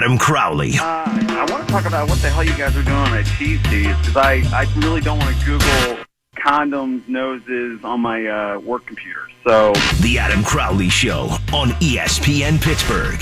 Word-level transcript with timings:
Adam 0.00 0.16
Crowley. 0.16 0.72
Uh, 0.78 1.04
I 1.04 1.46
want 1.50 1.66
to 1.66 1.70
talk 1.70 1.84
about 1.84 2.08
what 2.08 2.18
the 2.20 2.30
hell 2.30 2.42
you 2.42 2.56
guys 2.56 2.74
are 2.74 2.82
doing 2.82 2.96
at 2.96 3.26
Cheese 3.36 3.62
Teas 3.64 3.94
because 3.98 4.16
I, 4.16 4.42
I 4.50 4.66
really 4.78 5.02
don't 5.02 5.18
want 5.18 5.36
to 5.38 5.44
Google 5.44 6.02
condoms, 6.38 7.06
noses 7.06 7.84
on 7.84 8.00
my 8.00 8.26
uh, 8.26 8.60
work 8.60 8.86
computer. 8.86 9.28
So 9.46 9.74
The 10.00 10.18
Adam 10.18 10.42
Crowley 10.42 10.88
Show 10.88 11.24
on 11.52 11.72
ESPN 11.82 12.62
Pittsburgh. 12.62 13.20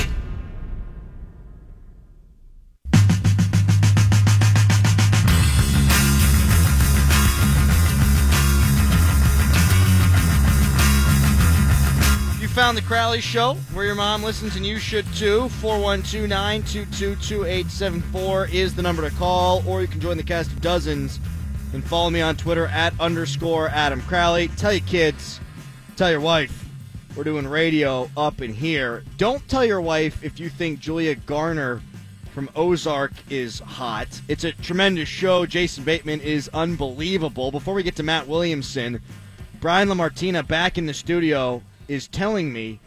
Found 12.69 12.77
the 12.77 12.83
Crowley 12.83 13.23
Show, 13.23 13.55
where 13.73 13.87
your 13.87 13.95
mom 13.95 14.23
listens 14.23 14.55
and 14.55 14.67
you 14.67 14.79
should 14.79 15.07
too. 15.15 15.49
412 15.49 16.29
922 16.29 17.15
2874 17.15 18.49
is 18.49 18.75
the 18.75 18.83
number 18.83 19.09
to 19.09 19.17
call, 19.17 19.67
or 19.67 19.81
you 19.81 19.89
can 19.89 20.01
join 20.01 20.19
the 20.19 20.23
cast 20.23 20.53
of 20.53 20.61
dozens 20.61 21.19
and 21.73 21.83
follow 21.83 22.11
me 22.11 22.21
on 22.21 22.37
Twitter 22.37 22.67
at 22.67 22.93
underscore 23.01 23.71
Adam 23.71 24.03
Crowley. 24.03 24.49
Tell 24.49 24.75
your 24.75 24.87
kids, 24.87 25.41
tell 25.97 26.11
your 26.11 26.21
wife, 26.21 26.69
we're 27.17 27.25
doing 27.25 27.47
radio 27.47 28.11
up 28.19 28.43
in 28.43 28.53
here. 28.53 29.03
Don't 29.17 29.49
tell 29.49 29.65
your 29.65 29.81
wife 29.81 30.23
if 30.23 30.39
you 30.39 30.51
think 30.51 30.79
Julia 30.79 31.15
Garner 31.15 31.81
from 32.35 32.51
Ozark 32.55 33.13
is 33.31 33.61
hot. 33.61 34.21
It's 34.29 34.45
a 34.45 34.53
tremendous 34.53 35.09
show. 35.09 35.47
Jason 35.47 35.85
Bateman 35.85 36.21
is 36.21 36.51
unbelievable. 36.53 37.51
Before 37.51 37.73
we 37.73 37.83
get 37.83 37.97
to 37.97 38.03
Matt 38.03 38.29
Williamson, 38.29 39.01
Brian 39.59 39.89
Lamartina 39.89 40.43
back 40.43 40.77
in 40.77 40.85
the 40.85 40.93
studio 40.93 41.63
is 41.89 42.07
telling 42.07 42.53
me 42.53 42.81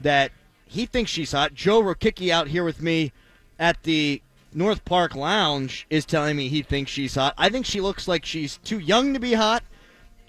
that 0.00 0.32
he 0.66 0.86
thinks 0.86 1.10
she's 1.10 1.32
hot. 1.32 1.54
Joe 1.54 1.82
Rokicki 1.82 2.30
out 2.30 2.48
here 2.48 2.64
with 2.64 2.80
me 2.80 3.12
at 3.58 3.82
the 3.82 4.22
North 4.52 4.84
Park 4.84 5.14
Lounge 5.14 5.86
is 5.90 6.06
telling 6.06 6.36
me 6.36 6.48
he 6.48 6.62
thinks 6.62 6.90
she's 6.90 7.14
hot. 7.14 7.34
I 7.36 7.48
think 7.48 7.66
she 7.66 7.80
looks 7.80 8.08
like 8.08 8.24
she's 8.24 8.58
too 8.58 8.78
young 8.78 9.12
to 9.14 9.20
be 9.20 9.34
hot, 9.34 9.62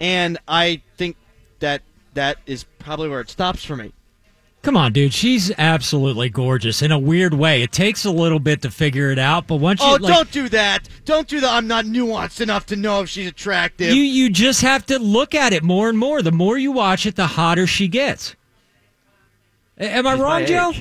and 0.00 0.38
I 0.46 0.82
think 0.96 1.16
that 1.60 1.82
that 2.14 2.38
is 2.46 2.64
probably 2.78 3.08
where 3.08 3.20
it 3.20 3.30
stops 3.30 3.64
for 3.64 3.76
me. 3.76 3.92
Come 4.62 4.76
on, 4.76 4.92
dude. 4.92 5.14
She's 5.14 5.52
absolutely 5.56 6.28
gorgeous 6.28 6.82
in 6.82 6.90
a 6.92 6.98
weird 6.98 7.32
way. 7.32 7.62
It 7.62 7.70
takes 7.72 8.04
a 8.04 8.10
little 8.10 8.40
bit 8.40 8.60
to 8.62 8.70
figure 8.70 9.10
it 9.10 9.18
out, 9.18 9.46
but 9.46 9.56
once 9.56 9.80
you 9.80 9.86
Oh, 9.86 9.92
like, 9.92 10.12
don't 10.12 10.30
do 10.32 10.48
that! 10.50 10.88
Don't 11.04 11.28
do 11.28 11.40
that! 11.40 11.50
I'm 11.52 11.66
not 11.68 11.84
nuanced 11.84 12.40
enough 12.40 12.66
to 12.66 12.76
know 12.76 13.00
if 13.00 13.08
she's 13.08 13.28
attractive. 13.28 13.94
you 13.94 14.02
you 14.02 14.28
just 14.28 14.60
have 14.62 14.84
to 14.86 14.98
look 14.98 15.34
at 15.34 15.52
it 15.52 15.62
more 15.62 15.88
and 15.88 15.96
more. 15.96 16.22
The 16.22 16.32
more 16.32 16.58
you 16.58 16.72
watch 16.72 17.06
it, 17.06 17.14
the 17.16 17.26
hotter 17.28 17.66
she 17.66 17.86
gets. 17.88 18.34
A- 19.78 19.88
Am 19.90 20.06
I 20.06 20.14
She's 20.14 20.20
wrong, 20.22 20.40
my 20.40 20.44
Joe? 20.44 20.72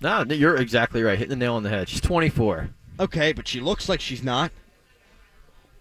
No, 0.00 0.24
you're 0.34 0.56
exactly 0.56 1.02
right. 1.02 1.18
Hitting 1.18 1.30
the 1.30 1.36
nail 1.36 1.54
on 1.54 1.62
the 1.62 1.68
head. 1.70 1.88
She's 1.88 2.00
24. 2.00 2.70
okay, 2.98 3.32
but 3.32 3.46
she 3.46 3.60
looks 3.60 3.88
like 3.90 4.00
she's 4.00 4.22
not. 4.24 4.50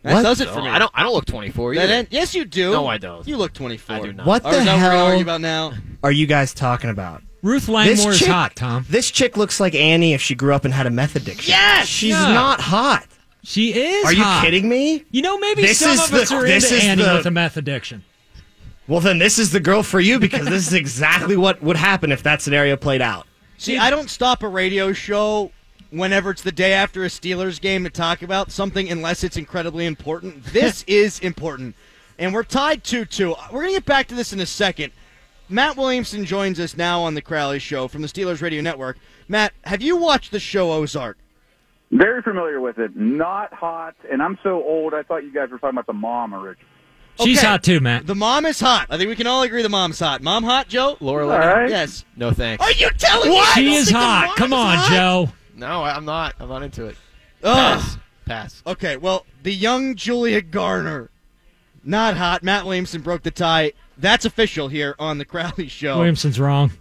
That 0.04 0.16
What? 0.16 0.22
does 0.24 0.42
it 0.42 0.50
for 0.50 0.62
me. 0.62 0.68
I 0.68 0.80
don't. 0.80 0.92
I 0.94 1.02
don't 1.04 1.14
look 1.14 1.26
24 1.26 1.76
That 1.76 1.84
either. 1.86 1.94
end- 1.94 2.08
yes, 2.12 2.36
you 2.36 2.44
do. 2.46 2.72
No, 2.72 2.88
I 2.88 2.98
don't. 2.98 3.26
You 3.28 3.38
look 3.38 3.54
24. 3.54 3.96
I 3.96 4.00
do 4.02 4.14
not. 4.14 4.26
What 4.28 4.44
the 4.44 4.50
is 4.50 4.66
that 4.66 4.76
what 4.76 4.84
we're 4.84 4.90
gonna 4.92 5.12
hell 5.14 5.22
about 5.22 5.42
now? 5.42 5.74
are 6.04 6.12
you 6.12 6.28
guys 6.28 6.54
talking 6.54 6.90
about? 6.90 7.24
Ruth 7.48 7.70
Langmore 7.70 8.12
is 8.12 8.20
chick, 8.20 8.28
hot, 8.28 8.56
Tom. 8.56 8.86
This 8.90 9.10
chick 9.10 9.38
looks 9.38 9.60
like 9.60 9.74
Annie 9.74 10.14
if 10.14 10.22
she 10.22 10.36
grew 10.36 10.54
up 10.54 10.66
and 10.66 10.74
had 10.74 10.86
a 10.86 10.90
meth 10.90 11.16
addiction. 11.16 11.50
Yes! 11.52 11.88
She's 11.88 12.10
Yeah. 12.10 12.34
not 12.34 12.60
hot. 12.60 13.06
She 13.44 13.74
is. 13.74 14.06
Are 14.06 14.14
you 14.14 14.26
kidding 14.42 14.68
me? 14.68 15.06
You 15.12 15.22
know, 15.22 15.38
maybe 15.38 15.62
This 15.62 15.80
some 15.80 15.92
is 15.92 16.08
of 16.10 16.14
us 16.14 16.32
are 16.32 16.46
this 16.46 16.66
into 16.66 16.76
is 16.76 16.84
Annie 16.84 17.04
the- 17.04 17.14
with 17.14 17.26
a 17.26 17.32
meth 17.32 17.56
addiction. 17.56 18.04
Well, 18.88 19.00
then 19.00 19.20
this 19.20 19.40
is 19.40 19.52
the 19.52 19.60
girl 19.62 19.84
for 19.84 20.00
you 20.02 20.20
because 20.20 20.48
this 20.48 20.68
is 20.68 20.74
exactly 20.74 21.38
what 21.38 21.62
would 21.64 21.78
happen 21.78 22.12
if 22.12 22.24
that 22.24 22.42
scenario 22.42 22.76
played 22.76 23.02
out. 23.02 23.26
See, 23.58 23.78
I 23.78 23.90
don't 23.90 24.10
stop 24.10 24.44
a 24.44 24.48
radio 24.50 24.92
show 24.94 25.52
whenever 25.90 26.32
it's 26.32 26.42
the 26.42 26.52
day 26.52 26.74
after 26.74 27.04
a 27.04 27.08
Steelers 27.08 27.60
game 27.62 27.84
to 27.86 27.90
talk 27.90 28.22
about 28.22 28.52
something 28.52 28.90
unless 28.92 29.24
it's 29.24 29.38
incredibly 29.38 29.86
important. 29.86 30.44
This 30.46 30.84
is 30.88 31.20
important. 31.20 31.76
And 32.20 32.34
we're 32.34 32.44
tied 32.44 32.84
2 32.84 33.06
2. 33.06 33.36
We're 33.52 33.62
going 33.62 33.68
to 33.68 33.74
get 33.78 33.86
back 33.86 34.08
to 34.10 34.16
this 34.16 34.34
in 34.34 34.40
a 34.42 34.46
second. 34.46 34.92
Matt 35.50 35.78
Williamson 35.78 36.26
joins 36.26 36.60
us 36.60 36.76
now 36.76 37.02
on 37.02 37.14
the 37.14 37.22
Crowley 37.22 37.60
Show 37.60 37.88
from 37.88 38.02
the 38.02 38.08
Steelers 38.08 38.42
Radio 38.42 38.62
Network. 38.62 38.98
Matt, 39.28 39.54
have 39.64 39.82
you 39.82 39.96
watched 39.96 40.32
the 40.32 40.40
show 40.40 40.72
Ozark? 40.72 41.18
very 41.90 42.22
familiar 42.22 42.60
with 42.60 42.78
it. 42.80 42.98
Not 42.98 43.54
hot, 43.54 43.96
and 44.12 44.22
I'm 44.22 44.38
so 44.44 44.62
old. 44.62 44.94
I 44.94 45.04
thought 45.04 45.24
you 45.24 45.32
guys 45.34 45.50
were 45.50 45.58
talking 45.58 45.76
about 45.78 45.88
the 45.88 45.94
mom 45.94 46.34
originally. 46.34 46.68
She's 47.24 47.38
Okay. 47.40 47.48
hot 47.48 47.64
too, 47.64 47.80
Matt. 47.80 48.06
The 48.06 48.14
mom 48.14 48.46
is 48.46 48.60
hot. 48.60 48.88
I 48.90 48.98
think 48.98 49.08
we 49.08 49.16
can 49.16 49.26
all 49.26 49.42
agree 49.42 49.64
the 49.64 49.70
mom's 49.70 49.98
hot. 49.98 50.22
Mom 50.22 50.44
hot, 50.44 50.68
Joe? 50.68 50.98
Laura 51.00 51.24
All 51.24 51.40
right. 51.40 51.70
Yes. 51.70 52.04
No 52.18 52.32
thanks. 52.32 52.62
Are 52.64 52.72
you 52.74 52.90
telling 52.98 53.30
me? 53.30 53.42
She 53.56 53.74
is 53.74 53.90
hot. 53.90 54.36
Come 54.36 54.52
is 54.52 54.60
on, 54.60 54.78
hot? 54.78 54.90
Joe. 54.92 55.30
No, 55.56 55.82
I- 55.82 55.96
I'm 55.96 56.04
not. 56.04 56.36
I'm 56.42 56.50
not 56.50 56.62
into 56.62 56.86
it. 56.88 56.98
Ugh. 57.42 57.56
Pass. 57.56 57.98
Pass. 58.26 58.64
Okay, 58.68 58.98
well, 58.98 59.26
the 59.44 59.54
young 59.54 59.96
Julia 59.96 60.42
Garner, 60.42 61.10
not 61.86 62.18
hot. 62.18 62.44
Matt 62.44 62.66
Williamson 62.66 63.02
broke 63.02 63.24
the 63.24 63.32
tie. 63.32 63.72
That's 63.98 64.26
official 64.26 64.68
here 64.68 64.96
on 65.00 65.18
the 65.18 65.26
Crowley 65.26 65.68
Show. 65.68 65.98
Williamson's 65.98 66.40
wrong. 66.40 66.72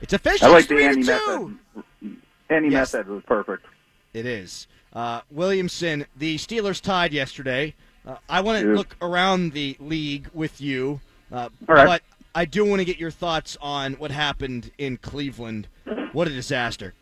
It's 0.00 0.12
official. 0.12 0.48
I 0.48 0.50
like 0.50 0.58
It's 0.60 0.68
the 0.68 0.74
three 0.74 0.82
to 0.84 0.88
Annie 0.90 1.02
two. 1.02 1.58
method. 2.02 2.16
Annie 2.50 2.68
Yes. 2.70 2.94
method 2.94 3.08
was 3.08 3.22
perfect. 3.26 3.66
It 4.12 4.26
is. 4.26 4.66
Uh, 4.92 5.20
Williamson, 5.30 6.06
the 6.16 6.36
Steelers 6.36 6.80
tied 6.80 7.12
yesterday. 7.12 7.74
Uh, 8.06 8.16
I 8.28 8.40
want 8.42 8.62
to 8.62 8.74
look 8.74 8.96
around 9.02 9.52
the 9.52 9.76
league 9.80 10.28
with 10.34 10.60
you, 10.60 11.00
uh, 11.32 11.48
All 11.68 11.74
right. 11.74 11.86
but 11.86 12.02
I 12.34 12.44
do 12.44 12.64
want 12.64 12.80
to 12.80 12.84
get 12.84 12.98
your 12.98 13.10
thoughts 13.10 13.56
on 13.60 13.94
what 13.94 14.10
happened 14.10 14.70
in 14.78 14.98
Cleveland. 14.98 15.68
What 16.12 16.28
a 16.28 16.30
disaster. 16.30 16.92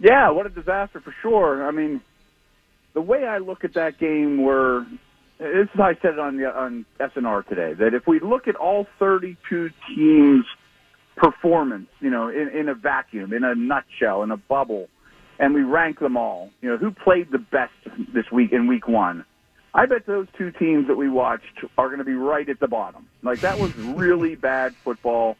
Yeah, 0.00 0.30
what 0.30 0.46
a 0.46 0.50
disaster 0.50 1.00
for 1.00 1.14
sure. 1.22 1.66
I 1.66 1.70
mean, 1.70 2.00
the 2.92 3.00
way 3.00 3.24
I 3.26 3.38
look 3.38 3.64
at 3.64 3.74
that 3.74 3.98
game 3.98 4.42
were 4.42 4.84
this 5.42 5.64
is 5.64 5.70
how 5.74 5.84
I 5.84 5.94
said 6.00 6.14
it 6.14 6.18
on 6.18 6.36
the 6.36 6.46
on 6.46 6.86
SNR 7.00 7.46
today 7.46 7.74
that 7.74 7.94
if 7.94 8.06
we 8.06 8.20
look 8.20 8.48
at 8.48 8.56
all 8.56 8.86
32 8.98 9.70
teams' 9.88 10.44
performance, 11.16 11.88
you 12.00 12.10
know, 12.10 12.28
in, 12.28 12.48
in 12.48 12.68
a 12.68 12.74
vacuum, 12.74 13.32
in 13.32 13.44
a 13.44 13.54
nutshell, 13.54 14.22
in 14.22 14.30
a 14.30 14.36
bubble, 14.36 14.88
and 15.38 15.54
we 15.54 15.62
rank 15.62 15.98
them 15.98 16.16
all, 16.16 16.50
you 16.60 16.70
know, 16.70 16.76
who 16.76 16.90
played 16.90 17.30
the 17.30 17.38
best 17.38 17.72
this 18.14 18.30
week 18.30 18.52
in 18.52 18.66
week 18.66 18.86
one. 18.86 19.24
I 19.74 19.86
bet 19.86 20.06
those 20.06 20.26
two 20.36 20.52
teams 20.52 20.86
that 20.88 20.96
we 20.96 21.08
watched 21.08 21.64
are 21.78 21.88
going 21.88 21.98
to 21.98 22.04
be 22.04 22.14
right 22.14 22.48
at 22.48 22.60
the 22.60 22.68
bottom. 22.68 23.08
Like 23.22 23.40
that 23.40 23.58
was 23.58 23.74
really 23.76 24.34
bad 24.50 24.74
football 24.84 25.36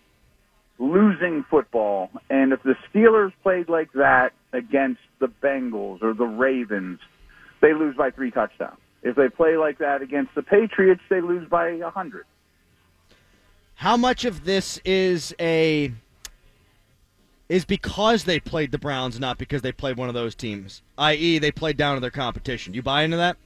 losing 0.79 1.45
football. 1.49 2.11
And 2.29 2.53
if 2.53 2.63
the 2.63 2.75
Steelers 2.93 3.33
played 3.43 3.69
like 3.69 3.93
that 3.93 4.33
against 4.53 5.01
the 5.21 5.29
Bengals 5.29 6.03
or 6.03 6.13
the 6.15 6.25
Ravens, 6.25 6.99
they 7.61 7.73
lose 7.73 7.97
by 7.97 8.11
three 8.11 8.31
touchdowns. 8.31 8.79
If 9.03 9.17
they 9.17 9.29
play 9.29 9.57
like 9.57 9.79
that 9.79 10.03
against 10.03 10.35
the 10.35 10.43
Patriots, 10.43 11.03
they 11.11 11.21
lose 11.21 11.49
by 11.49 11.71
a 11.71 11.91
hundred. 11.91 12.25
How 13.75 13.97
much 13.97 14.25
of 14.25 14.45
this 14.45 14.79
is 14.85 15.35
a 15.41 15.93
is 17.49 17.65
because 17.65 18.25
they 18.25 18.39
played 18.41 18.71
the 18.71 18.79
Browns, 18.79 19.19
not 19.19 19.39
because 19.39 19.63
they 19.63 19.73
played 19.73 19.97
one 19.97 20.09
of 20.09 20.15
those 20.15 20.35
teams? 20.35 20.83
I.e., 20.97 21.39
they 21.39 21.51
played 21.51 21.77
down 21.77 21.97
to 21.97 22.01
their 22.01 22.11
competition. 22.11 22.75
You 22.75 22.83
buy 22.83 23.03
into 23.03 23.17
that? 23.17 23.37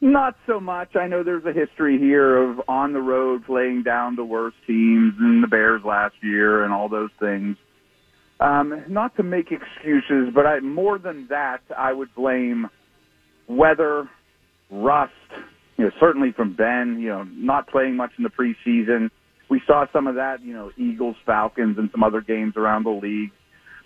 Not 0.00 0.36
so 0.46 0.60
much. 0.60 0.96
I 0.96 1.06
know 1.06 1.22
there's 1.22 1.44
a 1.44 1.52
history 1.52 1.98
here 1.98 2.36
of 2.36 2.60
on 2.68 2.92
the 2.92 3.00
road 3.00 3.46
playing 3.46 3.82
down 3.82 4.16
to 4.16 4.24
worse 4.24 4.54
teams 4.66 5.14
and 5.18 5.42
the 5.42 5.48
Bears 5.48 5.82
last 5.84 6.14
year 6.22 6.62
and 6.62 6.72
all 6.72 6.88
those 6.88 7.10
things. 7.18 7.56
Um, 8.40 8.84
not 8.88 9.16
to 9.16 9.22
make 9.22 9.50
excuses, 9.50 10.32
but 10.34 10.46
I, 10.46 10.60
more 10.60 10.98
than 10.98 11.28
that, 11.28 11.62
I 11.76 11.92
would 11.92 12.14
blame 12.14 12.68
weather, 13.46 14.08
rust. 14.82 15.12
You 15.76 15.86
know, 15.86 15.90
certainly 15.98 16.32
from 16.32 16.54
Ben. 16.54 16.98
You 17.00 17.08
know, 17.08 17.22
not 17.24 17.68
playing 17.68 17.96
much 17.96 18.12
in 18.18 18.24
the 18.24 18.30
preseason. 18.30 19.10
We 19.48 19.60
saw 19.66 19.86
some 19.92 20.06
of 20.06 20.16
that. 20.16 20.42
You 20.42 20.54
know, 20.54 20.70
Eagles, 20.76 21.16
Falcons, 21.26 21.78
and 21.78 21.90
some 21.90 22.02
other 22.02 22.20
games 22.20 22.54
around 22.56 22.84
the 22.84 22.90
league. 22.90 23.30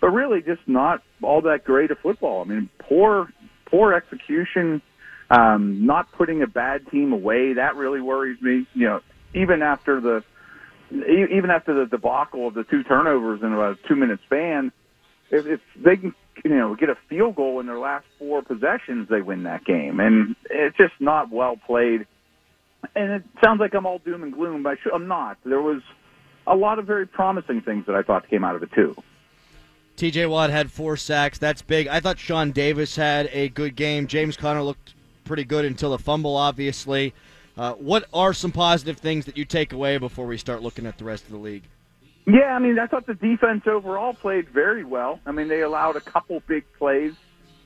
But 0.01 0.09
really, 0.11 0.41
just 0.41 0.61
not 0.67 1.03
all 1.21 1.41
that 1.41 1.65
great 1.65 1.91
of 1.91 1.99
football. 1.99 2.41
I 2.41 2.45
mean, 2.45 2.69
poor, 2.79 3.27
poor 3.69 3.93
execution 3.93 4.81
um, 5.29 5.85
not 5.85 6.11
putting 6.11 6.41
a 6.41 6.47
bad 6.47 6.89
team 6.89 7.13
away 7.13 7.53
that 7.53 7.75
really 7.75 8.01
worries 8.01 8.41
me. 8.41 8.65
You 8.73 8.87
know, 8.87 8.99
even 9.35 9.61
after 9.61 10.01
the 10.01 10.23
even 10.91 11.51
after 11.51 11.73
the 11.73 11.85
debacle 11.85 12.47
of 12.47 12.55
the 12.55 12.63
two 12.63 12.83
turnovers 12.83 13.41
in 13.43 13.53
about 13.53 13.77
a 13.83 13.87
two 13.87 13.95
minute 13.95 14.19
span, 14.25 14.71
if, 15.29 15.45
if 15.45 15.59
they 15.75 15.97
can 15.97 16.15
you 16.43 16.51
know 16.51 16.75
get 16.75 16.89
a 16.89 16.97
field 17.07 17.35
goal 17.35 17.59
in 17.59 17.65
their 17.65 17.79
last 17.79 18.05
four 18.17 18.41
possessions, 18.41 19.07
they 19.09 19.21
win 19.21 19.43
that 19.43 19.65
game, 19.65 19.99
and 19.99 20.35
it's 20.49 20.77
just 20.77 20.93
not 20.99 21.31
well 21.31 21.57
played. 21.57 22.05
And 22.95 23.11
it 23.11 23.23
sounds 23.43 23.59
like 23.59 23.73
I'm 23.73 23.85
all 23.85 23.99
doom 23.99 24.23
and 24.23 24.33
gloom, 24.33 24.63
but 24.63 24.77
I'm 24.93 25.07
not. 25.07 25.37
There 25.43 25.61
was 25.61 25.81
a 26.47 26.55
lot 26.55 26.79
of 26.79 26.85
very 26.85 27.05
promising 27.05 27.61
things 27.61 27.85
that 27.87 27.95
I 27.95 28.01
thought 28.01 28.29
came 28.29 28.43
out 28.43 28.55
of 28.55 28.63
it 28.63 28.71
too. 28.73 28.95
TJ 29.97 30.29
Watt 30.29 30.49
had 30.49 30.71
four 30.71 30.95
sacks. 30.95 31.37
That's 31.37 31.61
big. 31.61 31.87
I 31.89 31.99
thought 31.99 32.17
Sean 32.19 32.51
Davis 32.51 32.95
had 32.95 33.29
a 33.33 33.49
good 33.49 33.75
game. 33.75 34.07
James 34.07 34.37
Conner 34.37 34.63
looked 34.63 34.93
pretty 35.25 35.43
good 35.43 35.65
until 35.65 35.91
the 35.91 35.99
fumble, 35.99 36.37
obviously. 36.37 37.13
Uh, 37.57 37.73
what 37.73 38.05
are 38.13 38.33
some 38.33 38.53
positive 38.53 38.97
things 38.97 39.25
that 39.25 39.35
you 39.35 39.43
take 39.43 39.73
away 39.73 39.97
before 39.97 40.25
we 40.25 40.37
start 40.37 40.61
looking 40.61 40.85
at 40.85 40.97
the 40.97 41.03
rest 41.03 41.25
of 41.25 41.31
the 41.31 41.37
league? 41.37 41.63
Yeah, 42.25 42.55
I 42.55 42.59
mean, 42.59 42.77
I 42.77 42.85
thought 42.87 43.07
the 43.07 43.15
defense 43.15 43.63
overall 43.65 44.13
played 44.13 44.49
very 44.49 44.83
well. 44.83 45.19
I 45.25 45.31
mean, 45.31 45.47
they 45.47 45.61
allowed 45.61 45.95
a 45.95 46.01
couple 46.01 46.41
big 46.47 46.63
plays, 46.77 47.13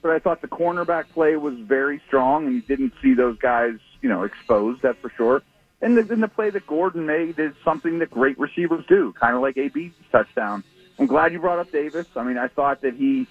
but 0.02 0.12
I 0.12 0.20
thought 0.20 0.42
the 0.42 0.48
cornerback 0.48 1.10
play 1.14 1.36
was 1.36 1.56
very 1.60 2.02
strong, 2.08 2.46
and 2.46 2.56
you 2.56 2.62
didn't 2.62 2.94
see 3.02 3.14
those 3.14 3.38
guys, 3.40 3.74
you 4.02 4.10
know, 4.10 4.24
exposed. 4.24 4.82
That's 4.82 4.98
for 5.00 5.12
sure. 5.18 5.42
And 5.82 5.98
the, 5.98 6.14
and 6.14 6.24
the 6.24 6.30
play 6.30 6.50
that 6.50 6.66
Gordon 6.66 7.06
made 7.06 7.38
is 7.40 7.54
something 7.66 8.00
that 8.00 8.10
great 8.10 8.40
receivers 8.40 8.86
do, 8.88 9.14
kind 9.20 9.36
of 9.36 9.42
like 9.42 9.58
AB's 9.58 9.94
touchdown. 10.12 10.64
I'm 10.98 11.08
glad 11.08 11.34
you 11.34 11.40
brought 11.40 11.60
up 11.60 11.72
Davis. 11.72 12.06
I 12.16 12.24
mean, 12.24 12.38
I 12.38 12.48
thought 12.48 12.82
that 12.82 12.94
he 12.94 13.28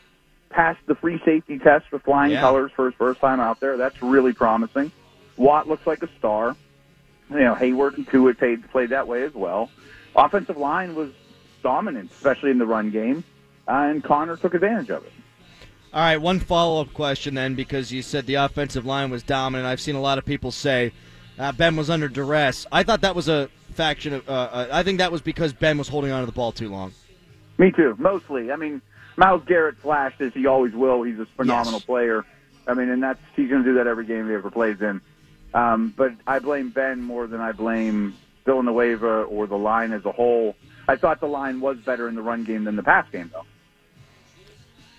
passed 0.51 0.81
the 0.87 0.95
free 0.97 1.19
safety 1.25 1.59
test 1.59 1.91
with 1.91 2.03
flying 2.03 2.33
Yeah. 2.33 2.41
colors 2.41 2.73
for 2.77 2.87
his 2.87 2.95
first 2.99 3.21
time 3.21 3.41
out 3.41 3.61
there. 3.61 3.79
That's 3.79 4.03
really 4.03 4.35
promising. 4.35 4.93
Watt 5.39 5.67
looks 5.67 5.87
like 5.87 6.03
a 6.03 6.09
star. 6.19 6.55
You 7.31 7.39
know, 7.39 7.55
Heyward 7.55 7.97
and 7.97 8.07
Tuitt 8.07 8.37
played, 8.39 8.71
played 8.71 8.91
that 8.91 9.09
way 9.09 9.23
as 9.23 9.33
well. 9.33 9.71
Offensive 10.15 10.57
line 10.57 10.95
was 10.95 11.11
dominant, 11.63 12.11
especially 12.13 12.51
in 12.51 12.59
the 12.59 12.67
run 12.67 12.91
game, 12.91 13.25
uh, 13.69 13.73
and 13.73 14.03
Conner 14.05 14.37
took 14.37 14.55
advantage 14.55 14.91
of 14.91 15.05
it. 15.05 15.13
All 15.95 16.01
right, 16.01 16.17
one 16.17 16.41
follow 16.41 16.81
up 16.81 16.93
question 16.95 17.35
then, 17.35 17.55
because 17.55 17.93
you 17.93 18.03
said 18.03 18.27
the 18.27 18.35
offensive 18.37 18.87
line 18.87 19.11
was 19.11 19.23
dominant. 19.23 19.67
I've 19.67 19.81
seen 19.81 19.95
a 19.95 20.01
lot 20.01 20.17
of 20.19 20.25
people 20.25 20.51
say 20.51 20.93
uh, 21.39 21.53
Ben 21.53 21.77
was 21.77 21.91
under 21.91 22.09
duress. 22.09 22.67
I 22.73 22.83
thought 22.83 23.03
that 23.03 23.15
was 23.15 23.29
a 23.29 23.49
faction 23.73 24.15
of. 24.15 24.29
Uh, 24.29 24.33
uh, 24.33 24.69
I 24.73 24.83
think 24.83 24.99
that 24.99 25.13
was 25.13 25.21
because 25.21 25.53
Ben 25.53 25.77
was 25.79 25.89
holding 25.89 26.11
onto 26.11 26.27
the 26.27 26.33
ball 26.33 26.53
too 26.53 26.71
long. 26.71 26.93
Me 27.59 27.71
too, 27.71 27.95
mostly. 27.99 28.51
I 28.51 28.57
mean, 28.57 28.81
Myles 29.17 29.43
Garrett 29.47 29.77
flashed 29.77 30.21
as 30.23 30.33
he 30.33 30.47
always 30.47 30.73
will. 30.73 31.03
He's 31.03 31.19
a 31.19 31.27
phenomenal 31.27 31.81
Yes. 31.81 31.85
player. 31.85 32.25
I 32.67 32.75
mean, 32.75 32.89
and 32.89 33.03
that's 33.03 33.21
he's 33.37 33.51
going 33.51 33.63
to 33.63 33.69
do 33.69 33.75
that 33.77 33.87
every 33.87 34.07
game 34.07 34.29
he 34.29 34.35
ever 34.35 34.51
plays 34.51 34.81
in. 34.81 35.01
Um, 35.53 35.93
but 35.95 36.13
I 36.27 36.39
blame 36.39 36.71
Ben 36.71 37.03
more 37.03 37.27
than 37.27 37.41
I 37.41 37.53
blame 37.53 38.15
Villanueva 38.45 39.23
or 39.23 39.47
the 39.47 39.59
line 39.59 39.93
as 39.93 40.05
a 40.05 40.13
whole. 40.13 40.57
I 40.89 40.97
thought 40.97 41.21
the 41.21 41.27
line 41.27 41.61
was 41.61 41.79
better 41.79 42.09
in 42.09 42.15
the 42.15 42.23
run 42.23 42.45
game 42.45 42.65
than 42.65 42.77
the 42.77 42.83
pass 42.83 43.07
game, 43.11 43.31
though. 43.33 43.47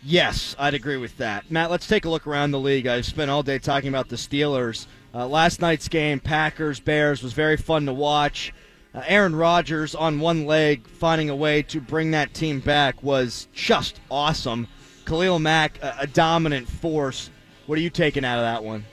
Yes, 0.05 0.55
I'd 0.59 0.73
agree 0.73 0.97
with 0.97 1.17
that. 1.17 1.49
Matt, 1.49 1.71
let's 1.71 1.87
take 1.87 2.03
a 2.05 2.09
look 2.09 2.27
around 2.27 2.51
the 2.51 2.59
league. 2.59 2.87
I've 2.87 3.05
spent 3.05 3.31
all 3.31 3.41
day 3.41 3.57
talking 3.57 3.89
about 3.89 4.09
the 4.09 4.17
Steelers. 4.17 4.85
Uh, 5.13 5.27
last 5.27 5.61
night's 5.61 5.87
game, 5.87 6.19
Packers 6.19 6.79
Bears, 6.79 7.23
was 7.23 7.31
very 7.33 7.55
fun 7.55 7.85
to 7.85 7.93
watch. 7.93 8.53
Uh, 8.93 9.01
Aaron 9.05 9.35
Rodgers 9.35 9.95
on 9.95 10.19
one 10.19 10.45
leg, 10.45 10.87
finding 10.87 11.29
a 11.29 11.35
way 11.35 11.61
to 11.63 11.79
bring 11.79 12.11
that 12.11 12.33
team 12.33 12.59
back, 12.59 13.01
was 13.01 13.47
just 13.53 13.99
awesome. 14.11 14.67
Khalil 15.05 15.39
Mack, 15.39 15.81
a, 15.81 15.95
a 16.01 16.07
dominant 16.07 16.67
force. 16.67 17.29
What 17.65 17.77
are 17.77 17.81
you 17.81 17.89
taking 17.89 18.25
out 18.25 18.39
of 18.39 18.43
that 18.43 18.63
one? 18.63 18.85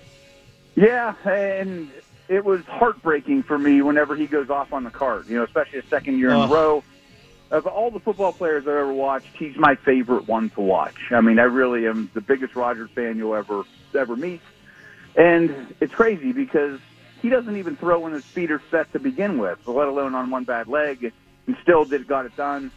Yeah, 0.77 1.15
and 1.25 1.91
it 2.31 2.45
was 2.45 2.65
heartbreaking 2.67 3.43
for 3.43 3.59
me 3.59 3.83
whenever 3.83 4.15
he 4.15 4.29
goes 4.29 4.51
off 4.51 4.73
on 4.73 4.85
the 4.85 4.91
cart. 4.91 5.27
You 5.29 5.39
know, 5.39 5.45
especially 5.45 5.81
a 5.81 5.87
second 5.87 6.19
year 6.19 6.31
in 6.31 6.37
a 6.37 6.47
row. 6.47 6.83
Of 7.51 7.67
all 7.67 7.91
the 7.91 7.99
football 7.99 8.33
players 8.33 8.63
I've 8.63 8.69
ever 8.69 8.93
watched, 8.93 9.37
he's 9.37 9.57
my 9.57 9.75
favorite 9.75 10.29
one 10.29 10.51
to 10.51 10.61
watch. 10.61 10.95
I 11.11 11.21
mean, 11.21 11.41
I 11.41 11.43
really 11.43 11.89
am 11.89 12.09
the 12.15 12.21
biggest 12.21 12.55
Rodgers 12.55 12.89
fan 12.95 13.17
you'll 13.19 13.35
ever 13.35 13.65
ever 13.99 14.15
meet. 14.15 14.41
And 15.17 15.75
it's 15.81 15.93
crazy 15.93 16.31
because 16.31 16.79
he 17.21 17.29
doesn't 17.29 17.57
even 17.57 17.75
throw 17.75 17.99
when 17.99 18.13
his 18.13 18.25
feet 18.25 18.53
are 18.53 18.63
set 18.71 18.93
to 18.93 19.01
begin 19.01 19.39
with, 19.39 19.67
let 19.67 19.89
alone 19.89 20.15
on 20.15 20.31
one 20.31 20.45
bad 20.45 20.69
leg, 20.69 21.13
and 21.49 21.57
still 21.61 21.85
did 21.85 22.07
got 22.07 22.27
it 22.27 22.37
done. 22.37 22.71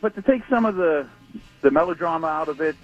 But 0.00 0.16
to 0.16 0.22
take 0.22 0.42
some 0.50 0.66
of 0.66 0.74
the 0.74 1.06
the 1.60 1.70
melodrama 1.70 2.26
out 2.26 2.48
of 2.48 2.60
it, 2.60 2.74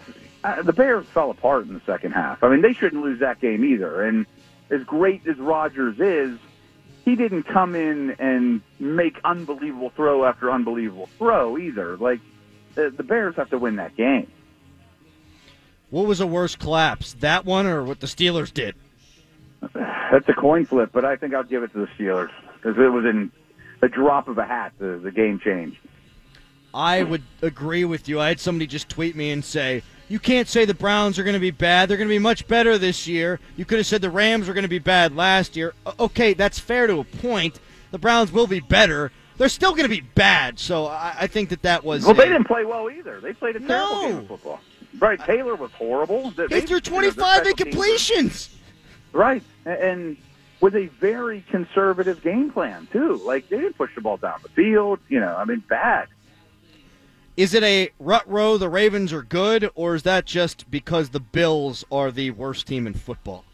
uh, 0.44 0.62
the 0.62 0.73
Bears 0.73 1.06
fell 1.06 1.32
apart 1.32 1.67
in 1.67 1.75
the 1.75 1.82
second 1.84 2.12
half. 2.12 2.44
I 2.44 2.49
mean, 2.49 2.62
they 2.62 2.73
shouldn't 2.73 3.02
lose 3.02 3.19
that 3.19 3.40
game 3.40 3.64
either. 3.64 4.02
And 4.02 4.25
as 4.72 4.82
great 4.84 5.26
as 5.26 5.36
Rodgers 5.38 6.00
is, 6.00 6.38
he 7.04 7.14
didn't 7.14 7.44
come 7.44 7.74
in 7.74 8.12
and 8.19 8.62
make 8.80 9.19
unbelievable 9.24 9.90
throw 9.90 10.24
after 10.24 10.50
unbelievable 10.50 11.08
throw 11.19 11.58
either. 11.58 11.96
Like 11.96 12.20
the, 12.74 12.90
the 12.90 13.02
Bears 13.02 13.36
have 13.36 13.50
to 13.50 13.58
win 13.58 13.76
that 13.76 13.96
game. 13.96 14.30
What 15.90 16.06
was 16.06 16.20
a 16.20 16.26
worse 16.26 16.56
collapse, 16.56 17.12
that 17.20 17.44
one 17.44 17.66
or 17.66 17.84
what 17.84 18.00
the 18.00 18.06
Steelers 18.06 18.52
did? 18.52 18.74
That's 19.74 20.28
a 20.28 20.32
coin 20.32 20.64
flip, 20.64 20.90
but 20.92 21.04
I 21.04 21.16
think 21.16 21.34
I'll 21.34 21.44
give 21.44 21.62
it 21.62 21.72
to 21.74 21.80
the 21.80 21.88
Steelers 21.98 22.30
because 22.56 22.78
it 22.78 22.88
was 22.88 23.04
in 23.04 23.30
a 23.82 23.88
drop 23.88 24.28
of 24.28 24.38
a 24.38 24.46
hat. 24.46 24.72
The, 24.78 24.98
the 25.02 25.10
game 25.10 25.38
changed. 25.38 25.78
I 26.74 27.02
would 27.02 27.24
agree 27.42 27.84
with 27.84 28.08
you. 28.08 28.19
I 28.19 28.28
had 28.28 28.40
somebody 28.40 28.66
just 28.66 28.88
tweet 28.88 29.14
me 29.14 29.30
and 29.30 29.44
say, 29.44 29.82
You 30.12 30.18
can't 30.18 30.46
say 30.46 30.66
the 30.66 30.74
Browns 30.74 31.18
are 31.18 31.24
going 31.24 31.32
to 31.32 31.40
be 31.40 31.50
bad. 31.50 31.88
They're 31.88 31.96
going 31.96 32.06
to 32.10 32.14
be 32.14 32.18
much 32.18 32.46
better 32.46 32.76
this 32.76 33.06
year. 33.08 33.40
You 33.56 33.64
could 33.64 33.78
have 33.78 33.86
said 33.86 34.02
the 34.02 34.10
Rams 34.10 34.46
were 34.46 34.52
going 34.52 34.60
to 34.64 34.68
be 34.68 34.78
bad 34.78 35.16
last 35.16 35.56
year. 35.56 35.72
Okay, 35.98 36.34
that's 36.34 36.58
fair 36.58 36.86
to 36.86 36.98
a 36.98 37.04
point. 37.04 37.58
The 37.92 37.98
Browns 37.98 38.30
will 38.30 38.46
be 38.46 38.60
better. 38.60 39.10
They're 39.38 39.48
still 39.48 39.70
going 39.70 39.84
to 39.84 39.88
be 39.88 40.02
bad. 40.02 40.58
So 40.58 40.84
I, 40.84 41.14
I 41.20 41.26
think 41.28 41.48
that 41.48 41.62
that 41.62 41.82
was. 41.82 42.04
Well, 42.04 42.12
they 42.12 42.26
didn't 42.28 42.44
play 42.46 42.66
well 42.66 42.90
either. 42.90 43.22
They 43.22 43.32
played 43.32 43.56
a 43.56 43.60
terrible 43.60 43.94
No. 44.02 44.02
game 44.08 44.16
of 44.18 44.28
football. 44.28 44.60
Right, 44.98 45.18
Taylor 45.18 45.54
was 45.54 45.72
horrible. 45.72 46.30
They, 46.32 46.46
They 46.46 46.60
threw 46.60 46.76
you 46.76 46.82
know, 46.82 47.00
25 47.00 47.14
special 47.16 47.56
teams 47.56 47.74
incompletions. 47.74 48.54
Right, 49.14 49.42
and 49.64 50.18
with 50.60 50.76
a 50.76 50.88
very 50.88 51.42
conservative 51.50 52.22
game 52.22 52.50
plan 52.50 52.86
too. 52.92 53.14
Like 53.24 53.48
they 53.48 53.56
didn't 53.56 53.78
push 53.78 53.94
the 53.94 54.02
ball 54.02 54.18
down 54.18 54.40
the 54.42 54.50
field. 54.50 54.98
You 55.08 55.20
know, 55.20 55.34
I 55.34 55.46
mean, 55.46 55.64
bad. 55.70 56.08
Is 57.37 57.55
it 57.55 57.62
a 57.62 57.90
rut 57.99 58.29
row? 58.29 58.58
The 58.58 58.69
Ravens 58.69 59.12
are 59.12 59.23
good, 59.23 59.70
or 59.75 59.94
is 59.94 60.02
that 60.02 60.26
just 60.26 60.70
because 60.70 61.11
the 61.11 61.20
Bills 61.20 61.82
are 61.90 62.11
the 62.11 62.31
worst 62.32 62.67
team 62.67 62.87
in 62.87 62.93
football? 62.93 63.44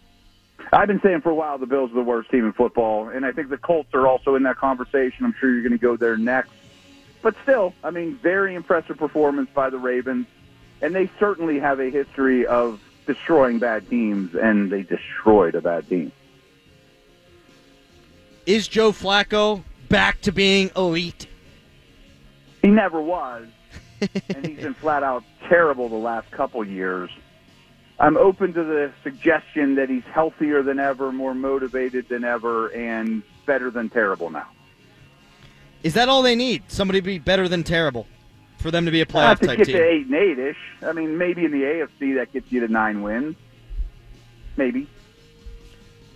I've 0.72 0.88
been 0.88 1.00
saying 1.00 1.20
for 1.20 1.30
a 1.30 1.34
while 1.34 1.58
the 1.58 1.66
Bills 1.66 1.92
are 1.92 1.94
the 1.94 2.02
worst 2.02 2.30
team 2.30 2.44
in 2.44 2.52
football, 2.52 3.08
and 3.08 3.24
I 3.24 3.30
think 3.30 3.50
the 3.50 3.56
Colts 3.56 3.94
are 3.94 4.06
also 4.06 4.34
in 4.34 4.42
that 4.42 4.56
conversation. 4.56 5.24
I'm 5.24 5.34
sure 5.38 5.52
you're 5.52 5.62
going 5.62 5.72
to 5.72 5.78
go 5.78 5.96
there 5.96 6.16
next. 6.16 6.50
But 7.22 7.36
still, 7.42 7.72
I 7.84 7.90
mean, 7.90 8.16
very 8.16 8.54
impressive 8.54 8.96
performance 8.96 9.48
by 9.54 9.70
the 9.70 9.78
Ravens, 9.78 10.26
and 10.82 10.94
they 10.94 11.08
certainly 11.18 11.60
have 11.60 11.78
a 11.78 11.88
history 11.90 12.46
of 12.46 12.80
destroying 13.06 13.60
bad 13.60 13.88
teams, 13.88 14.34
and 14.34 14.70
they 14.70 14.82
destroyed 14.82 15.54
a 15.54 15.60
bad 15.60 15.88
team. 15.88 16.10
Is 18.44 18.66
Joe 18.66 18.90
Flacco 18.90 19.62
back 19.88 20.20
to 20.22 20.32
being 20.32 20.70
elite? 20.76 21.26
He 22.60 22.68
never 22.68 23.00
was, 23.00 23.46
and 24.00 24.46
he's 24.46 24.58
been 24.58 24.74
flat 24.74 25.02
out 25.02 25.24
terrible 25.48 25.88
the 25.88 25.96
last 25.96 26.30
couple 26.30 26.64
years. 26.64 27.10
I'm 28.00 28.16
open 28.16 28.52
to 28.54 28.62
the 28.62 28.92
suggestion 29.02 29.74
that 29.74 29.88
he's 29.88 30.04
healthier 30.04 30.62
than 30.62 30.78
ever, 30.78 31.10
more 31.10 31.34
motivated 31.34 32.08
than 32.08 32.22
ever, 32.22 32.68
and 32.68 33.22
better 33.44 33.70
than 33.70 33.88
terrible 33.88 34.30
now. 34.30 34.48
Is 35.82 35.94
that 35.94 36.08
all 36.08 36.22
they 36.22 36.36
need? 36.36 36.62
Somebody 36.68 37.00
to 37.00 37.04
be 37.04 37.18
better 37.18 37.48
than 37.48 37.64
terrible 37.64 38.06
for 38.58 38.70
them 38.70 38.84
to 38.84 38.90
be 38.90 39.00
a 39.00 39.06
playoff 39.06 39.38
to 39.40 39.46
type 39.46 39.58
get 39.58 39.66
team. 39.66 39.76
to 39.76 39.82
eight 39.82 40.06
and 40.06 40.14
eight 40.14 40.38
ish. 40.38 40.56
I 40.82 40.92
mean, 40.92 41.18
maybe 41.18 41.44
in 41.44 41.52
the 41.52 41.62
AFC 41.62 42.16
that 42.16 42.32
gets 42.32 42.50
you 42.50 42.60
to 42.60 42.68
nine 42.68 43.02
wins. 43.02 43.36
Maybe. 44.56 44.88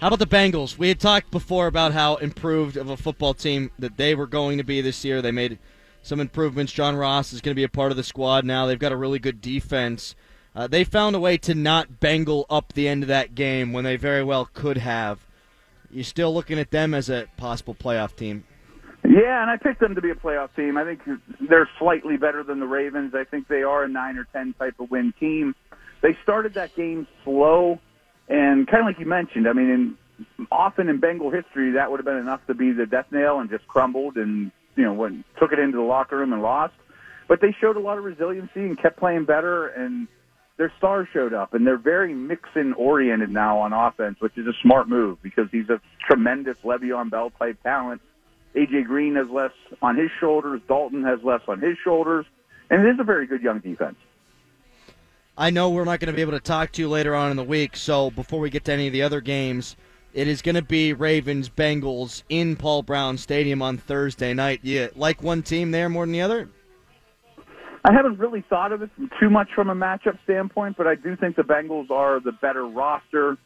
How 0.00 0.08
about 0.08 0.18
the 0.18 0.26
Bengals? 0.26 0.76
We 0.76 0.88
had 0.88 0.98
talked 0.98 1.30
before 1.30 1.68
about 1.68 1.92
how 1.92 2.16
improved 2.16 2.76
of 2.76 2.90
a 2.90 2.96
football 2.96 3.34
team 3.34 3.70
that 3.78 3.96
they 3.96 4.16
were 4.16 4.26
going 4.26 4.58
to 4.58 4.64
be 4.64 4.80
this 4.80 5.04
year. 5.04 5.22
They 5.22 5.30
made 5.30 5.60
some 6.02 6.20
improvements. 6.20 6.72
John 6.72 6.96
Ross 6.96 7.32
is 7.32 7.40
going 7.40 7.52
to 7.52 7.58
be 7.58 7.64
a 7.64 7.68
part 7.68 7.90
of 7.90 7.96
the 7.96 8.02
squad 8.02 8.44
now. 8.44 8.66
They've 8.66 8.78
got 8.78 8.92
a 8.92 8.96
really 8.96 9.18
good 9.18 9.40
defense. 9.40 10.14
Uh, 10.54 10.66
they 10.66 10.84
found 10.84 11.16
a 11.16 11.20
way 11.20 11.38
to 11.38 11.54
not 11.54 12.00
bangle 12.00 12.44
up 12.50 12.72
the 12.74 12.86
end 12.86 13.02
of 13.02 13.08
that 13.08 13.34
game 13.34 13.72
when 13.72 13.84
they 13.84 13.96
very 13.96 14.22
well 14.22 14.48
could 14.52 14.76
have. 14.76 15.26
You're 15.90 16.04
still 16.04 16.34
looking 16.34 16.58
at 16.58 16.70
them 16.70 16.92
as 16.94 17.08
a 17.08 17.26
possible 17.36 17.74
playoff 17.74 18.16
team. 18.16 18.44
Yeah, 19.04 19.42
and 19.42 19.50
I 19.50 19.56
picked 19.56 19.80
them 19.80 19.94
to 19.94 20.00
be 20.00 20.10
a 20.10 20.14
playoff 20.14 20.54
team. 20.54 20.76
I 20.76 20.84
think 20.84 21.00
they're 21.40 21.68
slightly 21.78 22.16
better 22.16 22.42
than 22.42 22.60
the 22.60 22.66
Ravens. 22.66 23.14
I 23.14 23.24
think 23.24 23.48
they 23.48 23.62
are 23.62 23.84
a 23.84 23.88
nine 23.88 24.16
or 24.16 24.24
ten 24.32 24.54
type 24.58 24.74
of 24.78 24.90
win 24.90 25.12
team. 25.18 25.54
They 26.02 26.16
started 26.22 26.54
that 26.54 26.74
game 26.76 27.06
slow, 27.24 27.80
and 28.28 28.66
kind 28.66 28.80
of 28.80 28.86
like 28.86 28.98
you 28.98 29.06
mentioned. 29.06 29.48
I 29.48 29.52
mean, 29.54 29.70
in, 29.70 29.96
often 30.50 30.88
in 30.88 31.00
Bengal 31.00 31.30
history, 31.30 31.72
that 31.72 31.90
would 31.90 31.98
have 31.98 32.04
been 32.04 32.16
enough 32.16 32.46
to 32.46 32.54
be 32.54 32.72
the 32.72 32.86
death 32.86 33.06
nail 33.10 33.40
and 33.40 33.50
just 33.50 33.66
crumbled, 33.66 34.16
and 34.16 34.52
you 34.76 34.84
know, 34.84 34.92
went 34.92 35.24
took 35.38 35.52
it 35.52 35.58
into 35.58 35.76
the 35.76 35.82
locker 35.82 36.18
room 36.18 36.32
and 36.32 36.42
lost. 36.42 36.74
But 37.28 37.40
they 37.40 37.54
showed 37.60 37.76
a 37.76 37.80
lot 37.80 37.98
of 37.98 38.04
resiliency 38.04 38.60
and 38.60 38.80
kept 38.80 38.98
playing 38.98 39.24
better, 39.24 39.68
and 39.68 40.08
their 40.58 40.72
stars 40.76 41.08
showed 41.12 41.32
up, 41.32 41.54
and 41.54 41.66
they're 41.66 41.78
very 41.78 42.14
Mixon 42.14 42.74
oriented 42.74 43.30
now 43.30 43.58
on 43.58 43.72
offense, 43.72 44.16
which 44.20 44.36
is 44.36 44.46
a 44.46 44.52
smart 44.62 44.88
move 44.88 45.18
because 45.22 45.46
he's 45.50 45.68
a 45.68 45.80
tremendous 46.06 46.56
Le'Veon 46.64 47.10
Bell 47.10 47.30
type 47.38 47.62
talent. 47.62 48.00
AJ 48.54 48.84
Green 48.86 49.16
has 49.16 49.28
less 49.30 49.52
on 49.80 49.96
his 49.96 50.10
shoulders. 50.20 50.60
Dalton 50.68 51.04
has 51.04 51.20
less 51.24 51.40
on 51.48 51.60
his 51.60 51.76
shoulders, 51.82 52.26
and 52.70 52.86
it 52.86 52.90
is 52.90 53.00
a 53.00 53.04
very 53.04 53.26
good 53.26 53.42
young 53.42 53.60
defense. 53.60 53.96
I 55.36 55.48
know 55.48 55.70
we're 55.70 55.84
not 55.84 56.00
going 56.00 56.12
to 56.12 56.16
be 56.16 56.20
able 56.20 56.32
to 56.32 56.40
talk 56.40 56.72
to 56.72 56.82
you 56.82 56.88
later 56.88 57.14
on 57.14 57.30
in 57.30 57.38
the 57.38 57.44
week, 57.44 57.76
so 57.76 58.10
before 58.10 58.38
we 58.38 58.50
get 58.50 58.64
to 58.66 58.72
any 58.72 58.86
of 58.86 58.92
the 58.92 59.02
other 59.02 59.22
games, 59.22 59.76
it 60.14 60.28
is 60.28 60.42
going 60.42 60.54
to 60.54 60.62
be 60.62 60.92
Ravens 60.92 61.48
Bengals 61.48 62.22
in 62.28 62.56
Paul 62.56 62.82
Brown 62.82 63.16
Stadium 63.18 63.62
on 63.62 63.78
Thursday 63.78 64.34
night. 64.34 64.60
You 64.62 64.90
like 64.94 65.22
one 65.22 65.42
team 65.42 65.70
there 65.70 65.88
more 65.88 66.04
than 66.04 66.12
the 66.12 66.20
other? 66.22 66.48
I 67.84 67.92
haven't 67.92 68.18
really 68.18 68.42
thought 68.48 68.70
of 68.72 68.82
it 68.82 68.90
too 69.18 69.28
much 69.28 69.48
from 69.54 69.68
a 69.68 69.74
matchup 69.74 70.16
standpoint, 70.24 70.76
but 70.76 70.86
I 70.86 70.94
do 70.94 71.16
think 71.16 71.34
the 71.36 71.42
Bengals 71.42 71.90
are 71.90 72.20
the 72.20 72.30
better 72.32 72.64
roster. 72.66 73.36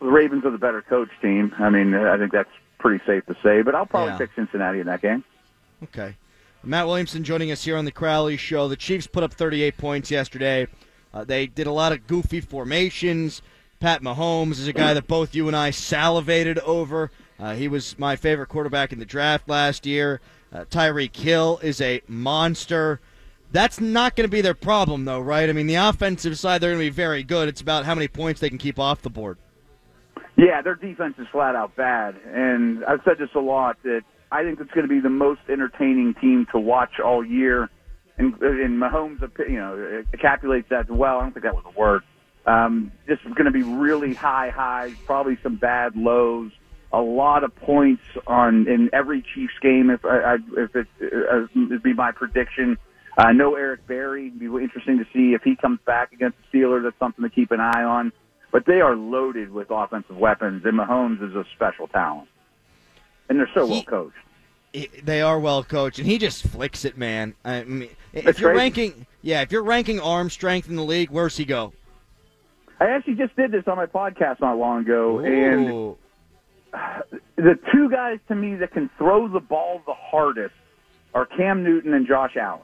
The 0.00 0.06
Ravens 0.06 0.44
are 0.44 0.50
the 0.50 0.58
better 0.58 0.80
coach 0.82 1.10
team. 1.20 1.52
I 1.58 1.68
mean, 1.68 1.94
I 1.94 2.16
think 2.16 2.32
that's 2.32 2.48
pretty 2.78 3.04
safe 3.06 3.26
to 3.26 3.36
say. 3.42 3.60
But 3.62 3.74
I'll 3.74 3.84
probably 3.86 4.12
Yeah. 4.12 4.18
pick 4.18 4.30
Cincinnati 4.34 4.80
in 4.80 4.86
that 4.86 5.02
game. 5.02 5.24
Okay. 5.82 6.16
Matt 6.62 6.86
Williamson 6.86 7.24
joining 7.24 7.50
us 7.50 7.64
here 7.64 7.76
on 7.76 7.84
the 7.84 7.90
Crowley 7.90 8.36
Show. 8.36 8.68
The 8.68 8.76
Chiefs 8.76 9.06
put 9.06 9.22
up 9.22 9.32
38 9.32 9.76
points 9.78 10.10
yesterday. 10.10 10.66
Uh, 11.12 11.24
they 11.24 11.46
did 11.46 11.66
a 11.66 11.72
lot 11.72 11.92
of 11.92 12.06
goofy 12.06 12.40
formations. 12.40 13.42
Pat 13.80 14.02
Mahomes 14.02 14.52
is 14.52 14.68
a 14.68 14.74
guy 14.74 14.92
that 14.92 15.08
both 15.08 15.34
you 15.34 15.48
and 15.48 15.56
I 15.56 15.70
salivated 15.70 16.58
over. 16.58 17.10
Uh, 17.38 17.54
he 17.54 17.66
was 17.66 17.98
my 17.98 18.14
favorite 18.14 18.48
quarterback 18.48 18.92
in 18.92 18.98
the 18.98 19.06
draft 19.06 19.48
last 19.48 19.86
year. 19.86 20.20
Uh, 20.52 20.66
Tyreek 20.66 21.16
Hill 21.16 21.58
is 21.62 21.80
a 21.80 22.02
monster. 22.06 23.00
That's 23.52 23.80
not 23.80 24.16
going 24.16 24.28
to 24.28 24.30
be 24.30 24.42
their 24.42 24.52
problem, 24.52 25.06
though, 25.06 25.20
right? 25.20 25.48
I 25.48 25.54
mean, 25.54 25.66
the 25.66 25.76
offensive 25.76 26.38
side, 26.38 26.60
they're 26.60 26.72
going 26.72 26.84
to 26.84 26.90
be 26.90 26.94
very 26.94 27.22
good. 27.22 27.48
It's 27.48 27.62
about 27.62 27.86
how 27.86 27.94
many 27.94 28.06
points 28.06 28.40
they 28.40 28.50
can 28.50 28.58
keep 28.58 28.78
off 28.78 29.00
the 29.00 29.08
board. 29.08 29.38
Yeah, 30.36 30.60
their 30.60 30.74
defense 30.74 31.14
is 31.18 31.26
flat 31.32 31.56
out 31.56 31.74
bad, 31.74 32.16
and 32.26 32.84
I've 32.84 33.00
said 33.04 33.16
this 33.18 33.30
a 33.34 33.40
lot 33.40 33.78
that 33.84 34.02
I 34.30 34.42
think 34.42 34.60
it's 34.60 34.70
going 34.72 34.86
to 34.86 34.94
be 34.94 35.00
the 35.00 35.08
most 35.08 35.40
entertaining 35.48 36.14
team 36.20 36.46
to 36.52 36.60
watch 36.60 37.00
all 37.02 37.24
year. 37.24 37.70
And, 38.18 38.34
and 38.42 38.78
Mahomes, 38.78 39.22
you 39.48 39.58
know, 39.58 40.04
encapsulates 40.14 40.68
that 40.68 40.90
well. 40.90 41.18
I 41.18 41.22
don't 41.22 41.32
think 41.32 41.44
that 41.44 41.54
was 41.54 41.64
a 41.64 41.78
word. 41.78 42.02
Um, 42.46 42.90
is 43.06 43.18
going 43.24 43.44
to 43.44 43.50
be 43.50 43.62
really 43.62 44.14
high 44.14 44.50
highs, 44.50 44.94
probably 45.04 45.36
some 45.42 45.56
bad 45.56 45.94
lows, 45.94 46.52
a 46.92 47.00
lot 47.00 47.44
of 47.44 47.54
points 47.54 48.02
on 48.26 48.66
in 48.66 48.90
every 48.92 49.22
Chiefs 49.34 49.52
game. 49.60 49.90
If 49.90 50.04
I, 50.04 50.18
I 50.18 50.34
if 50.56 50.74
it 50.74 50.86
uh, 51.02 51.46
it'd 51.66 51.82
be 51.82 51.92
my 51.92 52.12
prediction. 52.12 52.78
I 53.18 53.30
uh, 53.30 53.32
know 53.32 53.56
Eric 53.56 53.86
Berry. 53.86 54.28
It'd 54.28 54.38
be 54.38 54.46
interesting 54.46 54.98
to 54.98 55.04
see 55.12 55.34
if 55.34 55.42
he 55.42 55.56
comes 55.56 55.80
back 55.84 56.12
against 56.12 56.38
the 56.50 56.58
Steelers. 56.58 56.84
That's 56.84 56.98
something 56.98 57.22
to 57.22 57.28
keep 57.30 57.50
an 57.50 57.60
eye 57.60 57.82
on. 57.82 58.12
But 58.52 58.66
they 58.66 58.80
are 58.80 58.96
loaded 58.96 59.52
with 59.52 59.68
offensive 59.70 60.16
weapons, 60.16 60.62
and 60.64 60.78
Mahomes 60.78 61.22
is 61.22 61.34
a 61.34 61.44
special 61.54 61.86
talent, 61.88 62.28
and 63.28 63.38
they're 63.38 63.50
so 63.54 63.66
He- 63.66 63.72
well 63.72 63.82
coached. 63.82 64.16
They 65.04 65.20
are 65.20 65.40
well 65.40 65.64
coached, 65.64 65.98
and 65.98 66.06
he 66.06 66.16
just 66.16 66.46
flicks 66.46 66.84
it, 66.84 66.96
man. 66.96 67.34
I 67.44 67.64
mean, 67.64 67.90
if 68.12 68.24
That's 68.24 68.38
you're 68.38 68.50
crazy. 68.50 68.58
ranking, 68.58 69.06
yeah, 69.20 69.42
if 69.42 69.50
you're 69.50 69.64
ranking 69.64 69.98
arm 69.98 70.30
strength 70.30 70.68
in 70.68 70.76
the 70.76 70.84
league, 70.84 71.10
where's 71.10 71.36
he 71.36 71.44
go? 71.44 71.72
I 72.80 72.86
actually 72.90 73.14
just 73.14 73.36
did 73.36 73.52
this 73.52 73.64
on 73.66 73.76
my 73.76 73.86
podcast 73.86 74.40
not 74.40 74.56
long 74.56 74.82
ago, 74.82 75.18
and 75.18 75.96
the 77.36 77.58
two 77.72 77.90
guys 77.90 78.18
to 78.28 78.34
me 78.34 78.56
that 78.56 78.72
can 78.72 78.88
throw 78.96 79.28
the 79.28 79.40
ball 79.40 79.82
the 79.86 79.94
hardest 79.94 80.54
are 81.12 81.26
Cam 81.26 81.62
Newton 81.62 81.92
and 81.92 82.06
Josh 82.06 82.36
Allen. 82.40 82.62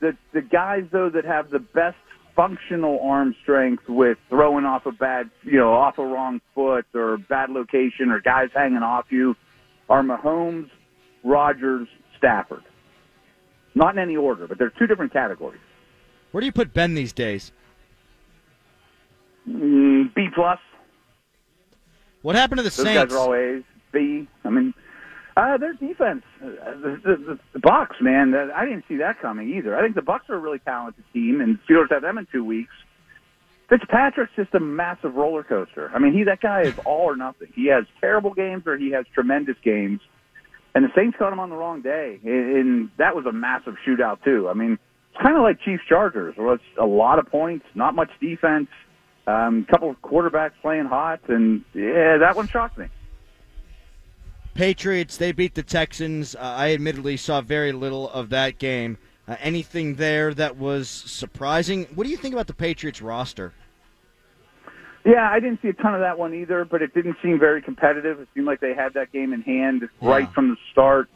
The 0.00 0.16
the 0.34 0.42
guys 0.42 0.84
though 0.92 1.08
that 1.10 1.24
have 1.24 1.50
the 1.50 1.60
best 1.60 1.96
functional 2.36 3.00
arm 3.02 3.34
strength 3.42 3.88
with 3.88 4.18
throwing 4.28 4.64
off 4.64 4.86
a 4.86 4.92
bad, 4.92 5.30
you 5.42 5.58
know, 5.58 5.72
off 5.72 5.98
a 5.98 6.04
wrong 6.04 6.40
foot 6.54 6.86
or 6.94 7.18
bad 7.18 7.50
location 7.50 8.10
or 8.10 8.20
guys 8.20 8.48
hanging 8.54 8.82
off 8.82 9.06
you 9.10 9.34
are 9.88 10.02
Mahomes, 10.02 10.70
Rodgers, 11.24 11.88
Stafford. 12.18 12.62
Not 13.74 13.94
in 13.94 14.02
any 14.02 14.16
order, 14.16 14.46
but 14.46 14.58
they're 14.58 14.72
two 14.78 14.86
different 14.86 15.12
categories. 15.12 15.60
where 16.32 16.40
do 16.40 16.46
you 16.46 16.52
put 16.52 16.74
Ben 16.74 16.94
these 16.94 17.12
days? 17.12 17.52
Mm, 19.48 20.14
B 20.14 20.28
plus. 20.34 20.58
What 22.22 22.36
happened 22.36 22.58
to 22.58 22.62
the 22.62 22.68
Those 22.70 22.86
Saints? 22.86 23.12
guys 23.12 23.12
are 23.12 23.18
all 23.18 23.34
A's. 23.34 23.64
B. 23.92 24.26
I 24.44 24.48
mean, 24.48 24.72
uh, 25.36 25.56
their 25.58 25.74
defense, 25.74 26.22
uh, 26.42 26.46
the, 26.46 27.00
the, 27.04 27.38
the, 27.52 27.58
Bucks, 27.58 27.96
man. 28.00 28.34
I 28.34 28.64
didn't 28.64 28.84
see 28.88 28.96
that 28.96 29.20
coming 29.20 29.52
either. 29.54 29.76
I 29.76 29.82
think 29.82 29.94
the 29.94 30.02
Bucks 30.02 30.28
are 30.28 30.34
a 30.34 30.38
really 30.38 30.58
talented 30.60 31.04
team, 31.12 31.40
and 31.40 31.58
Steelers 31.68 31.90
have 31.90 32.02
them 32.02 32.18
in 32.18 32.26
two 32.30 32.44
weeks. 32.44 32.72
Fitzpatrick's 33.68 34.32
just 34.36 34.54
a 34.54 34.60
massive 34.60 35.14
roller 35.14 35.42
coaster. 35.42 35.90
I 35.94 35.98
mean, 35.98 36.12
he 36.12 36.24
that 36.24 36.40
guy 36.40 36.62
is 36.62 36.74
all 36.84 37.04
or 37.04 37.16
nothing. 37.16 37.48
He 37.54 37.66
has 37.68 37.84
terrible 38.00 38.34
games 38.34 38.66
or 38.66 38.76
he 38.76 38.90
has 38.90 39.06
tremendous 39.14 39.56
games. 39.64 40.00
And 40.74 40.84
the 40.84 40.90
Saints 40.94 41.16
caught 41.18 41.32
him 41.32 41.40
on 41.40 41.50
the 41.50 41.56
wrong 41.56 41.82
day, 41.82 42.18
and, 42.24 42.90
that 42.96 43.14
was 43.14 43.26
a 43.26 43.32
massive 43.32 43.76
shootout 43.86 44.22
too. 44.24 44.48
I 44.48 44.54
mean, 44.54 44.78
it's 45.10 45.22
kind 45.22 45.36
of 45.36 45.42
like 45.42 45.60
Chiefs 45.60 45.82
Chargers, 45.86 46.34
where 46.36 46.54
it's 46.54 46.64
a 46.78 46.86
lot 46.86 47.18
of 47.18 47.26
points, 47.26 47.66
not 47.74 47.94
much 47.94 48.10
defense, 48.20 48.68
um, 49.26 49.64
couple 49.70 49.90
of 49.90 50.00
quarterbacks 50.02 50.52
playing 50.62 50.86
hot, 50.86 51.20
and 51.28 51.64
yeah, 51.74 52.18
that 52.18 52.34
one 52.36 52.48
shocked 52.48 52.78
me. 52.78 52.86
Patriots, 54.54 55.16
they 55.16 55.32
beat 55.32 55.54
the 55.54 55.62
Texans. 55.62 56.34
Uh, 56.34 56.40
I 56.40 56.74
admittedly 56.74 57.16
saw 57.16 57.40
very 57.40 57.72
little 57.72 58.10
of 58.10 58.28
that 58.30 58.58
game. 58.58 58.98
Uh, 59.26 59.36
anything 59.40 59.94
there 59.94 60.34
that 60.34 60.56
was 60.56 60.88
surprising? 60.88 61.86
What 61.94 62.04
do 62.04 62.10
you 62.10 62.16
think 62.16 62.34
about 62.34 62.48
the 62.48 62.54
Patriots 62.54 63.00
roster? 63.00 63.52
Yeah, 65.04 65.28
I 65.30 65.40
didn't 65.40 65.62
see 65.62 65.68
a 65.68 65.72
ton 65.72 65.94
of 65.94 66.00
that 66.00 66.18
one 66.18 66.34
either, 66.34 66.64
but 66.64 66.82
it 66.82 66.94
didn't 66.94 67.16
seem 67.22 67.38
very 67.38 67.62
competitive. 67.62 68.20
It 68.20 68.28
seemed 68.34 68.46
like 68.46 68.60
they 68.60 68.74
had 68.74 68.94
that 68.94 69.12
game 69.12 69.32
in 69.32 69.42
hand 69.42 69.88
right 70.00 70.30
from 70.32 70.50
the 70.50 70.56
start. 70.70 71.08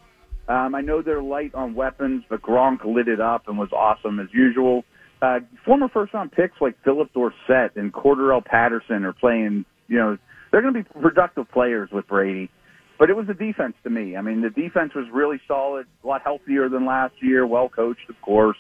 Um, 0.48 0.74
I 0.74 0.80
know 0.80 1.02
they're 1.02 1.22
light 1.22 1.54
on 1.54 1.74
weapons, 1.74 2.24
but 2.28 2.42
Gronk 2.42 2.84
lit 2.84 3.08
it 3.08 3.20
up 3.20 3.48
and 3.48 3.58
was 3.58 3.72
awesome 3.72 4.18
as 4.20 4.28
usual. 4.32 4.84
Uh, 5.22 5.40
former 5.64 5.88
first 5.88 6.12
round 6.12 6.32
picks 6.32 6.60
like 6.60 6.76
Phillip 6.84 7.12
Dorsett 7.12 7.76
and 7.76 7.92
Cordell 7.92 8.44
Patterson 8.44 9.04
are 9.04 9.12
playing, 9.14 9.64
you 9.88 9.96
know, 9.96 10.18
they're 10.52 10.62
going 10.62 10.74
to 10.74 10.82
be 10.82 11.00
productive 11.00 11.50
players 11.50 11.90
with 11.90 12.06
Brady. 12.06 12.50
But 12.98 13.10
it 13.10 13.16
was 13.16 13.26
the 13.26 13.34
defense 13.34 13.74
to 13.84 13.90
me. 13.90 14.16
I 14.16 14.22
mean, 14.22 14.40
the 14.40 14.50
defense 14.50 14.94
was 14.94 15.06
really 15.12 15.40
solid, 15.46 15.86
a 16.02 16.06
lot 16.06 16.22
healthier 16.22 16.68
than 16.68 16.86
last 16.86 17.14
year, 17.20 17.46
well 17.46 17.68
coached, 17.68 18.08
of 18.08 18.20
course. 18.22 18.56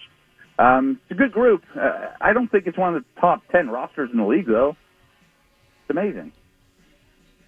Um, 0.58 1.00
it's 1.08 1.18
a 1.18 1.22
good 1.22 1.32
group. 1.32 1.62
Uh, 1.74 2.08
I 2.20 2.32
don't 2.32 2.50
think 2.50 2.66
it's 2.66 2.78
one 2.78 2.94
of 2.94 3.02
the 3.02 3.20
top 3.20 3.42
10 3.52 3.68
rosters 3.68 4.10
in 4.12 4.18
the 4.18 4.26
league, 4.26 4.46
though. 4.46 4.76
It's 5.82 5.90
amazing. 5.90 6.32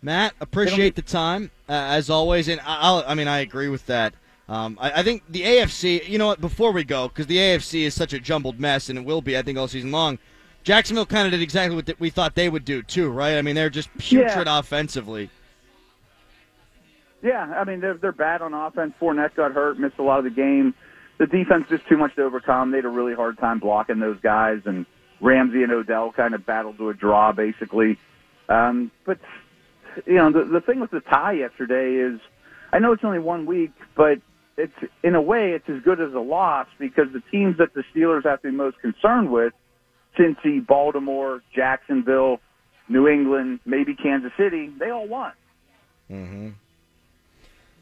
Matt, 0.01 0.35
appreciate 0.41 0.95
the 0.95 1.03
time 1.03 1.51
uh, 1.69 1.73
as 1.73 2.09
always, 2.09 2.49
and 2.49 2.61
I- 2.61 2.79
I'll, 2.81 3.05
I 3.07 3.15
mean 3.15 3.29
I 3.29 3.39
agree 3.39 3.69
with 3.69 3.85
that. 3.87 4.15
Um, 4.49 4.79
I, 4.81 5.01
I 5.01 5.03
think 5.03 5.23
the 5.29 5.43
AFC. 5.43 6.09
You 6.09 6.19
know 6.19 6.29
what? 6.29 6.41
Before 6.41 6.73
we 6.73 6.85
go, 6.85 7.09
because 7.09 7.27
the 7.27 7.37
AFC 7.37 7.83
is 7.83 7.95
such 7.95 8.13
a 8.13 8.21
jumbled 8.21 8.59
mess, 8.59 8.89
and 8.89 8.99
it 8.99 9.05
will 9.05 9.21
be, 9.21 9.37
I 9.37 9.43
think, 9.43 9.59
all 9.59 9.69
season 9.69 9.91
long. 9.91 10.19
Jacksonville 10.65 11.07
kind 11.07 11.27
of 11.27 11.33
did 11.33 11.41
exactly 11.43 11.77
what 11.77 11.87
th- 11.87 12.01
we 12.01 12.11
thought 12.11 12.35
they 12.35 12.49
would 12.49 12.65
do 12.65 12.83
too, 12.83 13.11
right? 13.11 13.37
I 13.37 13.43
mean, 13.43 13.55
they're 13.55 13.71
just 13.71 13.89
putrid 13.99 14.49
offensively. 14.49 15.31
Yeah, 17.23 17.43
I 17.57 17.65
mean 17.65 17.81
they're 17.81 17.95
they're 17.95 18.13
bad 18.13 18.43
on 18.43 18.55
offense. 18.55 18.95
Fournette 19.01 19.35
got 19.35 19.53
hurt, 19.53 19.79
missed 19.79 19.99
a 19.99 20.03
lot 20.03 20.19
of 20.19 20.25
the 20.25 20.31
game. 20.31 20.75
The 21.19 21.27
defense 21.27 21.67
just 21.69 21.87
too 21.89 21.97
much 21.97 22.15
to 22.17 22.23
overcome. 22.23 22.71
They 22.71 22.79
had 22.79 22.85
a 22.85 22.91
really 22.91 23.15
hard 23.15 23.39
time 23.39 23.59
blocking 23.59 23.99
those 23.99 24.21
guys, 24.21 24.61
and 24.67 24.87
Ramsey 25.21 25.65
and 25.65 25.73
Odell 25.73 26.13
kind 26.13 26.35
of 26.35 26.47
battled 26.47 26.79
to 26.79 26.91
a 26.91 26.95
draw, 26.95 27.33
basically. 27.33 27.99
Um, 28.49 28.93
but 29.05 29.19
you 30.07 30.15
know, 30.15 30.31
the 30.31 30.45
the 30.45 30.61
thing 30.61 30.79
with 30.79 30.93
the 30.93 31.01
tie 31.01 31.33
yesterday 31.33 31.95
is, 31.95 32.21
I 32.73 32.79
know 32.79 32.93
it's 32.93 33.03
only 33.03 33.19
one 33.19 33.47
week, 33.47 33.73
but 33.97 34.21
it's 34.59 34.93
in 35.03 35.15
a 35.15 35.23
way 35.23 35.53
it's 35.53 35.69
as 35.69 35.83
good 35.83 36.01
as 36.01 36.13
a 36.13 36.21
loss 36.21 36.67
because 36.79 37.07
the 37.13 37.23
teams 37.31 37.57
that 37.59 37.73
the 37.75 37.85
Steelers 37.95 38.25
have 38.25 38.43
to 38.43 38.51
be 38.51 38.57
most 38.57 38.79
concerned 38.81 39.31
with, 39.31 39.55
Cincy, 40.19 40.65
Baltimore, 40.67 41.43
Jacksonville, 41.55 42.41
New 42.89 43.09
England, 43.09 43.61
maybe 43.65 43.95
Kansas 43.95 44.33
City, 44.37 44.71
they 44.79 44.91
all 44.91 45.07
won. 45.07 45.33
Mm-hmm. 46.11 46.49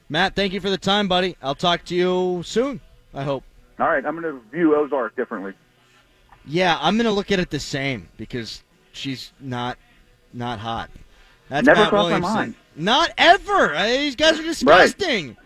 Matt, 0.09 0.37
thank 0.37 0.53
you 0.53 0.61
for 0.61 0.71
the 0.71 0.79
time, 0.79 1.09
buddy. 1.09 1.37
I'll 1.43 1.55
talk 1.55 1.85
to 1.87 1.95
you 1.95 2.43
soon. 2.45 2.81
I 3.13 3.25
hope. 3.25 3.43
All 3.81 3.89
right, 3.89 4.05
I'm 4.05 4.21
going 4.21 4.35
to 4.35 4.41
view 4.51 4.77
Ozark 4.77 5.17
differently. 5.17 5.55
Yeah, 6.47 6.79
I'm 6.81 6.97
gonna 6.97 7.11
look 7.11 7.33
at 7.33 7.41
it 7.41 7.51
the 7.51 7.59
same 7.59 8.09
because 8.17 8.63
she's 8.93 9.33
not 9.41 9.79
not 10.33 10.61
hot. 10.61 10.91
That's 11.49 11.67
Never 11.67 11.81
Matt 11.81 11.89
crossed 11.89 12.11
my 12.11 12.19
mind. 12.19 12.55
Not 12.77 13.11
ever. 13.19 13.75
Uh, 13.75 13.87
These 13.87 14.17
guys 14.17 14.39
are 14.39 14.45
disgusting. 14.45 15.37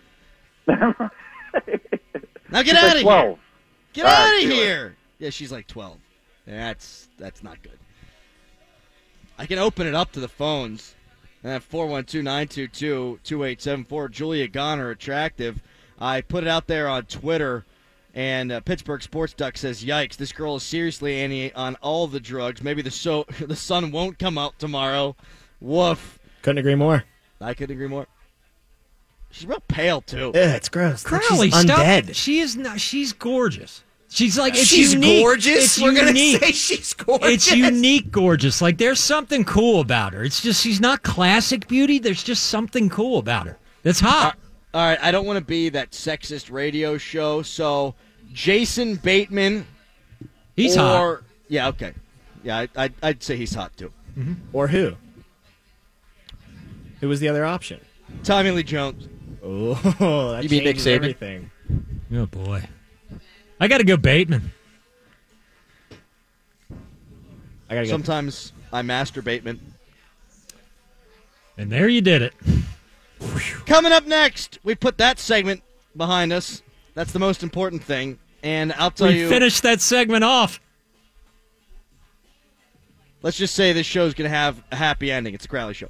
Now 2.50 2.62
get 2.62 2.76
out 2.76 2.96
of 2.96 3.02
12. 3.02 3.24
here. 3.24 3.36
Get 3.92 4.06
All 4.06 4.10
out 4.10 4.24
right, 4.24 4.34
of 4.36 4.40
see 4.42 4.46
you 4.48 4.54
here. 4.62 4.96
Yeah, 5.18 5.30
she's 5.30 5.52
like 5.52 5.66
12. 5.66 5.98
That's 6.46 7.08
that's 7.18 7.42
not 7.42 7.62
good. 7.62 7.78
I 9.38 9.46
can 9.46 9.58
open 9.58 9.86
it 9.86 9.94
up 9.94 10.12
to 10.12 10.20
the 10.20 10.28
phones. 10.28 10.94
At 11.42 11.62
412-922-2874. 11.70 14.10
Julia 14.10 14.46
Garner, 14.46 14.90
attractive. 14.90 15.58
I 15.98 16.20
put 16.20 16.44
it 16.44 16.48
out 16.48 16.66
there 16.66 16.86
on 16.86 17.04
Twitter, 17.04 17.64
and 18.14 18.52
uh, 18.52 18.60
Pittsburgh 18.60 19.02
Sports 19.02 19.32
Duck 19.32 19.56
says, 19.56 19.82
"Yikes! 19.82 20.16
This 20.16 20.32
girl 20.32 20.56
is 20.56 20.62
seriously 20.62 21.18
Annie 21.20 21.50
on 21.54 21.76
all 21.76 22.06
the 22.06 22.20
drugs. 22.20 22.62
Maybe 22.62 22.82
the 22.82 22.90
so 22.90 23.24
the 23.40 23.56
sun 23.56 23.90
won't 23.90 24.18
come 24.18 24.36
out 24.36 24.58
tomorrow. 24.58 25.16
Woof." 25.60 26.18
Couldn't 26.42 26.58
agree 26.58 26.74
more. 26.74 27.04
I 27.40 27.54
couldn't 27.54 27.72
agree 27.74 27.88
more. 27.88 28.06
She's 29.30 29.46
real 29.46 29.62
pale 29.68 30.00
too. 30.00 30.28
Ugh, 30.28 30.34
it's 30.36 30.68
gross. 30.68 31.10
Like 31.10 31.22
she's 31.22 31.54
stop. 31.54 31.78
undead. 31.78 32.14
She 32.14 32.40
is 32.40 32.56
not. 32.56 32.80
She's 32.80 33.12
gorgeous. 33.12 33.84
She's 34.08 34.36
like 34.36 34.54
it's 34.54 34.66
she's 34.66 34.92
unique. 34.92 35.22
gorgeous. 35.22 35.64
It's 35.64 35.80
We're 35.80 35.92
unique. 35.92 36.40
gonna 36.40 36.46
say 36.46 36.52
she's 36.52 36.94
gorgeous. 36.94 37.28
It's 37.30 37.52
unique, 37.52 38.10
gorgeous. 38.10 38.60
Like 38.60 38.78
there's 38.78 38.98
something 38.98 39.44
cool 39.44 39.80
about 39.80 40.14
her. 40.14 40.24
It's 40.24 40.40
just 40.40 40.62
she's 40.62 40.80
not 40.80 41.02
classic 41.04 41.68
beauty. 41.68 42.00
There's 42.00 42.24
just 42.24 42.46
something 42.46 42.88
cool 42.88 43.18
about 43.18 43.46
her. 43.46 43.56
That's 43.84 44.00
hot. 44.00 44.36
All 44.74 44.80
right, 44.80 44.98
I 45.00 45.10
don't 45.10 45.26
want 45.26 45.38
to 45.38 45.44
be 45.44 45.68
that 45.70 45.92
sexist 45.92 46.50
radio 46.50 46.98
show, 46.98 47.42
so 47.42 47.94
Jason 48.32 48.96
Bateman. 48.96 49.66
He's 50.56 50.76
or, 50.76 50.80
hot. 50.80 51.22
Yeah, 51.48 51.68
okay. 51.68 51.92
Yeah, 52.42 52.58
I, 52.58 52.68
I'd, 52.76 52.94
I'd 53.02 53.22
say 53.22 53.36
he's 53.36 53.54
hot 53.54 53.76
too. 53.76 53.92
Mm-hmm. 54.18 54.34
Or 54.52 54.68
who? 54.68 54.94
Who 57.00 57.08
was 57.08 57.20
the 57.20 57.28
other 57.28 57.44
option? 57.44 57.80
Tommy 58.24 58.50
Lee 58.50 58.62
Jones. 58.62 59.08
Oh, 59.42 59.74
that 60.32 60.44
You 60.44 60.50
mean 60.50 60.64
Nick 60.64 60.76
changes 60.76 60.86
Saban? 60.86 60.94
everything. 60.96 61.50
Oh 62.12 62.26
boy, 62.26 62.62
I 63.58 63.68
got 63.68 63.78
to 63.78 63.84
go 63.84 63.96
Bateman. 63.96 64.52
I 67.68 67.74
gotta 67.74 67.86
go. 67.86 67.90
Sometimes 67.90 68.52
I 68.72 68.82
master 68.82 69.22
Bateman. 69.22 69.60
And 71.56 71.70
there 71.70 71.88
you 71.88 72.00
did 72.00 72.22
it. 72.22 72.34
Coming 73.66 73.92
up 73.92 74.06
next, 74.06 74.58
we 74.64 74.74
put 74.74 74.98
that 74.98 75.18
segment 75.18 75.62
behind 75.96 76.32
us. 76.32 76.62
That's 76.94 77.12
the 77.12 77.18
most 77.18 77.42
important 77.42 77.84
thing. 77.84 78.18
And 78.42 78.72
I'll 78.72 78.90
tell 78.90 79.08
We 79.08 79.20
you, 79.20 79.28
Finish 79.28 79.60
that 79.60 79.80
segment 79.82 80.24
off. 80.24 80.58
let's 83.22 83.36
just 83.36 83.54
say 83.54 83.72
this 83.74 83.86
show's 83.86 84.14
going 84.14 84.28
to 84.30 84.34
have 84.34 84.62
a 84.72 84.76
happy 84.76 85.12
ending. 85.12 85.34
It's 85.34 85.44
a 85.44 85.48
Crowley 85.48 85.74
show. 85.74 85.88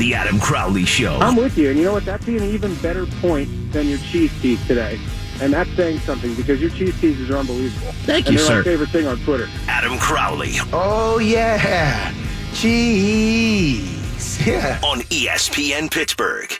The 0.00 0.14
Adam 0.14 0.40
Crowley 0.40 0.86
Show. 0.86 1.18
I'm 1.18 1.36
with 1.36 1.58
you, 1.58 1.68
and 1.68 1.78
you 1.78 1.84
know 1.84 1.92
what? 1.92 2.06
That'd 2.06 2.24
be 2.26 2.38
an 2.38 2.44
even 2.44 2.74
better 2.76 3.04
point 3.20 3.50
than 3.70 3.86
your 3.86 3.98
cheese 3.98 4.32
teas 4.40 4.58
today. 4.66 4.98
And 5.42 5.52
that's 5.52 5.68
saying 5.76 5.98
something 6.00 6.34
because 6.36 6.58
your 6.58 6.70
cheese 6.70 6.98
teas 7.02 7.28
are 7.28 7.36
unbelievable. 7.36 7.92
Thank 8.04 8.24
and 8.28 8.32
you, 8.32 8.38
they're 8.38 8.46
sir. 8.48 8.56
my 8.60 8.62
favorite 8.64 8.88
thing 8.88 9.06
on 9.06 9.18
Twitter. 9.24 9.46
Adam 9.68 9.98
Crowley 9.98 10.54
Oh, 10.72 11.18
yeah. 11.18 12.14
Cheese. 12.54 13.98
Yeah. 14.46 14.80
on 14.82 15.00
ESPN 15.00 15.90
Pittsburgh. 15.90 16.50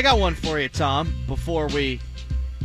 I 0.00 0.02
got 0.02 0.18
one 0.18 0.34
for 0.34 0.58
you, 0.58 0.70
Tom, 0.70 1.12
before 1.26 1.66
we 1.66 2.00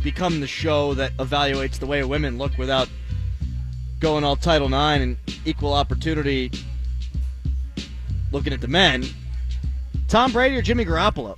become 0.02 0.40
the 0.40 0.46
show 0.46 0.94
that 0.94 1.14
evaluates 1.18 1.78
the 1.78 1.84
way 1.84 2.02
women 2.02 2.38
look 2.38 2.56
without 2.56 2.88
going 4.00 4.24
all 4.24 4.36
Title 4.36 4.68
IX 4.68 5.02
and 5.02 5.16
equal 5.44 5.74
opportunity 5.74 6.50
looking 8.32 8.54
at 8.54 8.62
the 8.62 8.68
men. 8.68 9.04
Tom 10.08 10.32
Brady 10.32 10.56
or 10.56 10.62
Jimmy 10.62 10.86
Garoppolo? 10.86 11.36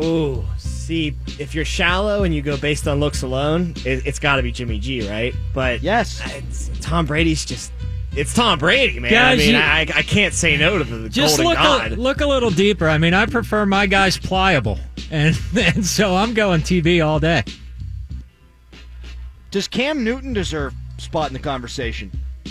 Ooh, 0.00 0.44
see, 0.58 1.16
if 1.40 1.56
you're 1.56 1.64
shallow 1.64 2.22
and 2.22 2.32
you 2.32 2.40
go 2.40 2.56
based 2.56 2.86
on 2.86 3.00
looks 3.00 3.24
alone, 3.24 3.74
it, 3.84 4.06
it's 4.06 4.20
got 4.20 4.36
to 4.36 4.44
be 4.44 4.52
Jimmy 4.52 4.78
G, 4.78 5.08
right? 5.08 5.34
But 5.52 5.82
Yes. 5.82 6.70
Tom 6.80 7.04
Brady's 7.04 7.44
just. 7.44 7.72
It's 8.14 8.34
Tom 8.34 8.58
Brady, 8.58 9.00
man. 9.00 9.14
I 9.14 9.36
mean, 9.36 9.50
you- 9.54 9.56
I, 9.56 9.80
I 9.94 10.02
can't 10.02 10.34
say 10.34 10.56
no 10.58 10.76
to 10.78 10.84
the 10.84 11.08
Just 11.08 11.38
golden 11.38 11.46
look 11.46 11.56
god. 11.58 11.92
a, 11.92 11.96
look 11.96 12.20
a 12.20 12.26
little 12.26 12.50
deeper. 12.50 12.86
I 12.88 12.98
mean, 12.98 13.14
I 13.14 13.24
prefer 13.26 13.64
my 13.64 13.86
guys 13.86 14.18
pliable, 14.18 14.78
and 15.10 15.38
and 15.58 15.84
so 15.84 16.14
I'm 16.14 16.34
going 16.34 16.60
TV 16.60 17.04
all 17.04 17.18
day. 17.18 17.42
Does 19.50 19.66
Cam 19.68 20.04
Newton 20.04 20.32
deserve 20.32 20.74
spot 20.98 21.28
in 21.28 21.32
the 21.32 21.38
conversation? 21.38 22.10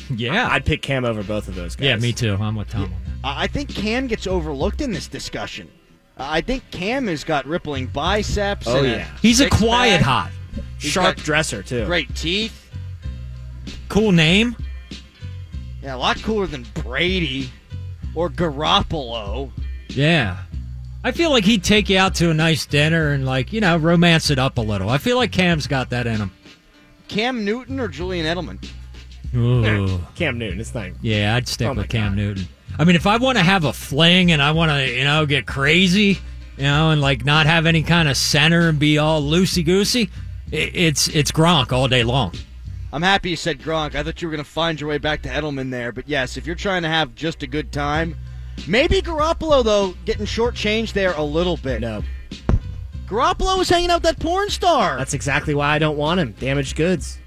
Yeah, 0.09 0.47
I'd 0.49 0.65
pick 0.65 0.81
Cam 0.81 1.05
over 1.05 1.21
both 1.23 1.47
of 1.47 1.55
those 1.55 1.75
guys. 1.75 1.85
yeah, 1.85 1.95
me 1.97 2.11
too. 2.13 2.35
I'm 2.39 2.55
with 2.55 2.69
Tom 2.69 2.85
on 2.85 2.89
that. 2.89 2.97
I 3.23 3.43
I 3.43 3.47
think 3.47 3.69
Cam 3.73 4.07
gets 4.07 4.25
overlooked 4.25 4.81
in 4.81 4.91
this 4.91 5.07
discussion. 5.07 5.69
I 6.17 6.41
think 6.41 6.63
Cam 6.71 7.07
has 7.07 7.23
got 7.23 7.45
rippling 7.45 7.87
biceps. 7.87 8.67
Oh, 8.67 8.77
and 8.77 8.87
yeah. 8.87 9.05
six 9.11 9.21
He's 9.21 9.41
a 9.41 9.49
quiet 9.49 10.01
pack, 10.01 10.31
hot, 10.31 10.31
He's 10.79 10.91
Sharp 10.91 11.17
dresser 11.17 11.61
too. 11.63 11.85
Great 11.85 12.15
teeth. 12.15 12.69
cool 13.89 14.11
name. 14.11 14.55
Yeah, 15.81 15.95
a 15.95 15.97
lot 15.97 16.21
cooler 16.21 16.47
than 16.47 16.65
Brady 16.83 17.49
or 18.15 18.29
Garoppolo. 18.29 19.51
Yeah. 19.89 20.37
I 21.03 21.11
feel 21.11 21.31
like 21.31 21.43
he'd 21.45 21.63
take 21.63 21.89
you 21.89 21.97
out 21.97 22.13
to 22.15 22.29
a 22.29 22.33
nice 22.33 22.65
dinner 22.67 23.11
and 23.11 23.25
like 23.25 23.51
you 23.51 23.59
know 23.61 23.77
romance 23.77 24.29
it 24.29 24.37
up 24.37 24.57
a 24.57 24.61
little. 24.61 24.89
I 24.89 24.99
feel 24.99 25.17
like 25.17 25.31
Cam's 25.31 25.65
got 25.65 25.89
that 25.89 26.05
in 26.05 26.17
him. 26.17 26.31
Cam 27.07 27.43
Newton 27.43 27.79
or 27.79 27.87
Julian 27.87 28.25
Edelman? 28.25 28.63
Ooh. 29.35 29.65
Eh, 29.65 29.97
Cam 30.15 30.37
Newton. 30.37 30.59
It's 30.59 30.73
not. 30.75 30.91
Yeah, 31.01 31.35
I'd 31.35 31.47
stick 31.47 31.67
Oh 31.67 31.73
with 31.73 31.89
Cam 31.89 32.11
God. 32.11 32.17
Newton. 32.17 32.47
I 32.77 32.83
mean, 32.83 32.95
if 32.95 33.07
I 33.07 33.17
want 33.17 33.37
to 33.37 33.43
have 33.43 33.65
a 33.65 33.73
fling 33.73 34.31
and 34.31 34.41
I 34.41 34.51
want 34.51 34.71
to, 34.71 34.89
you 34.89 35.03
know, 35.03 35.25
get 35.25 35.45
crazy, 35.45 36.19
you 36.57 36.63
know, 36.63 36.91
and 36.91 37.01
like 37.01 37.25
not 37.25 37.45
have 37.47 37.65
any 37.65 37.83
kind 37.83 38.07
of 38.07 38.15
center 38.15 38.69
and 38.69 38.79
be 38.79 38.97
all 38.97 39.21
loosey 39.21 39.65
goosey, 39.65 40.09
it's 40.51 41.07
it's 41.09 41.31
Gronk 41.31 41.71
all 41.71 41.87
day 41.87 42.03
long. 42.03 42.33
I'm 42.93 43.01
happy 43.01 43.29
you 43.29 43.35
said 43.35 43.59
Gronk. 43.59 43.95
I 43.95 44.03
thought 44.03 44.21
you 44.21 44.27
were 44.27 44.35
going 44.35 44.43
to 44.43 44.49
find 44.49 44.79
your 44.79 44.89
way 44.89 44.97
back 44.97 45.21
to 45.23 45.29
Edelman 45.29 45.71
there. 45.71 45.91
But 45.91 46.09
yes, 46.09 46.35
if 46.35 46.45
you're 46.45 46.55
trying 46.55 46.81
to 46.81 46.89
have 46.89 47.15
just 47.15 47.41
a 47.41 47.47
good 47.47 47.71
time, 47.71 48.17
maybe 48.67 49.01
Garoppolo, 49.01 49.63
though, 49.63 49.95
getting 50.05 50.25
shortchanged 50.25 50.93
there 50.93 51.13
a 51.13 51.23
little 51.23 51.55
bit. 51.57 51.81
No, 51.81 52.03
Garoppolo 53.07 53.57
was 53.57 53.69
hanging 53.69 53.89
out 53.89 54.03
with 54.03 54.15
that 54.15 54.19
porn 54.19 54.49
star. 54.49 54.97
that's 54.97 55.13
exactly 55.13 55.53
why 55.53 55.73
I 55.75 55.79
don't 55.79 55.97
want 55.97 56.19
him. 56.19 56.33
Damaged 56.33 56.75
goods. 56.75 57.19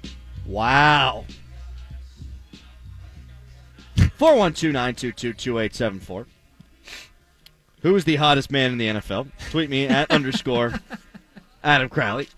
wow. 0.45 1.25
412 4.17 4.73
922 4.73 5.33
2874. 5.33 6.27
Who 7.81 7.95
is 7.95 8.05
the 8.05 8.15
hottest 8.15 8.49
man 8.49 8.71
in 8.71 8.77
the 8.77 8.87
NFL? 8.87 9.27
Tweet 9.51 9.69
me 9.69 9.87
at 9.87 10.09
underscore 10.11 10.73
Adam 11.63 11.89
Crowley. 11.89 12.29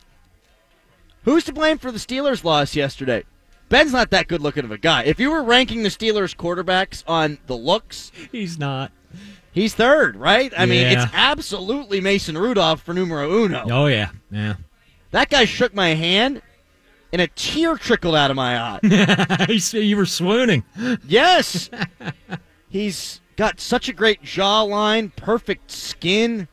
Who's 1.27 1.43
to 1.43 1.51
blame 1.51 1.77
for 1.77 1.91
the 1.91 1.97
Steelers' 1.97 2.45
loss 2.45 2.73
yesterday? 2.73 3.25
Ben's 3.67 3.91
not 3.91 4.11
that 4.11 4.29
good 4.29 4.41
looking 4.41 4.63
of 4.63 4.71
a 4.71 4.77
guy. 4.77 5.03
If 5.03 5.19
you 5.19 5.29
were 5.29 5.43
ranking 5.43 5.83
the 5.83 5.89
Steelers 5.89 6.33
quarterbacks 6.33 7.03
on 7.05 7.37
the 7.47 7.57
looks, 7.57 8.13
He's 8.31 8.57
not. 8.57 8.93
he's 9.51 9.75
third, 9.75 10.15
right? 10.15 10.53
I 10.57 10.65
mean, 10.65 10.87
it's 10.87 11.03
absolutely 11.13 11.99
Mason 11.99 12.37
Rudolph 12.37 12.81
for 12.81 12.93
numero 12.93 13.43
uno. 13.43 13.65
Oh 13.69 13.87
yeah, 13.87 14.11
yeah. 14.31 14.53
That 15.11 15.29
guy 15.29 15.43
shook 15.43 15.73
my 15.73 15.89
hand, 15.95 16.41
and 17.11 17.21
a 17.21 17.27
tear 17.27 17.75
trickled 17.75 18.15
out 18.15 18.31
of 18.31 18.37
my 18.37 18.57
eye. 18.57 19.47
You 19.73 19.97
were 19.97 20.05
swooning. 20.05 20.63
Yes. 21.05 21.69
He's 22.69 23.19
got 23.35 23.59
such 23.59 23.89
a 23.89 23.93
great 23.93 24.21
jawline, 24.23 25.13
perfect 25.17 25.71
skin. 25.71 26.47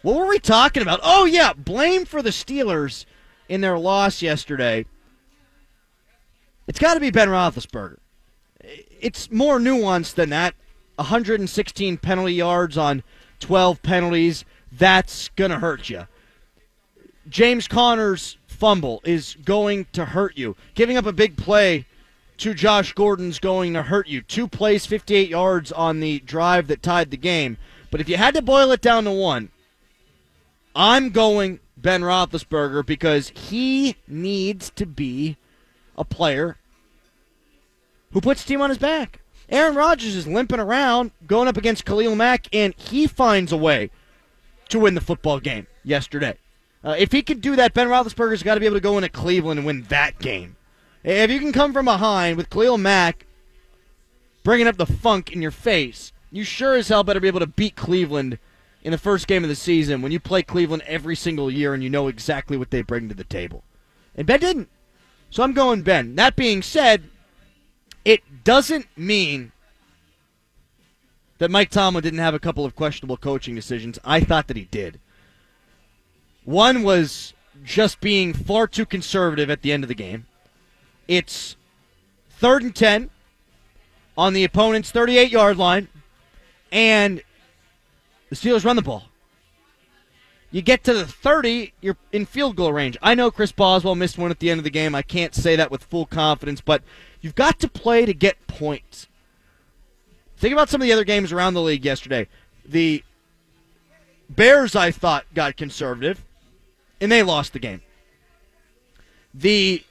What 0.00 0.16
were 0.16 0.28
we 0.28 0.38
talking 0.38 0.82
about? 0.82 1.00
Oh, 1.02 1.26
yeah, 1.26 1.52
blame 1.52 2.06
for 2.06 2.22
the 2.22 2.30
Steelers 2.30 3.04
in 3.48 3.60
their 3.60 3.78
loss 3.78 4.22
yesterday. 4.22 4.86
It's 6.66 6.78
got 6.78 6.94
to 6.94 7.00
be 7.00 7.10
Ben 7.10 7.28
Roethlisberger. 7.28 7.98
It's 9.00 9.30
more 9.30 9.58
nuanced 9.58 10.14
than 10.14 10.30
that. 10.30 10.54
116 10.96 11.98
penalty 11.98 12.34
yards 12.34 12.78
on 12.78 13.02
12 13.40 13.82
penalties. 13.82 14.44
That's 14.72 15.28
going 15.30 15.50
to 15.50 15.58
hurt 15.58 15.90
you. 15.90 16.06
James 17.28 17.68
Conner's 17.68 18.38
fumble 18.46 19.00
is 19.04 19.36
going 19.44 19.86
to 19.92 20.06
hurt 20.06 20.36
you. 20.36 20.56
Giving 20.74 20.96
up 20.96 21.06
a 21.06 21.12
big 21.12 21.36
play 21.36 21.86
to 22.38 22.54
Josh 22.54 22.92
Gordon's 22.92 23.38
going 23.38 23.74
to 23.74 23.82
hurt 23.82 24.08
you. 24.08 24.22
Two 24.22 24.48
plays, 24.48 24.86
58 24.86 25.28
yards 25.28 25.72
on 25.72 26.00
the 26.00 26.20
drive 26.20 26.68
that 26.68 26.82
tied 26.82 27.10
the 27.10 27.16
game. 27.16 27.56
But 27.90 28.00
if 28.00 28.08
you 28.08 28.16
had 28.16 28.34
to 28.34 28.42
boil 28.42 28.72
it 28.72 28.80
down 28.80 29.04
to 29.04 29.12
one, 29.12 29.50
I'm 30.74 31.10
going 31.10 31.60
Ben 31.84 32.00
Roethlisberger 32.00 32.84
because 32.84 33.28
he 33.28 33.96
needs 34.08 34.70
to 34.70 34.86
be 34.86 35.36
a 35.98 36.04
player 36.04 36.56
who 38.12 38.22
puts 38.22 38.42
the 38.42 38.48
team 38.48 38.62
on 38.62 38.70
his 38.70 38.78
back. 38.78 39.20
Aaron 39.50 39.74
Rodgers 39.74 40.16
is 40.16 40.26
limping 40.26 40.60
around 40.60 41.10
going 41.26 41.46
up 41.46 41.58
against 41.58 41.84
Khalil 41.84 42.16
Mack, 42.16 42.48
and 42.54 42.74
he 42.78 43.06
finds 43.06 43.52
a 43.52 43.58
way 43.58 43.90
to 44.70 44.78
win 44.78 44.94
the 44.94 45.02
football 45.02 45.38
game 45.40 45.66
yesterday. 45.84 46.38
Uh, 46.82 46.96
if 46.98 47.12
he 47.12 47.20
could 47.20 47.42
do 47.42 47.54
that, 47.54 47.74
Ben 47.74 47.88
Roethlisberger's 47.88 48.42
got 48.42 48.54
to 48.54 48.60
be 48.60 48.66
able 48.66 48.76
to 48.76 48.80
go 48.80 48.96
into 48.96 49.10
Cleveland 49.10 49.58
and 49.58 49.66
win 49.66 49.82
that 49.90 50.18
game. 50.18 50.56
If 51.02 51.30
you 51.30 51.38
can 51.38 51.52
come 51.52 51.74
from 51.74 51.84
behind 51.84 52.38
with 52.38 52.48
Khalil 52.48 52.78
Mack 52.78 53.26
bringing 54.42 54.66
up 54.66 54.78
the 54.78 54.86
funk 54.86 55.32
in 55.32 55.42
your 55.42 55.50
face, 55.50 56.14
you 56.30 56.44
sure 56.44 56.76
as 56.76 56.88
hell 56.88 57.04
better 57.04 57.20
be 57.20 57.28
able 57.28 57.40
to 57.40 57.46
beat 57.46 57.76
Cleveland 57.76 58.38
in 58.84 58.92
the 58.92 58.98
first 58.98 59.26
game 59.26 59.42
of 59.42 59.48
the 59.48 59.56
season 59.56 60.02
when 60.02 60.12
you 60.12 60.20
play 60.20 60.42
Cleveland 60.42 60.82
every 60.86 61.16
single 61.16 61.50
year 61.50 61.72
and 61.72 61.82
you 61.82 61.90
know 61.90 62.06
exactly 62.06 62.56
what 62.56 62.70
they 62.70 62.82
bring 62.82 63.08
to 63.08 63.14
the 63.14 63.24
table. 63.24 63.64
And 64.14 64.26
Ben 64.26 64.40
didn't. 64.40 64.68
So 65.30 65.42
I'm 65.42 65.54
going 65.54 65.82
Ben. 65.82 66.14
That 66.14 66.36
being 66.36 66.62
said, 66.62 67.04
it 68.04 68.44
doesn't 68.44 68.86
mean 68.96 69.52
that 71.38 71.50
Mike 71.50 71.70
Tomlin 71.70 72.02
didn't 72.02 72.20
have 72.20 72.34
a 72.34 72.38
couple 72.38 72.64
of 72.64 72.76
questionable 72.76 73.16
coaching 73.16 73.54
decisions. 73.54 73.98
I 74.04 74.20
thought 74.20 74.46
that 74.48 74.56
he 74.56 74.66
did. 74.66 75.00
One 76.44 76.82
was 76.82 77.32
just 77.64 78.00
being 78.00 78.34
far 78.34 78.66
too 78.66 78.86
conservative 78.86 79.48
at 79.50 79.62
the 79.62 79.72
end 79.72 79.82
of 79.82 79.88
the 79.88 79.94
game. 79.94 80.26
It's 81.08 81.56
third 82.30 82.62
and 82.62 82.76
10 82.76 83.10
on 84.16 84.34
the 84.34 84.44
opponent's 84.44 84.90
38 84.90 85.30
yard 85.30 85.56
line, 85.56 85.88
and 86.70 87.22
the 88.34 88.48
Steelers 88.48 88.64
run 88.64 88.76
the 88.76 88.82
ball. 88.82 89.04
You 90.50 90.62
get 90.62 90.84
to 90.84 90.94
the 90.94 91.06
30, 91.06 91.72
you're 91.80 91.96
in 92.12 92.26
field 92.26 92.56
goal 92.56 92.72
range. 92.72 92.96
I 93.02 93.14
know 93.14 93.30
Chris 93.30 93.52
Boswell 93.52 93.94
missed 93.94 94.18
one 94.18 94.30
at 94.30 94.38
the 94.38 94.50
end 94.50 94.58
of 94.58 94.64
the 94.64 94.70
game. 94.70 94.94
I 94.94 95.02
can't 95.02 95.34
say 95.34 95.56
that 95.56 95.70
with 95.70 95.84
full 95.84 96.06
confidence, 96.06 96.60
but 96.60 96.82
you've 97.20 97.34
got 97.34 97.58
to 97.60 97.68
play 97.68 98.06
to 98.06 98.14
get 98.14 98.46
points. 98.46 99.08
Think 100.36 100.52
about 100.52 100.68
some 100.68 100.80
of 100.80 100.86
the 100.86 100.92
other 100.92 101.04
games 101.04 101.32
around 101.32 101.54
the 101.54 101.62
league 101.62 101.84
yesterday. 101.84 102.28
The 102.64 103.02
Bears, 104.28 104.76
I 104.76 104.90
thought, 104.90 105.26
got 105.34 105.56
conservative, 105.56 106.24
and 107.00 107.10
they 107.10 107.22
lost 107.22 107.52
the 107.52 107.58
game. 107.58 107.82
The 109.32 109.82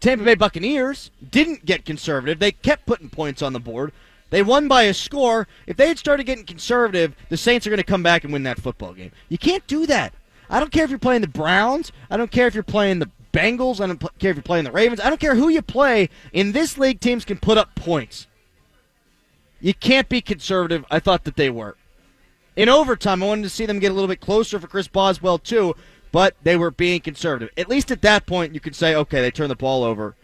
Tampa 0.00 0.24
Bay 0.24 0.34
Buccaneers 0.34 1.10
didn't 1.30 1.64
get 1.64 1.84
conservative. 1.84 2.38
They 2.38 2.52
kept 2.52 2.86
putting 2.86 3.10
points 3.10 3.42
on 3.42 3.52
the 3.52 3.60
board. 3.60 3.92
They 4.32 4.42
won 4.42 4.66
by 4.66 4.84
a 4.84 4.94
score. 4.94 5.46
If 5.66 5.76
they 5.76 5.88
had 5.88 5.98
started 5.98 6.24
getting 6.24 6.46
conservative, 6.46 7.14
the 7.28 7.36
Saints 7.36 7.66
are 7.66 7.70
going 7.70 7.76
to 7.76 7.84
come 7.84 8.02
back 8.02 8.24
and 8.24 8.32
win 8.32 8.44
that 8.44 8.58
football 8.58 8.94
game. 8.94 9.12
You 9.28 9.36
can't 9.36 9.66
do 9.66 9.84
that. 9.84 10.14
I 10.48 10.58
don't 10.58 10.72
care 10.72 10.84
if 10.84 10.90
you're 10.90 10.98
playing 10.98 11.20
the 11.20 11.28
Browns. 11.28 11.92
I 12.10 12.16
don't 12.16 12.30
care 12.30 12.46
if 12.46 12.54
you're 12.54 12.62
playing 12.62 12.98
the 12.98 13.10
Bengals. 13.34 13.78
I 13.78 13.86
don't 13.86 14.00
care 14.18 14.30
if 14.30 14.36
you're 14.36 14.42
playing 14.42 14.64
the 14.64 14.72
Ravens. 14.72 15.00
I 15.00 15.10
don't 15.10 15.20
care 15.20 15.34
who 15.34 15.50
you 15.50 15.60
play. 15.60 16.08
In 16.32 16.52
this 16.52 16.78
league, 16.78 16.98
teams 16.98 17.26
can 17.26 17.36
put 17.36 17.58
up 17.58 17.74
points. 17.74 18.26
You 19.60 19.74
can't 19.74 20.08
be 20.08 20.22
conservative. 20.22 20.86
I 20.90 20.98
thought 20.98 21.24
that 21.24 21.36
they 21.36 21.50
were. 21.50 21.76
In 22.56 22.70
overtime, 22.70 23.22
I 23.22 23.26
wanted 23.26 23.42
to 23.42 23.50
see 23.50 23.66
them 23.66 23.80
get 23.80 23.90
a 23.90 23.94
little 23.94 24.08
bit 24.08 24.22
closer 24.22 24.58
for 24.58 24.66
Chris 24.66 24.88
Boswell, 24.88 25.36
too, 25.38 25.76
but 26.10 26.36
they 26.42 26.56
were 26.56 26.70
being 26.70 27.02
conservative. 27.02 27.50
At 27.58 27.68
least 27.68 27.90
at 27.90 28.00
that 28.00 28.24
point, 28.24 28.54
you 28.54 28.60
could 28.60 28.74
say, 28.74 28.94
okay, 28.94 29.20
they 29.20 29.30
turned 29.30 29.50
the 29.50 29.56
ball 29.56 29.84
over 29.84 30.16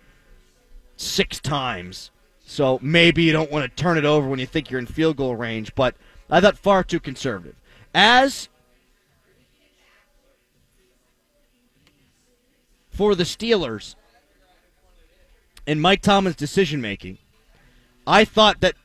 six 0.97 1.41
times. 1.41 2.11
So 2.49 2.79
maybe 2.81 3.25
you 3.25 3.33
don't 3.33 3.51
want 3.51 3.65
to 3.65 3.83
turn 3.83 3.99
it 3.99 4.07
over 4.07 4.27
when 4.27 4.39
you 4.39 4.47
think 4.47 4.71
you're 4.71 4.81
in 4.81 4.87
field 4.87 5.19
goal 5.19 5.37
range, 5.37 5.75
but 5.75 5.95
I 6.31 6.41
thought 6.41 6.57
far 6.57 6.83
too 6.83 6.99
conservative. 6.99 7.55
As 7.95 8.49
for 12.91 13.15
the 13.15 13.25
Steelers 13.25 13.97
and 15.67 15.83
Mike 15.83 16.01
Tomlin's 16.01 16.37
decision 16.37 16.81
making, 16.81 17.19
I 18.07 18.25
thought 18.25 18.63
that 18.63 18.77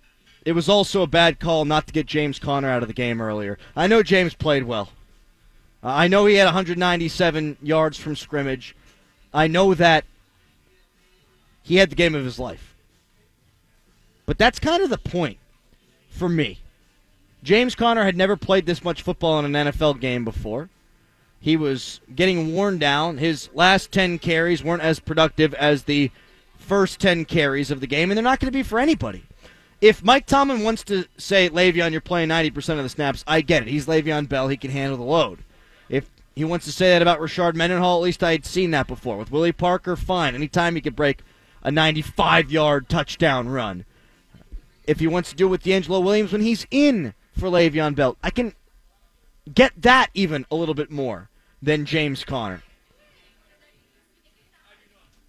it 0.45 0.51
was 0.51 0.67
also 0.67 1.01
a 1.01 1.07
bad 1.07 1.39
call 1.39 1.63
not 1.63 1.87
to 1.87 1.93
get 1.93 2.05
James 2.05 2.39
Conner 2.39 2.69
out 2.69 2.81
of 2.81 2.89
the 2.89 2.93
game 2.93 3.21
earlier. 3.21 3.57
I 3.77 3.87
know 3.87 4.03
James 4.03 4.33
played 4.33 4.63
well. 4.63 4.89
Uh, 5.81 5.87
I 5.87 6.09
know 6.09 6.25
he 6.25 6.35
had 6.35 6.45
197 6.45 7.57
yards 7.61 7.97
from 7.97 8.17
scrimmage. 8.17 8.75
I 9.33 9.47
know 9.47 9.73
that 9.73 10.03
he 11.61 11.77
had 11.77 11.89
the 11.89 11.95
game 11.95 12.13
of 12.13 12.25
his 12.25 12.39
life. 12.39 12.72
But 14.25 14.37
that's 14.37 14.59
kind 14.59 14.83
of 14.83 14.89
the 14.89 14.97
point 14.97 15.37
for 16.09 16.29
me. 16.29 16.59
James 17.43 17.75
Conner 17.75 18.05
had 18.05 18.15
never 18.15 18.37
played 18.37 18.65
this 18.65 18.83
much 18.83 19.01
football 19.01 19.39
in 19.39 19.53
an 19.53 19.67
NFL 19.67 19.99
game 19.99 20.23
before. 20.23 20.69
He 21.41 21.57
was 21.57 21.99
getting 22.15 22.53
worn 22.53 22.77
down. 22.77 23.17
His 23.17 23.49
last 23.53 23.91
10 23.91 24.19
carries 24.19 24.63
weren't 24.63 24.81
as 24.81 25.01
productive 25.01 25.53
as 25.55 25.83
the 25.83 26.09
first 26.57 27.01
10 27.01 27.25
carries 27.25 27.69
of 27.69 27.81
the 27.81 27.87
game, 27.87 28.09
and 28.09 28.17
they're 28.17 28.23
not 28.23 28.39
going 28.39 28.51
to 28.51 28.57
be 28.57 28.63
for 28.63 28.79
anybody. 28.79 29.25
If 29.81 30.01
Mike 30.01 30.25
Tomlin 30.25 30.63
wants 30.63 30.85
to 30.85 31.05
say, 31.17 31.49
Le'Veon, 31.49 31.91
you're 31.91 31.99
playing 31.99 32.29
90% 32.29 32.77
of 32.77 32.83
the 32.83 32.89
snaps, 32.89 33.25
I 33.27 33.41
get 33.41 33.63
it. 33.63 33.67
He's 33.67 33.87
Le'Veon 33.87 34.29
Bell. 34.29 34.47
He 34.47 34.55
can 34.55 34.71
handle 34.71 34.97
the 34.97 35.03
load. 35.03 35.39
If 35.89 36.09
he 36.33 36.45
wants 36.45 36.65
to 36.65 36.71
say 36.71 36.91
that 36.91 37.01
about 37.01 37.19
Rashard 37.19 37.55
Mendenhall, 37.55 37.97
at 37.97 38.03
least 38.03 38.23
I 38.23 38.31
had 38.31 38.45
seen 38.45 38.71
that 38.71 38.87
before. 38.87 39.17
With 39.17 39.29
Willie 39.29 39.51
Parker, 39.51 39.97
fine. 39.97 40.35
Anytime 40.35 40.75
he 40.75 40.81
could 40.81 40.95
break 40.95 41.19
a 41.61 41.69
95 41.69 42.49
yard 42.49 42.87
touchdown 42.87 43.49
run. 43.49 43.83
If 44.85 44.99
he 44.99 45.07
wants 45.07 45.29
to 45.29 45.35
do 45.35 45.47
it 45.47 45.51
with 45.51 45.63
DeAngelo 45.63 46.03
Williams 46.03 46.31
when 46.31 46.41
he's 46.41 46.65
in 46.71 47.13
for 47.37 47.49
Le'Veon 47.49 47.95
Bell, 47.95 48.17
I 48.23 48.29
can 48.29 48.53
get 49.53 49.73
that 49.81 50.09
even 50.13 50.45
a 50.51 50.55
little 50.55 50.75
bit 50.75 50.91
more 50.91 51.29
than 51.61 51.85
James 51.85 52.23
Conner. 52.23 52.63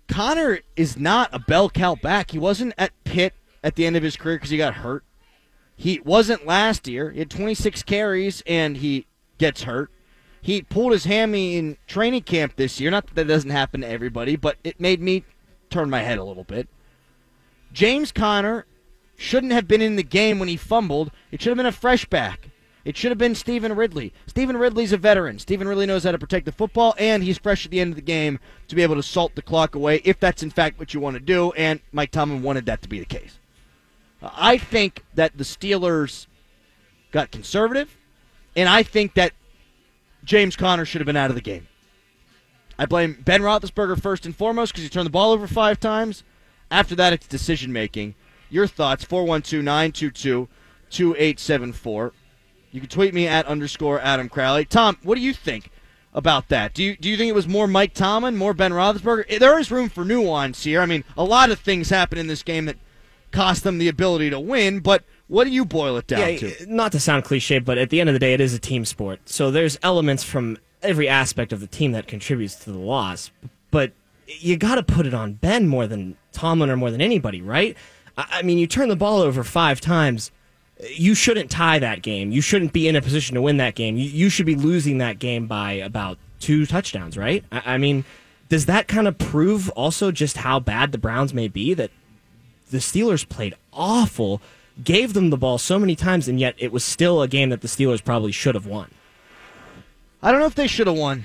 Connor 0.09 0.61
is 0.77 0.99
not 0.99 1.31
a 1.33 1.39
bell 1.39 1.71
cow 1.71 1.95
back. 1.95 2.31
He 2.31 2.39
wasn't 2.39 2.75
at 2.77 2.93
Pitt 3.05 3.35
at 3.63 3.75
the 3.75 3.87
end 3.87 3.97
of 3.97 4.03
his 4.03 4.17
career 4.17 4.37
because 4.37 4.51
he 4.51 4.57
got 4.57 4.75
hurt. 4.75 5.05
He 5.77 6.01
wasn't 6.01 6.47
last 6.47 6.87
year. 6.87 7.11
He 7.11 7.21
had 7.21 7.31
26 7.31 7.83
carries 7.85 8.43
and 8.47 8.77
he 8.77 9.07
gets 9.39 9.63
hurt. 9.63 9.91
He 10.41 10.63
pulled 10.63 10.93
his 10.93 11.05
hammy 11.05 11.57
in 11.57 11.79
training 11.87 12.23
camp 12.23 12.57
this 12.57 12.79
year. 12.79 12.91
Not 12.91 13.07
that 13.07 13.15
that 13.15 13.29
doesn't 13.29 13.51
happen 13.51 13.81
to 13.81 13.89
everybody, 13.89 14.37
but 14.37 14.59
it 14.63 14.79
made 14.79 15.01
me 15.01 15.25
turn 15.71 15.89
my 15.89 16.01
head 16.01 16.19
a 16.19 16.25
little 16.25 16.45
bit. 16.45 16.69
James 17.73 18.13
Conner 18.13 18.67
shouldn't 19.17 19.53
have 19.53 19.69
been 19.69 19.83
in 19.83 19.97
the 19.97 20.03
game 20.03 20.39
when 20.39 20.49
he 20.49 20.57
fumbled. 20.57 21.11
It 21.31 21.41
should 21.41 21.51
have 21.51 21.57
been 21.57 21.67
a 21.67 21.73
fresh 21.73 22.05
back. 22.05 22.51
It 22.85 22.97
should 22.97 23.11
have 23.11 23.19
been 23.19 23.35
Stevan 23.35 23.75
Ridley. 23.75 24.13
Stevan 24.27 24.59
Ridley's 24.59 24.93
a 24.93 24.99
veteran. 24.99 25.39
Stevan 25.39 25.67
Ridley 25.67 25.87
knows 25.87 26.05
how 26.05 26.13
to 26.13 26.19
protect 26.19 26.45
the 26.45 26.53
football, 26.53 26.95
and 26.99 27.23
he's 27.23 27.39
fresh 27.39 27.65
at 27.65 27.71
the 27.71 27.81
end 27.81 27.93
of 27.93 27.97
the 27.97 28.03
game 28.03 28.39
to 28.69 28.75
be 28.75 28.83
able 28.83 28.97
to 28.97 29.03
salt 29.03 29.35
the 29.35 29.43
clock 29.43 29.75
away 29.75 30.03
if 30.05 30.21
that's 30.21 30.43
in 30.43 30.51
fact 30.51 30.79
what 30.79 30.93
you 30.93 31.01
want 31.01 31.15
to 31.15 31.21
do, 31.21 31.53
and 31.53 31.81
Mike 31.93 32.11
Tomlin 32.11 32.43
wanted 32.43 32.67
that 32.67 32.83
to 32.83 32.89
be 32.89 32.99
the 32.99 33.07
case. 33.07 33.39
Uh, 34.23 34.29
I 34.35 34.59
think 34.59 35.03
that 35.15 35.39
the 35.39 35.45
Steelers 35.45 36.27
got 37.11 37.31
conservative, 37.31 37.97
and 38.55 38.69
I 38.69 38.83
think 38.83 39.15
that 39.15 39.33
James 40.25 40.55
Conner 40.55 40.85
should 40.85 41.01
have 41.01 41.07
been 41.07 41.17
out 41.17 41.31
of 41.31 41.37
the 41.37 41.43
game. 41.43 41.69
I 42.79 42.85
blame 42.87 43.23
Ben 43.25 43.41
Roethlisberger 43.41 44.03
first 44.03 44.27
and 44.27 44.37
foremost 44.37 44.73
because 44.73 44.83
he 44.83 44.91
turned 44.91 45.07
the 45.07 45.11
ball 45.11 45.33
over 45.33 45.47
five 45.47 45.81
times. 45.81 46.23
After 46.71 46.95
that, 46.97 47.13
it's 47.13 47.27
decision 47.27 47.73
making. 47.73 48.15
Your 48.55 48.69
thoughts, 48.69 49.03
412 49.03 49.65
922 49.65 50.49
2874. 50.89 52.13
You 52.71 52.81
can 52.81 52.89
tweet 52.89 53.13
me 53.13 53.27
at 53.27 53.47
underscore 53.47 54.01
Adam 54.01 54.29
Crowley. 54.29 54.65
Tom, 54.65 54.97
what 55.03 55.17
do 55.17 55.21
you 55.21 55.35
think 55.35 55.71
about 56.13 56.51
that? 56.51 56.73
Do 56.73 56.85
you 56.85 56.97
do 56.97 57.09
you 57.09 57.17
think 57.17 57.31
it 57.31 57.35
was 57.35 57.49
more 57.49 57.67
Mike 57.67 57.95
Tomlin, 57.95 58.37
more 58.37 58.55
Ben 58.55 58.71
Roethlisberger? 58.71 59.25
Eh, 59.29 59.39
there 59.39 59.59
is 59.59 59.73
room 59.73 59.89
for 59.89 60.05
nuance 60.05 60.63
here. 60.63 60.81
I 60.81 60.87
mean, 60.87 61.03
a 61.17 61.25
lot 61.25 61.51
of 61.51 61.59
things 61.59 61.91
happen 61.91 62.17
in 62.17 62.29
this 62.29 62.45
game 62.45 62.67
that 62.67 62.77
cost 63.33 63.65
them 63.65 63.79
the 63.79 63.89
ability 63.89 64.31
to 64.31 64.39
win, 64.39 64.79
but 64.79 65.03
what 65.27 65.43
do 65.45 65.51
you 65.51 65.65
boil 65.65 65.97
it 65.97 66.07
down 66.07 66.21
yeah, 66.21 66.39
to? 66.39 66.61
Eh, 66.61 66.65
not 66.69 66.93
to 66.93 67.01
sound 67.01 67.25
cliche, 67.25 67.59
but 67.59 67.77
at 67.77 67.91
the 67.91 67.99
end 67.99 68.09
of 68.09 68.13
the 68.13 68.21
day, 68.21 68.35
it 68.35 68.41
is 68.41 68.55
a 68.55 68.61
team 68.61 68.85
sport. 68.85 69.29
So 69.29 69.51
there's 69.51 69.81
elements 69.83 70.23
from 70.23 70.59
every 70.81 71.09
aspect 71.09 71.53
of 71.53 71.59
the 71.59 71.67
team 71.67 71.91
that 71.91 72.07
contributes 72.07 72.55
to 72.55 72.71
the 72.71 72.79
loss. 72.79 73.33
But 73.73 73.95
you 74.27 74.57
got 74.57 74.77
to 74.77 74.85
put 74.85 75.07
it 75.07 75.15
on 75.15 75.33
Ben 75.33 75.67
more 75.67 75.89
than 75.89 76.17
Tomlin 76.31 76.71
or 76.71 76.77
more 76.77 76.93
than 76.93 77.01
anybody, 77.01 77.43
right? 77.43 77.77
I, 78.17 78.27
I 78.31 78.43
mean, 78.43 78.59
you 78.59 78.67
turn 78.67 78.89
the 78.89 78.97
ball 78.97 79.21
over 79.21 79.45
five 79.45 79.81
times. 79.81 80.31
You 80.91 81.15
shouldn't 81.15 81.51
tie 81.51 81.79
that 81.79 82.03
game. 82.03 82.33
You 82.33 82.41
shouldn't 82.41 82.73
be 82.73 82.89
in 82.89 82.97
a 82.97 83.03
position 83.03 83.35
to 83.37 83.43
win 83.43 83.59
that 83.59 83.75
game. 83.75 83.97
You, 83.97 84.05
you 84.05 84.29
should 84.29 84.47
be 84.47 84.57
losing 84.57 84.99
that 84.99 85.19
game 85.19 85.47
by 85.47 85.73
about 85.73 86.19
two 86.41 86.67
touchdowns, 86.67 87.17
right? 87.17 87.45
I, 87.53 87.75
I 87.75 87.79
mean, 87.79 88.05
does 88.49 88.67
that 88.67 88.89
kind 88.89 89.09
of 89.09 89.17
prove 89.17 89.71
also 89.71 90.11
just 90.11 90.39
how 90.39 90.61
bad 90.61 90.93
the 90.93 90.99
Browns 90.99 91.33
may 91.33 91.49
be? 91.49 91.75
That 91.75 91.91
the 92.71 92.79
Steelers 92.79 93.29
played 93.29 93.55
awful, 93.73 94.43
gave 94.83 95.15
them 95.15 95.31
the 95.31 95.37
ball 95.37 95.59
so 95.59 95.79
many 95.79 95.95
times, 95.95 96.29
and 96.29 96.41
yet 96.41 96.55
it 96.59 96.73
was 96.73 96.85
still 96.85 97.23
a 97.23 97.29
game 97.29 97.51
that 97.51 97.61
the 97.61 97.69
Steelers 97.69 98.05
probably 98.05 98.33
should 98.33 98.55
have 98.55 98.67
won. 98.67 98.91
I 100.23 100.31
don't 100.31 100.41
know 100.41 100.47
if 100.47 100.55
they 100.55 100.67
should 100.67 100.87
have 100.87 100.97
won. 100.97 101.23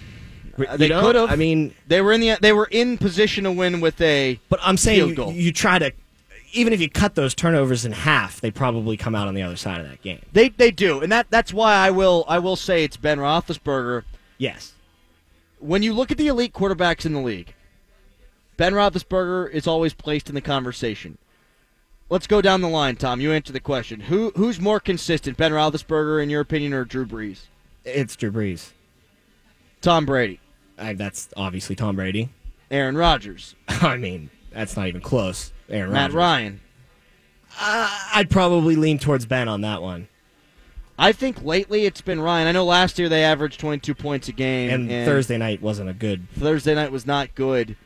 Uh, 0.57 0.77
they 0.77 0.89
could 0.89 1.15
have. 1.15 1.31
I 1.31 1.35
mean, 1.35 1.73
they 1.87 2.01
were 2.01 2.11
in 2.11 2.21
the 2.21 2.37
they 2.41 2.51
were 2.51 2.67
in 2.69 2.97
position 2.97 3.45
to 3.45 3.51
win 3.51 3.79
with 3.79 3.99
a. 4.01 4.39
but 4.49 4.59
I'm 4.61 4.77
saying 4.77 5.15
Field 5.15 5.33
you, 5.33 5.41
you 5.41 5.53
try 5.53 5.79
to, 5.79 5.91
even 6.53 6.73
if 6.73 6.81
you 6.81 6.89
cut 6.89 7.15
those 7.15 7.35
turnovers 7.35 7.85
in 7.85 7.91
half, 7.91 8.41
they 8.41 8.51
probably 8.51 8.97
come 8.97 9.15
out 9.15 9.27
on 9.27 9.33
the 9.33 9.41
other 9.41 9.55
side 9.55 9.79
of 9.81 9.89
that 9.89 10.01
game. 10.01 10.21
They 10.31 10.49
they 10.49 10.71
do, 10.71 11.01
and 11.01 11.11
that 11.11 11.27
that's 11.29 11.53
why 11.53 11.75
I 11.75 11.91
will 11.91 12.25
I 12.27 12.39
will 12.39 12.55
say 12.55 12.83
it's 12.83 12.97
Ben 12.97 13.19
Roethlisberger. 13.19 14.03
Yes. 14.37 14.73
When 15.59 15.83
you 15.83 15.93
look 15.93 16.11
at 16.11 16.17
the 16.17 16.27
elite 16.27 16.53
quarterbacks 16.53 17.05
in 17.05 17.13
the 17.13 17.19
league, 17.19 17.53
Ben 18.57 18.73
Roethlisberger 18.73 19.51
is 19.51 19.67
always 19.67 19.93
placed 19.93 20.29
in 20.29 20.35
the 20.35 20.41
conversation. 20.41 21.17
Let's 22.09 22.27
go 22.27 22.41
down 22.41 22.61
the 22.61 22.69
line, 22.69 22.95
Tom. 22.95 23.21
You 23.21 23.31
answer 23.31 23.53
the 23.53 23.59
question. 23.59 23.99
Who 24.01 24.31
who's 24.35 24.59
more 24.59 24.79
consistent, 24.79 25.37
Ben 25.37 25.51
Roethlisberger, 25.51 26.21
in 26.23 26.29
your 26.29 26.41
opinion, 26.41 26.73
or 26.73 26.85
Drew 26.85 27.05
Brees? 27.05 27.41
It's 27.85 28.15
Drew 28.15 28.31
Brees. 28.31 28.71
Tom 29.81 30.05
Brady, 30.05 30.39
I, 30.77 30.93
that's 30.93 31.29
obviously 31.37 31.75
Tom 31.75 31.95
Brady. 31.95 32.29
Aaron 32.71 32.97
Rodgers, 32.97 33.55
I 33.67 33.97
mean, 33.97 34.29
that's 34.51 34.75
not 34.75 34.87
even 34.87 35.01
close. 35.01 35.53
Aaron 35.69 35.91
Matt. 35.93 36.13
Ryan. 36.13 36.61
Uh, 37.59 37.89
I'd 38.13 38.29
probably 38.29 38.75
lean 38.75 38.99
towards 38.99 39.25
Ben 39.25 39.47
on 39.47 39.61
that 39.61 39.81
one. 39.81 40.07
I 40.97 41.13
think 41.13 41.43
lately 41.43 41.85
it's 41.85 42.01
been 42.01 42.19
Ryan. 42.19 42.47
I 42.47 42.51
know 42.51 42.65
last 42.65 42.99
year 42.99 43.07
they 43.07 43.23
averaged 43.23 43.59
22 43.59 43.95
points 43.95 44.27
a 44.27 44.33
game, 44.33 44.89
And, 44.89 45.05
Thursday 45.05 45.37
night 45.37 45.61
wasn't 45.61 45.89
a 45.89 45.93
good. 45.93 46.27
Thursday 46.31 46.75
night 46.75 46.91
was 46.91 47.05
not 47.05 47.35
good. 47.35 47.77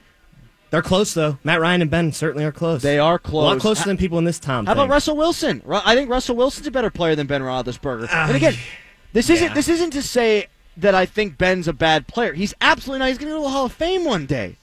They're 0.72 0.82
close 0.82 1.14
though. 1.14 1.38
Matt 1.44 1.62
Ryan 1.62 1.84
and 1.84 1.92
Ben 1.92 2.12
certainly 2.12 2.44
are 2.44 2.52
close. 2.52 2.82
They 2.82 2.98
are 2.98 3.20
close. 3.20 3.44
a 3.44 3.54
lot 3.54 3.60
closer 3.60 3.86
than 3.86 3.96
people 3.98 4.18
in 4.18 4.24
this 4.24 4.40
town. 4.40 4.66
How 4.66 4.72
about. 4.72 4.90
Russell 4.90 5.16
Wilson? 5.16 5.62
I 5.70 5.94
think 5.94 6.10
Russell 6.10 6.36
Wilson's 6.36 6.66
a 6.66 6.72
better 6.72 6.90
player 6.90 7.16
than 7.16 7.28
Ben 7.28 7.42
Roethlisberger. 7.42 8.10
and 8.12 8.36
again, 8.36 8.56
this 9.14 9.30
isn't 9.30 9.54
this 9.54 9.70
isn't 9.70 9.92
to 9.92 10.02
say 10.02 10.48
that 10.78 10.96
I 10.96 11.06
think 11.06 11.38
Ben's 11.38 11.68
a 11.68 11.74
bad 11.74 12.08
player. 12.08 12.34
He's 12.34 12.56
absolutely 12.60 13.00
not. 13.00 13.10
He's 13.10 13.20
going 13.20 13.30
to 13.30 13.36
go 13.36 13.42
to 13.42 13.44
the 13.44 13.50
Hall 13.52 13.66
of 13.66 13.74
Fame 13.74 14.04
one 14.04 14.26
day. 14.26 14.58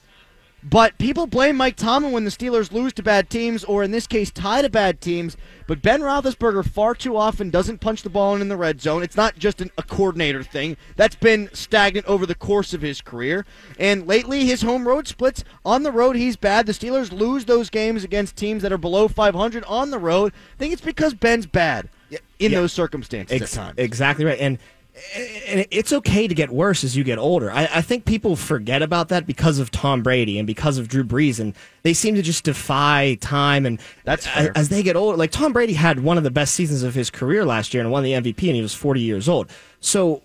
But 0.63 0.95
people 0.99 1.25
blame 1.25 1.55
Mike 1.57 1.75
Tomlin 1.75 2.11
when 2.11 2.23
the 2.23 2.29
Steelers 2.29 2.71
lose 2.71 2.93
to 2.93 3.03
bad 3.03 3.29
teams, 3.31 3.63
or 3.63 3.83
in 3.83 3.89
this 3.89 4.05
case, 4.05 4.29
tie 4.29 4.61
to 4.61 4.69
bad 4.69 5.01
teams. 5.01 5.35
But 5.65 5.81
Ben 5.81 6.01
Roethlisberger 6.01 6.67
far 6.69 6.93
too 6.93 7.17
often 7.17 7.49
doesn't 7.49 7.79
punch 7.79 8.03
the 8.03 8.09
ball 8.11 8.35
in 8.35 8.41
in 8.41 8.47
the 8.49 8.57
red 8.57 8.79
zone. 8.79 9.01
It's 9.01 9.15
not 9.15 9.37
just 9.39 9.59
an, 9.59 9.71
a 9.79 9.83
coordinator 9.83 10.43
thing. 10.43 10.77
That's 10.97 11.15
been 11.15 11.49
stagnant 11.53 12.05
over 12.05 12.27
the 12.27 12.35
course 12.35 12.73
of 12.75 12.81
his 12.81 13.01
career. 13.01 13.45
And 13.79 14.05
lately, 14.05 14.45
his 14.45 14.61
home 14.61 14.87
road 14.87 15.07
splits 15.07 15.43
on 15.65 15.81
the 15.81 15.91
road, 15.91 16.15
he's 16.15 16.35
bad. 16.35 16.67
The 16.67 16.73
Steelers 16.73 17.11
lose 17.11 17.45
those 17.45 17.71
games 17.71 18.03
against 18.03 18.35
teams 18.35 18.61
that 18.61 18.71
are 18.71 18.77
below 18.77 19.07
500 19.07 19.63
on 19.63 19.89
the 19.89 19.99
road. 19.99 20.31
I 20.55 20.57
think 20.59 20.73
it's 20.73 20.81
because 20.81 21.15
Ben's 21.15 21.47
bad 21.47 21.89
in 22.37 22.51
Yeah. 22.51 22.59
those 22.59 22.73
circumstances 22.73 23.41
Ex-. 23.41 23.57
Exactly 23.77 24.25
right. 24.25 24.39
And 24.39 24.59
it's 24.93 25.93
okay 25.93 26.27
to 26.27 26.35
get 26.35 26.49
worse 26.49 26.83
as 26.83 26.97
you 26.97 27.03
get 27.03 27.17
older. 27.17 27.49
I, 27.49 27.69
I, 27.75 27.81
think 27.81 28.03
people 28.03 28.35
forget 28.35 28.81
about 28.81 29.07
that 29.07 29.25
because 29.25 29.57
of 29.57 29.71
Tom 29.71 30.03
Brady 30.03 30.37
and 30.37 30.45
because 30.45 30.77
of 30.77 30.89
Drew 30.89 31.03
Brees, 31.03 31.39
and 31.39 31.55
they 31.83 31.93
seem 31.93 32.15
to 32.15 32.21
just 32.21 32.43
defy 32.43 33.17
time. 33.21 33.65
And 33.65 33.79
that's 34.03 34.27
fair. 34.27 34.51
as 34.55 34.69
they 34.69 34.83
get 34.83 34.97
older. 34.97 35.17
Like 35.17 35.31
Tom 35.31 35.53
Brady 35.53 35.73
had 35.73 36.01
one 36.01 36.17
of 36.17 36.23
the 36.23 36.31
best 36.31 36.55
seasons 36.55 36.83
of 36.83 36.93
his 36.93 37.09
career 37.09 37.45
last 37.45 37.73
year 37.73 37.81
and 37.81 37.91
won 37.91 38.03
the 38.03 38.11
MVP, 38.11 38.47
and 38.47 38.55
he 38.55 38.61
was 38.61 38.73
40 38.73 38.99
years 38.99 39.29
old. 39.29 39.49
So 39.79 40.21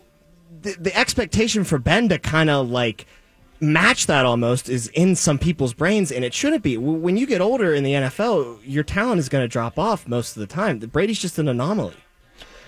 the, 0.62 0.76
the 0.80 0.96
expectation 0.96 1.62
for 1.62 1.78
Ben 1.78 2.08
to 2.08 2.18
kind 2.18 2.50
of 2.50 2.68
like 2.68 3.06
match 3.60 4.06
that 4.06 4.26
almost 4.26 4.68
is 4.68 4.88
in 4.88 5.14
some 5.14 5.38
people's 5.38 5.74
brains, 5.74 6.10
and 6.10 6.24
it 6.24 6.34
shouldn't 6.34 6.64
be. 6.64 6.76
When 6.76 7.16
you 7.16 7.26
get 7.26 7.40
older 7.40 7.72
in 7.72 7.84
the 7.84 7.92
NFL, 7.92 8.60
your 8.64 8.84
talent 8.84 9.20
is 9.20 9.28
going 9.28 9.44
to 9.44 9.48
drop 9.48 9.78
off 9.78 10.08
most 10.08 10.36
of 10.36 10.40
the 10.40 10.46
time. 10.46 10.78
Brady's 10.78 11.20
just 11.20 11.38
an 11.38 11.48
anomaly. 11.48 11.94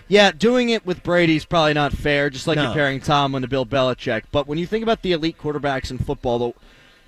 Yeah, 0.09 0.33
doing 0.33 0.71
it 0.71 0.87
with 0.87 1.03
Brady's 1.03 1.45
probably 1.45 1.75
not 1.75 1.93
fair, 1.93 2.31
just 2.31 2.47
like 2.47 2.57
No. 2.57 2.65
comparing 2.65 3.01
Tomlin 3.01 3.43
to 3.43 3.49
Bill 3.49 3.67
Belichick. 3.67 4.23
But 4.33 4.47
when 4.47 4.59
you 4.59 4.67
think 4.67 4.83
about 4.83 5.03
the 5.03 5.13
elite 5.13 5.37
quarterbacks 5.39 5.91
in 5.91 5.99
football, 5.99 6.39
though, 6.39 6.55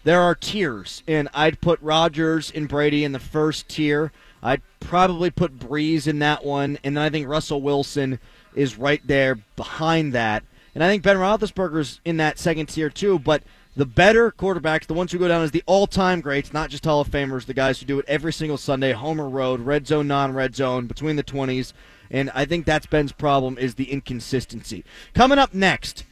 there 0.04 0.20
are 0.20 0.34
tiers, 0.34 1.02
and 1.08 1.28
I'd 1.34 1.60
put 1.60 1.80
Rodgers 1.80 2.52
and 2.54 2.68
Brady 2.68 3.04
in 3.04 3.12
the 3.12 3.18
first 3.18 3.68
tier. 3.68 4.12
I'd 4.42 4.62
probably 4.80 5.30
put 5.30 5.58
Brees 5.58 6.06
in 6.06 6.18
that 6.20 6.44
one, 6.44 6.78
and 6.84 6.96
then 6.96 7.04
I 7.04 7.10
think 7.10 7.26
Russell 7.28 7.62
Wilson 7.62 8.18
is 8.54 8.78
right 8.78 9.02
there 9.06 9.36
behind 9.56 10.12
that. 10.12 10.42
And 10.74 10.84
I 10.84 10.88
think 10.88 11.02
Ben 11.02 11.16
Roethlisberger's 11.16 12.00
in 12.04 12.18
that 12.18 12.38
second 12.38 12.66
tier 12.66 12.90
too. 12.90 13.18
But 13.18 13.42
the 13.76 13.86
better 13.86 14.30
quarterbacks, 14.30 14.86
the 14.86 14.94
ones 14.94 15.12
who 15.12 15.18
go 15.18 15.28
down 15.28 15.42
as 15.42 15.50
the 15.50 15.62
all-time 15.66 16.20
greats, 16.20 16.52
not 16.52 16.70
just 16.70 16.84
Hall 16.84 17.00
of 17.00 17.08
Famers, 17.08 17.46
the 17.46 17.54
guys 17.54 17.80
who 17.80 17.86
do 17.86 17.98
it 17.98 18.04
every 18.08 18.32
single 18.32 18.58
Sunday, 18.58 18.92
homer 18.92 19.28
road, 19.28 19.60
red 19.60 19.86
zone, 19.86 20.06
non-red 20.06 20.54
zone, 20.54 20.86
between 20.86 21.16
the 21.16 21.24
20s. 21.24 21.72
And 22.10 22.30
I 22.34 22.44
think 22.44 22.66
that's 22.66 22.86
Ben's 22.86 23.12
problem 23.12 23.56
is 23.58 23.74
the 23.74 23.90
inconsistency. 23.90 24.84
Coming 25.14 25.38
up 25.38 25.54
next, 25.54 26.04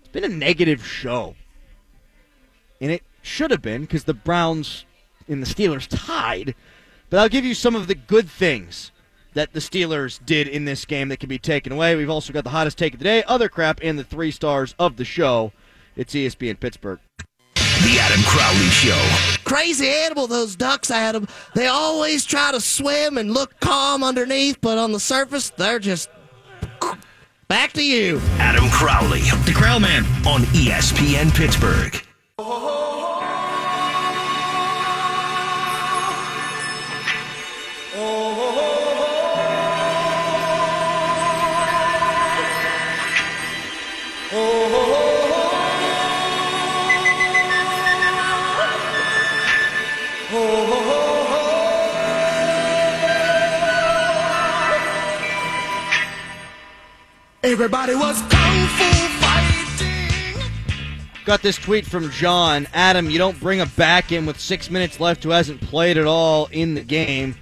it's 0.00 0.08
been 0.08 0.24
a 0.24 0.28
negative 0.28 0.86
show. 0.86 1.34
And 2.80 2.90
it 2.90 3.02
should 3.22 3.50
have 3.50 3.62
been 3.62 3.82
because 3.82 4.04
the 4.04 4.14
Browns 4.14 4.84
and 5.28 5.42
the 5.42 5.46
Steelers 5.46 5.88
tied. 5.90 6.54
But 7.10 7.20
I'll 7.20 7.28
give 7.28 7.44
you 7.44 7.54
some 7.54 7.74
of 7.74 7.88
the 7.88 7.94
good 7.94 8.28
things 8.28 8.92
that 9.34 9.52
the 9.52 9.60
Steelers 9.60 10.24
did 10.24 10.48
in 10.48 10.64
this 10.64 10.84
game 10.84 11.08
that 11.08 11.20
can 11.20 11.28
be 11.28 11.38
taken 11.38 11.72
away. 11.72 11.94
We've 11.94 12.10
also 12.10 12.32
got 12.32 12.44
the 12.44 12.50
hottest 12.50 12.78
take 12.78 12.94
of 12.94 13.00
the 13.00 13.04
day, 13.04 13.22
other 13.24 13.48
crap, 13.48 13.80
and 13.82 13.98
the 13.98 14.04
three 14.04 14.30
stars 14.30 14.74
of 14.78 14.96
the 14.96 15.04
show. 15.04 15.52
It's 15.94 16.14
ESPN 16.14 16.58
Pittsburgh. 16.58 17.00
The 17.84 17.98
Adam 18.00 18.22
Crowley 18.24 18.68
Show. 18.70 19.40
Crazy 19.44 19.88
animal, 19.88 20.26
those 20.26 20.56
ducks, 20.56 20.90
Adam. 20.90 21.28
They 21.54 21.66
always 21.66 22.24
try 22.24 22.50
to 22.52 22.60
swim 22.60 23.18
and 23.18 23.32
look 23.32 23.58
calm 23.60 24.02
underneath, 24.02 24.60
but 24.60 24.78
on 24.78 24.92
the 24.92 25.00
surface, 25.00 25.50
they're 25.50 25.78
just. 25.78 26.08
Back 27.48 27.72
to 27.74 27.84
you. 27.84 28.20
Adam 28.38 28.68
Crowley. 28.70 29.20
The 29.20 29.52
Crowman. 29.54 30.04
On 30.26 30.42
E 30.54 30.68
ESPN 30.68 31.32
Pittsburgh. 31.34 32.05
Everybody 57.46 57.94
was 57.94 58.20
kung 58.22 58.66
fu 58.66 58.84
fighting. 59.20 60.50
Got 61.24 61.42
this 61.42 61.54
tweet 61.56 61.86
from 61.86 62.10
John. 62.10 62.66
Adam, 62.74 63.08
you 63.08 63.18
don't 63.18 63.38
bring 63.38 63.60
a 63.60 63.66
back 63.66 64.10
in 64.10 64.26
with 64.26 64.40
six 64.40 64.68
minutes 64.68 64.98
left 64.98 65.22
who 65.22 65.30
hasn't 65.30 65.60
played 65.60 65.96
at 65.96 66.06
all 66.06 66.46
in 66.46 66.74
the 66.74 66.82
game. 66.82 67.36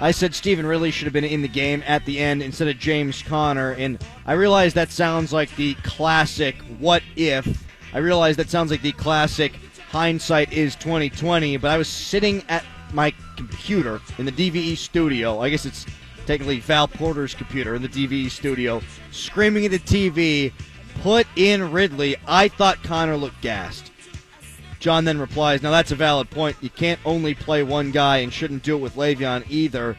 I 0.00 0.10
said 0.10 0.34
Stevan 0.34 0.66
Ridley 0.66 0.90
should 0.90 1.04
have 1.04 1.12
been 1.12 1.22
in 1.22 1.40
the 1.40 1.46
game 1.46 1.84
at 1.86 2.04
the 2.04 2.18
end 2.18 2.42
instead 2.42 2.66
of 2.66 2.80
James 2.80 3.22
Conner, 3.22 3.74
and 3.74 4.04
I 4.26 4.32
realize 4.32 4.74
that 4.74 4.90
sounds 4.90 5.32
like 5.32 5.54
the 5.54 5.74
classic 5.84 6.56
what 6.80 7.04
if. 7.14 7.64
I 7.92 7.98
realize 7.98 8.36
that 8.38 8.50
sounds 8.50 8.72
like 8.72 8.82
the 8.82 8.90
classic 8.90 9.52
hindsight 9.88 10.52
is 10.52 10.74
2020, 10.74 11.58
but 11.58 11.70
I 11.70 11.78
was 11.78 11.86
sitting 11.86 12.42
at 12.48 12.64
my 12.92 13.14
computer 13.36 14.00
in 14.18 14.24
the 14.24 14.32
DVE 14.32 14.76
studio. 14.76 15.40
I 15.40 15.48
guess 15.48 15.64
it's 15.64 15.86
technically 16.26 16.60
Val 16.60 16.88
Porter's 16.88 17.34
computer 17.34 17.74
in 17.74 17.82
the 17.82 17.88
DVE 17.88 18.30
studio, 18.30 18.82
screaming 19.10 19.64
at 19.64 19.70
the 19.70 19.78
TV, 19.78 20.52
put 21.02 21.26
in 21.36 21.72
Ridley. 21.72 22.16
I 22.26 22.48
thought 22.48 22.82
Conner 22.82 23.16
looked 23.16 23.40
gassed. 23.40 23.90
John 24.80 25.04
then 25.04 25.18
replies, 25.18 25.62
Now 25.62 25.70
that's 25.70 25.92
a 25.92 25.96
valid 25.96 26.30
point. 26.30 26.56
You 26.60 26.70
can't 26.70 27.00
only 27.04 27.34
play 27.34 27.62
one 27.62 27.90
guy 27.90 28.18
and 28.18 28.32
shouldn't 28.32 28.62
do 28.62 28.76
it 28.76 28.80
with 28.80 28.96
Le'Veon 28.96 29.44
either. 29.48 29.96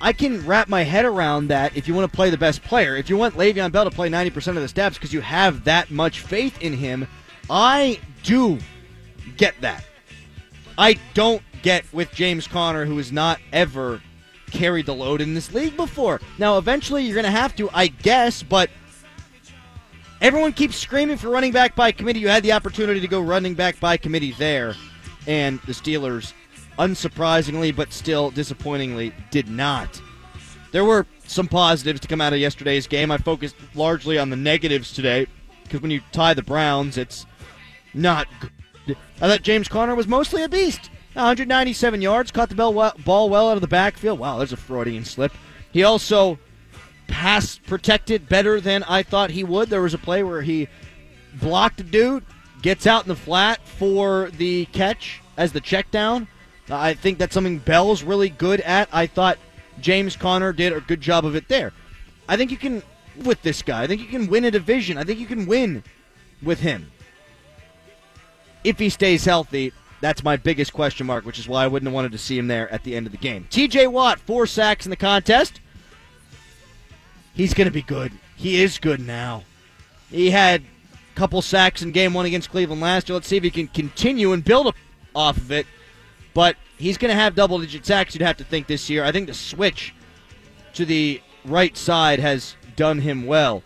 I 0.00 0.12
can 0.12 0.44
wrap 0.44 0.68
my 0.68 0.82
head 0.82 1.04
around 1.04 1.46
that 1.48 1.76
if 1.76 1.86
you 1.86 1.94
want 1.94 2.10
to 2.10 2.16
play 2.16 2.28
the 2.28 2.36
best 2.36 2.64
player. 2.64 2.96
If 2.96 3.08
you 3.08 3.16
want 3.16 3.36
Le'Veon 3.36 3.70
Bell 3.70 3.84
to 3.84 3.90
play 3.92 4.10
90% 4.10 4.48
of 4.48 4.54
the 4.56 4.66
snaps 4.66 4.96
because 4.96 5.12
you 5.12 5.20
have 5.20 5.62
that 5.64 5.92
much 5.92 6.18
faith 6.18 6.60
in 6.60 6.72
him, 6.72 7.06
I 7.48 8.00
do 8.24 8.58
get 9.36 9.54
that. 9.60 9.84
I 10.76 10.98
don't 11.14 11.42
get 11.62 11.84
with 11.92 12.12
James 12.12 12.48
Conner, 12.48 12.84
who 12.84 12.98
is 12.98 13.12
not 13.12 13.38
ever 13.52 14.02
carried 14.52 14.86
the 14.86 14.94
load 14.94 15.20
in 15.20 15.34
this 15.34 15.52
league 15.52 15.76
before. 15.76 16.20
Now, 16.38 16.58
eventually, 16.58 17.04
you're 17.04 17.14
going 17.14 17.24
to 17.24 17.30
have 17.30 17.56
to, 17.56 17.68
I 17.72 17.88
guess, 17.88 18.42
but 18.42 18.70
everyone 20.20 20.52
keeps 20.52 20.76
screaming 20.76 21.16
for 21.16 21.28
running 21.28 21.52
back 21.52 21.74
by 21.74 21.90
committee. 21.92 22.20
You 22.20 22.28
had 22.28 22.42
the 22.42 22.52
opportunity 22.52 23.00
to 23.00 23.08
go 23.08 23.20
running 23.20 23.54
back 23.54 23.80
by 23.80 23.96
committee 23.96 24.32
there, 24.38 24.74
and 25.26 25.58
the 25.62 25.72
Steelers, 25.72 26.32
unsurprisingly 26.78 27.74
but 27.74 27.92
still 27.92 28.30
disappointingly, 28.30 29.12
did 29.30 29.48
not. 29.48 30.00
There 30.70 30.84
were 30.84 31.06
some 31.26 31.48
positives 31.48 32.00
to 32.00 32.08
come 32.08 32.20
out 32.20 32.32
of 32.32 32.38
yesterday's 32.38 32.86
game. 32.86 33.10
I 33.10 33.18
focused 33.18 33.56
largely 33.74 34.18
on 34.18 34.30
the 34.30 34.36
negatives 34.36 34.92
today 34.92 35.26
because 35.64 35.82
when 35.82 35.90
you 35.90 36.00
tie 36.12 36.34
the 36.34 36.42
Browns, 36.42 36.96
it's 36.96 37.26
not 37.94 38.26
good. 38.40 38.96
I 39.20 39.28
thought 39.28 39.42
James 39.42 39.68
Conner 39.68 39.94
was 39.94 40.08
mostly 40.08 40.42
a 40.42 40.48
beast. 40.48 40.90
197 41.14 42.00
yards, 42.00 42.30
caught 42.30 42.48
the 42.48 42.54
ball 42.54 42.72
well, 42.72 42.94
ball 43.04 43.28
well 43.28 43.50
out 43.50 43.56
of 43.56 43.60
the 43.60 43.68
backfield. 43.68 44.18
Wow, 44.18 44.38
there's 44.38 44.52
a 44.52 44.56
Freudian 44.56 45.04
slip. 45.04 45.32
He 45.70 45.82
also 45.84 46.38
pass 47.06 47.58
protected 47.58 48.28
better 48.28 48.60
than 48.60 48.82
I 48.84 49.02
thought 49.02 49.30
he 49.30 49.44
would. 49.44 49.68
There 49.68 49.82
was 49.82 49.94
a 49.94 49.98
play 49.98 50.22
where 50.22 50.42
he 50.42 50.68
blocked 51.34 51.80
a 51.80 51.84
dude, 51.84 52.24
gets 52.62 52.86
out 52.86 53.04
in 53.04 53.08
the 53.08 53.16
flat 53.16 53.60
for 53.66 54.30
the 54.30 54.66
catch 54.66 55.20
as 55.36 55.52
the 55.52 55.60
check 55.60 55.90
down. 55.90 56.28
I 56.70 56.94
think 56.94 57.18
that's 57.18 57.34
something 57.34 57.58
Bell's 57.58 58.02
really 58.02 58.30
good 58.30 58.60
at. 58.60 58.88
I 58.92 59.06
thought 59.06 59.38
James 59.80 60.16
Conner 60.16 60.52
did 60.52 60.72
a 60.72 60.80
good 60.80 61.00
job 61.00 61.26
of 61.26 61.36
it 61.36 61.48
there. 61.48 61.72
I 62.28 62.36
think 62.36 62.50
you 62.50 62.56
can 62.56 62.82
with 63.24 63.42
this 63.42 63.60
guy. 63.62 63.82
I 63.82 63.86
think 63.86 64.00
you 64.00 64.06
can 64.06 64.28
win 64.28 64.44
a 64.44 64.50
division. 64.50 64.96
I 64.96 65.04
think 65.04 65.18
you 65.18 65.26
can 65.26 65.46
win 65.46 65.84
with 66.42 66.60
him. 66.60 66.90
If 68.64 68.78
he 68.78 68.88
stays 68.88 69.24
healthy, 69.24 69.72
that's 70.02 70.24
my 70.24 70.36
biggest 70.36 70.72
question 70.72 71.06
mark, 71.06 71.24
which 71.24 71.38
is 71.38 71.48
why 71.48 71.64
I 71.64 71.68
wouldn't 71.68 71.86
have 71.86 71.94
wanted 71.94 72.12
to 72.12 72.18
see 72.18 72.36
him 72.36 72.48
there 72.48 72.68
at 72.70 72.82
the 72.82 72.94
end 72.94 73.06
of 73.06 73.12
the 73.12 73.18
game. 73.18 73.46
TJ 73.50 73.90
Watt, 73.90 74.18
four 74.18 74.46
sacks 74.46 74.84
in 74.84 74.90
the 74.90 74.96
contest. 74.96 75.60
He's 77.34 77.54
going 77.54 77.68
to 77.68 77.72
be 77.72 77.82
good. 77.82 78.12
He 78.36 78.60
is 78.60 78.78
good 78.78 79.00
now. 79.00 79.44
He 80.10 80.30
had 80.30 80.60
a 80.60 81.16
couple 81.16 81.40
sacks 81.40 81.82
in 81.82 81.92
game 81.92 82.12
one 82.12 82.26
against 82.26 82.50
Cleveland 82.50 82.82
last 82.82 83.08
year. 83.08 83.14
Let's 83.14 83.28
see 83.28 83.36
if 83.36 83.44
he 83.44 83.50
can 83.50 83.68
continue 83.68 84.32
and 84.32 84.44
build 84.44 84.74
off 85.14 85.36
of 85.36 85.52
it. 85.52 85.66
But 86.34 86.56
he's 86.78 86.98
going 86.98 87.10
to 87.10 87.20
have 87.20 87.36
double 87.36 87.60
digit 87.60 87.86
sacks, 87.86 88.12
you'd 88.12 88.22
have 88.22 88.36
to 88.38 88.44
think, 88.44 88.66
this 88.66 88.90
year. 88.90 89.04
I 89.04 89.12
think 89.12 89.28
the 89.28 89.34
switch 89.34 89.94
to 90.74 90.84
the 90.84 91.22
right 91.44 91.76
side 91.76 92.18
has 92.18 92.56
done 92.74 92.98
him 92.98 93.24
well. 93.24 93.62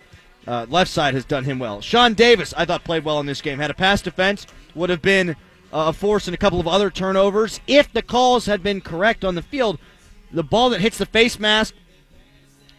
Uh, 0.46 0.66
left 0.68 0.90
side 0.90 1.14
has 1.14 1.24
done 1.24 1.44
him 1.44 1.58
well. 1.58 1.80
Sean 1.80 2.12
Davis, 2.12 2.52
I 2.56 2.66
thought, 2.66 2.84
played 2.84 3.04
well 3.04 3.18
in 3.20 3.26
this 3.26 3.40
game. 3.40 3.58
Had 3.58 3.70
a 3.70 3.74
pass 3.74 4.02
defense, 4.02 4.46
would 4.74 4.90
have 4.90 5.02
been 5.02 5.34
uh, 5.76 5.88
a 5.88 5.92
force 5.92 6.26
and 6.26 6.34
a 6.34 6.38
couple 6.38 6.58
of 6.58 6.66
other 6.66 6.90
turnovers. 6.90 7.60
If 7.66 7.92
the 7.92 8.00
calls 8.00 8.46
had 8.46 8.62
been 8.62 8.80
correct 8.80 9.26
on 9.26 9.34
the 9.34 9.42
field, 9.42 9.78
the 10.32 10.42
ball 10.42 10.70
that 10.70 10.80
hits 10.80 10.96
the 10.96 11.04
face 11.04 11.38
mask 11.38 11.74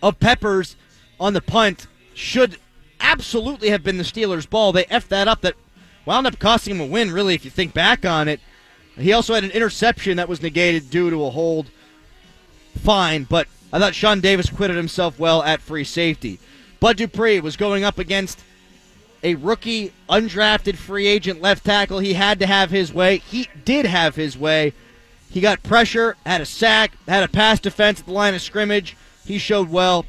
of 0.02 0.20
Peppers 0.20 0.76
on 1.20 1.34
the 1.34 1.42
punt 1.42 1.86
should 2.16 2.58
absolutely 3.00 3.70
have 3.70 3.84
been 3.84 4.00
the 4.00 4.04
Steelers' 4.04 4.50
ball. 4.50 4.72
They 4.72 4.86
effed 4.86 5.10
that 5.10 5.28
up. 5.28 5.42
That 5.42 5.54
wound 6.06 6.26
up 6.26 6.40
costing 6.40 6.76
him 6.76 6.82
a 6.82 6.88
win, 6.88 7.12
really, 7.12 7.36
if 7.36 7.46
you 7.46 7.52
think 7.52 7.72
back 7.72 8.04
on 8.04 8.28
it. 8.28 8.40
He 8.98 9.14
also 9.14 9.36
had 9.36 9.44
an 9.44 9.52
interception 9.52 10.18
that 10.18 10.28
was 10.28 10.42
negated 10.42 10.90
due 10.90 11.12
to 11.12 11.24
a 11.24 11.30
hold. 11.30 11.70
Fine, 12.80 13.26
but 13.26 13.48
I 13.72 13.78
thought 13.78 13.94
Sean 13.94 14.22
Davis 14.22 14.50
acquitted 14.50 14.76
himself 14.76 15.20
well 15.20 15.44
at 15.44 15.62
free 15.62 15.84
safety. 15.84 16.40
Bud 16.80 16.98
Dupree 16.98 17.42
was 17.42 17.58
going 17.58 17.84
up 17.84 18.00
against 18.00 18.40
a 19.24 19.36
rookie, 19.36 19.94
undrafted 20.10 20.76
free 20.76 21.08
agent 21.08 21.42
left 21.42 21.66
tackle. 21.66 22.00
He 22.00 22.14
had 22.14 22.40
to 22.40 22.46
have 22.48 22.70
his 22.70 22.94
way. 22.94 23.18
He 23.18 23.50
did 23.66 23.86
have 23.86 24.16
his 24.16 24.38
way. 24.38 24.74
He 25.30 25.42
got 25.42 25.64
pressure, 25.64 26.16
had 26.26 26.42
a 26.42 26.46
sack, 26.46 26.94
had 27.08 27.24
a 27.24 27.28
pass 27.28 27.60
defense 27.60 28.00
at 28.00 28.06
the 28.06 28.12
line 28.14 28.34
of 28.34 28.42
scrimmage. 28.42 28.96
He 29.26 29.38
showed 29.38 29.70
well. 29.70 30.06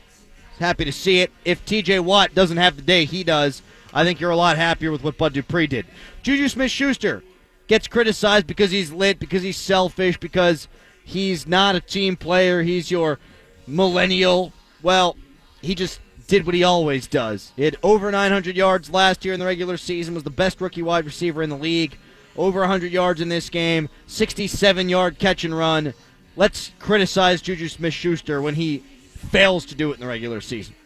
Happy 0.59 0.85
to 0.85 0.93
see 0.93 1.21
it. 1.21 1.33
If 1.45 1.65
TJ 1.65 2.01
Watt 2.01 2.35
doesn't 2.35 2.57
have 2.57 2.77
the 2.77 2.83
day 2.83 3.05
he 3.05 3.25
does, 3.25 3.63
I 3.93 4.05
think 4.05 4.21
you're 4.21 4.31
a 4.31 4.37
lot 4.37 4.57
happier 4.57 4.91
with 4.91 5.03
what 5.03 5.19
Bud 5.19 5.33
Dupree 5.33 5.67
did. 5.67 5.87
Juju 6.23 6.49
Smith 6.49 6.71
Schuster 6.71 7.23
gets 7.69 7.89
criticized 7.89 8.47
because 8.47 8.71
he's 8.71 8.91
lit, 8.91 9.19
because 9.19 9.43
he's 9.43 9.57
selfish, 9.57 10.19
because 10.19 10.69
he's 11.05 11.47
not 11.47 11.77
a 11.77 11.81
team 11.81 12.17
player. 12.17 12.63
He's 12.63 12.91
your 12.91 13.19
millennial. 13.67 14.53
Well, 14.83 15.17
he 15.63 15.75
just 15.75 16.01
did 16.29 16.47
what 16.47 16.55
he 16.55 16.63
always 16.63 17.09
does. 17.09 17.53
He 17.57 17.65
had 17.65 17.77
over 17.83 18.13
900 18.13 18.55
yards 18.55 18.91
last 18.91 19.25
year 19.25 19.35
in 19.35 19.41
the 19.41 19.47
regular 19.47 19.77
season, 19.77 20.15
was 20.15 20.23
the 20.23 20.31
best 20.31 20.61
rookie 20.61 20.83
wide 20.83 21.07
receiver 21.07 21.43
in 21.43 21.51
the 21.51 21.57
league. 21.57 21.99
Over 22.37 22.61
100 22.61 22.93
yards 22.93 23.21
in 23.21 23.31
this 23.31 23.51
game, 23.51 23.89
67 24.07 24.89
yard 24.89 25.19
catch 25.19 25.43
and 25.43 25.57
run. 25.57 25.95
Let's 26.37 26.71
criticize 26.79 27.43
Juju 27.43 27.67
Smith 27.67 27.95
Schuster 27.95 28.41
when 28.41 28.55
he 28.55 28.79
fails 28.79 29.67
to 29.67 29.75
do 29.75 29.91
it 29.91 29.95
in 29.95 30.01
the 30.01 30.07
regular 30.07 30.41
season. 30.41 30.77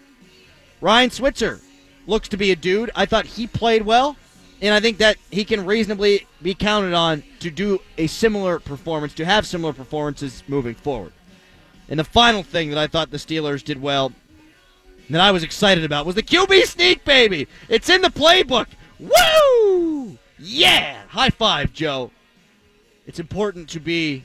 Ryan 0.81 1.11
Switzer 1.11 1.61
looks 2.07 2.29
to 2.29 2.39
be 2.39 2.53
a 2.53 2.57
dude. 2.57 2.91
I 2.95 3.05
thought 3.05 3.27
he 3.27 3.47
played 3.47 3.83
well, 3.83 4.17
and 4.63 4.73
I 4.73 4.81
think 4.81 4.99
that 4.99 5.19
he 5.31 5.45
can 5.45 5.67
reasonably 5.67 6.27
be 6.41 6.55
counted 6.55 6.95
on 6.95 7.23
to 7.41 7.51
do 7.51 7.83
a 7.99 8.07
similar 8.07 8.59
performance, 8.59 9.13
to 9.15 9.25
have 9.25 9.47
similar 9.47 9.73
performances 9.75 10.43
moving 10.49 10.75
forward. 10.75 11.13
And 11.89 11.99
the 11.99 12.05
final 12.05 12.43
thing 12.43 12.71
that 12.71 12.79
I 12.79 12.87
thought 12.87 13.11
the 13.11 13.19
Steelers 13.19 13.63
did 13.63 13.83
well, 13.83 14.13
that 15.15 15.21
I 15.21 15.31
was 15.31 15.43
excited 15.43 15.85
about, 15.85 16.07
was 16.07 16.15
the 16.15 16.23
QB 16.23 16.65
sneak, 16.65 17.05
baby. 17.05 17.49
It's 17.69 17.89
in 17.89 18.03
the 18.03 18.09
playbook. 18.09 18.67
Woo! 18.99 20.19
Yeah! 20.39 21.03
High 21.09 21.31
five, 21.31 21.73
Joe. 21.73 22.11
It's 23.07 23.19
important 23.19 23.69
to 23.71 23.81
be 23.81 24.25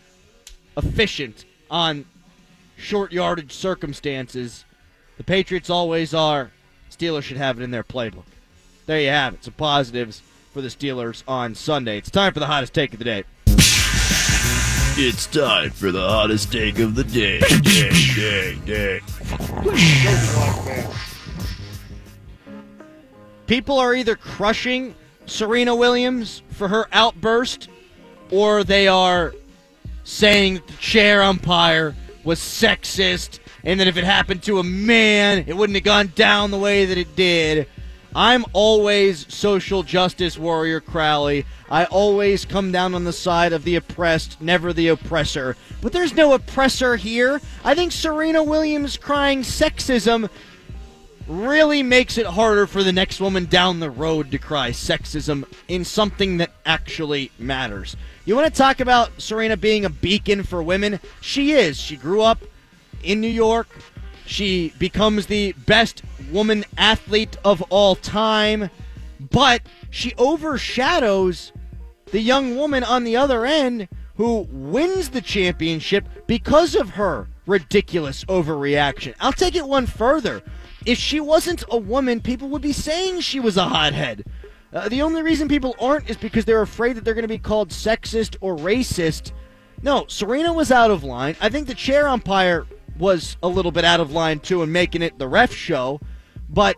efficient 0.76 1.45
on 1.69 2.06
short 2.78 3.12
yardage 3.12 3.52
circumstances. 3.52 4.65
The 5.17 5.23
Patriots 5.23 5.69
always 5.69 6.13
are. 6.13 6.52
Steelers 6.91 7.23
should 7.23 7.38
have 7.38 7.60
it 7.60 7.63
in 7.63 7.71
their 7.71 7.84
playbook. 7.84 8.26
There 8.86 9.02
you 9.02 9.10
have 9.10 9.34
it. 9.34 9.43
Some 9.43 9.54
positives 9.56 10.21
for 10.54 10.62
the 10.62 10.69
Steelers 10.69 11.23
on 11.28 11.56
Sunday. 11.56 11.97
It's 11.97 12.10
time 12.10 12.34
for 12.34 12.39
the 12.39 12.45
hottest 12.45 12.73
take 12.73 12.93
of 12.93 13.00
the 13.00 13.06
day. 13.06 13.23
It's 15.00 15.28
time 15.28 15.69
for 15.71 15.91
the 15.91 16.08
hottest 16.08 16.52
take 16.52 16.80
of 16.80 16.95
the 16.95 17.04
day. 17.04 17.39
day, 17.39 17.91
day, 18.15 18.58
day. 18.65 19.02
People 23.48 23.80
are 23.80 23.94
either 23.94 24.16
crushing 24.16 24.94
Serena 25.26 25.76
Williams 25.76 26.42
for 26.50 26.68
her 26.68 26.88
outburst, 26.92 27.70
or 28.32 28.63
they 28.63 28.88
are 28.88 29.34
saying 30.04 30.56
that 30.56 30.68
the 30.68 30.74
chair 30.74 31.22
umpire 31.24 31.96
was 32.24 32.40
sexist, 32.40 33.40
and 33.63 33.80
that 33.80 33.88
if 33.88 33.98
it 33.98 34.04
happened 34.04 34.44
to 34.44 34.60
a 34.60 34.63
man, 34.63 35.46
it 35.48 35.56
wouldn't 35.56 35.76
have 35.76 35.84
gone 35.84 36.12
down 36.16 36.52
the 36.52 36.58
way 36.58 36.86
that 36.86 36.98
it 36.98 37.16
did. 37.16 37.68
I'm 38.18 38.46
always 38.52 39.32
social 39.32 39.84
justice 39.84 40.40
warrior 40.40 40.82
Crowley. 40.82 41.46
I 41.70 41.86
always 41.86 42.46
come 42.46 42.72
down 42.72 42.96
on 42.96 43.04
the 43.04 43.14
side 43.14 43.54
of 43.54 43.64
the 43.64 43.76
oppressed, 43.76 44.42
never 44.42 44.74
the 44.74 44.88
oppressor. 44.88 45.56
But 45.84 45.94
there's 45.94 46.16
no 46.16 46.34
oppressor 46.34 46.96
here. 46.96 47.40
I 47.64 47.76
think 47.76 47.92
Serena 47.92 48.44
Williams 48.44 48.98
crying 48.98 49.44
sexism 49.44 50.32
really 51.28 51.84
makes 51.84 52.18
it 52.18 52.26
harder 52.26 52.66
for 52.66 52.82
the 52.82 52.92
next 52.92 53.22
woman 53.22 53.46
down 53.46 53.80
the 53.80 53.92
road 53.92 54.32
to 54.32 54.40
cry 54.40 54.72
sexism 54.72 55.46
in 55.68 55.86
something 55.86 56.38
that 56.38 56.50
actually 56.66 57.30
matters. 57.38 57.96
You 58.26 58.36
want 58.36 58.52
to 58.52 58.58
talk 58.58 58.80
about 58.80 59.22
Serena 59.22 59.58
being 59.58 59.86
a 59.86 59.92
beacon 59.92 60.42
for 60.42 60.64
women? 60.64 61.00
She 61.22 61.52
is. 61.52 61.80
She 61.80 61.96
grew 61.96 62.24
up 62.24 62.40
in 63.04 63.22
New 63.22 63.28
York. 63.28 63.70
She 64.28 64.74
becomes 64.78 65.28
the 65.28 65.54
best 65.54 66.04
woman 66.32 66.66
athlete 66.78 67.38
of 67.46 67.62
all 67.70 67.96
time, 67.96 68.70
but 69.20 69.62
she 69.90 70.13
overshadows 70.18 71.54
the 72.12 72.20
young 72.20 72.58
woman 72.58 72.84
on 72.84 73.06
the 73.06 73.16
other 73.16 73.46
end 73.46 73.88
who 74.16 74.48
wins 74.52 75.10
the 75.10 75.22
championship 75.22 76.06
because 76.28 76.76
of 76.76 76.92
her 76.92 77.30
ridiculous 77.46 78.26
overreaction. 78.26 79.16
I'll 79.22 79.32
take 79.32 79.56
it 79.56 79.66
one 79.66 79.86
further. 79.86 80.44
If 80.86 80.98
she 80.98 81.22
wasn't 81.22 81.63
a 81.70 81.78
woman, 81.78 82.20
people 82.20 82.50
would 82.50 82.62
be 82.62 82.74
saying 82.74 83.22
she 83.22 83.40
was 83.40 83.56
a 83.56 83.63
hothead. 83.63 84.26
Uh, 84.74 84.90
the 84.90 85.04
only 85.04 85.22
reason 85.22 85.48
people 85.48 85.74
aren't 85.80 86.10
is 86.10 86.18
because 86.18 86.44
they're 86.44 86.62
afraid 86.62 86.98
that 86.98 87.06
they're 87.06 87.13
going 87.13 87.24
to 87.24 87.30
be 87.30 87.38
called 87.38 87.70
sexist 87.70 88.36
or 88.42 88.58
racist. 88.58 89.32
No, 89.82 90.06
Serena 90.08 90.52
was 90.52 90.70
out 90.70 90.92
of 90.92 91.06
line. 91.06 91.38
I 91.40 91.48
think 91.48 91.68
the 91.68 91.74
chair 91.74 92.10
umpire 92.10 92.68
was 92.98 93.38
a 93.44 93.48
little 93.48 93.72
bit 93.72 93.86
out 93.86 94.00
of 94.00 94.12
line 94.12 94.40
too 94.40 94.62
and 94.62 94.72
making 94.72 95.02
it 95.02 95.18
the 95.20 95.28
ref 95.28 95.54
show, 95.54 96.00
but 96.50 96.76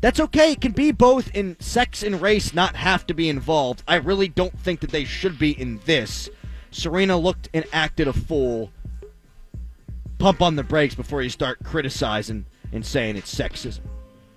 that's 0.00 0.20
okay. 0.20 0.52
It 0.52 0.60
can 0.60 0.72
be 0.72 0.92
both 0.92 1.34
in 1.34 1.58
sex 1.60 2.02
and 2.02 2.20
race, 2.20 2.52
not 2.54 2.76
have 2.76 3.06
to 3.06 3.14
be 3.14 3.28
involved. 3.28 3.82
I 3.88 3.96
really 3.96 4.28
don't 4.28 4.58
think 4.58 4.80
that 4.80 4.90
they 4.90 5.04
should 5.04 5.38
be 5.38 5.58
in 5.58 5.80
this. 5.84 6.28
Serena 6.70 7.16
looked 7.16 7.48
and 7.54 7.64
acted 7.72 8.08
a 8.08 8.12
fool. 8.12 8.70
Pump 10.18 10.42
on 10.42 10.56
the 10.56 10.62
brakes 10.62 10.94
before 10.94 11.22
you 11.22 11.30
start 11.30 11.58
criticizing 11.64 12.46
and 12.72 12.84
saying 12.84 13.16
it's 13.16 13.34
sexism. 13.34 13.80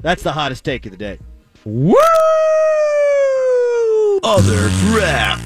That's 0.02 0.24
the 0.24 0.32
hottest 0.32 0.64
take 0.64 0.86
of 0.86 0.92
the 0.92 0.98
day. 0.98 1.20
Woo! 1.66 1.96
Other 4.24 4.70
crap. 4.88 5.40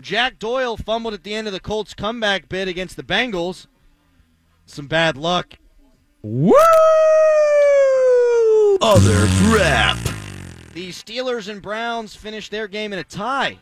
Jack 0.00 0.38
Doyle 0.38 0.76
fumbled 0.76 1.14
at 1.14 1.24
the 1.24 1.34
end 1.34 1.46
of 1.46 1.52
the 1.52 1.60
Colts 1.60 1.92
comeback 1.94 2.48
bid 2.48 2.68
against 2.68 2.96
the 2.96 3.02
Bengals. 3.02 3.66
Some 4.70 4.86
bad 4.86 5.16
luck. 5.16 5.54
Woo! 6.22 6.52
Other 8.80 9.26
crap. 9.42 9.96
The 10.74 10.90
Steelers 10.90 11.48
and 11.48 11.60
Browns 11.60 12.14
finished 12.14 12.52
their 12.52 12.68
game 12.68 12.92
in 12.92 13.00
a 13.00 13.04
tie, 13.04 13.58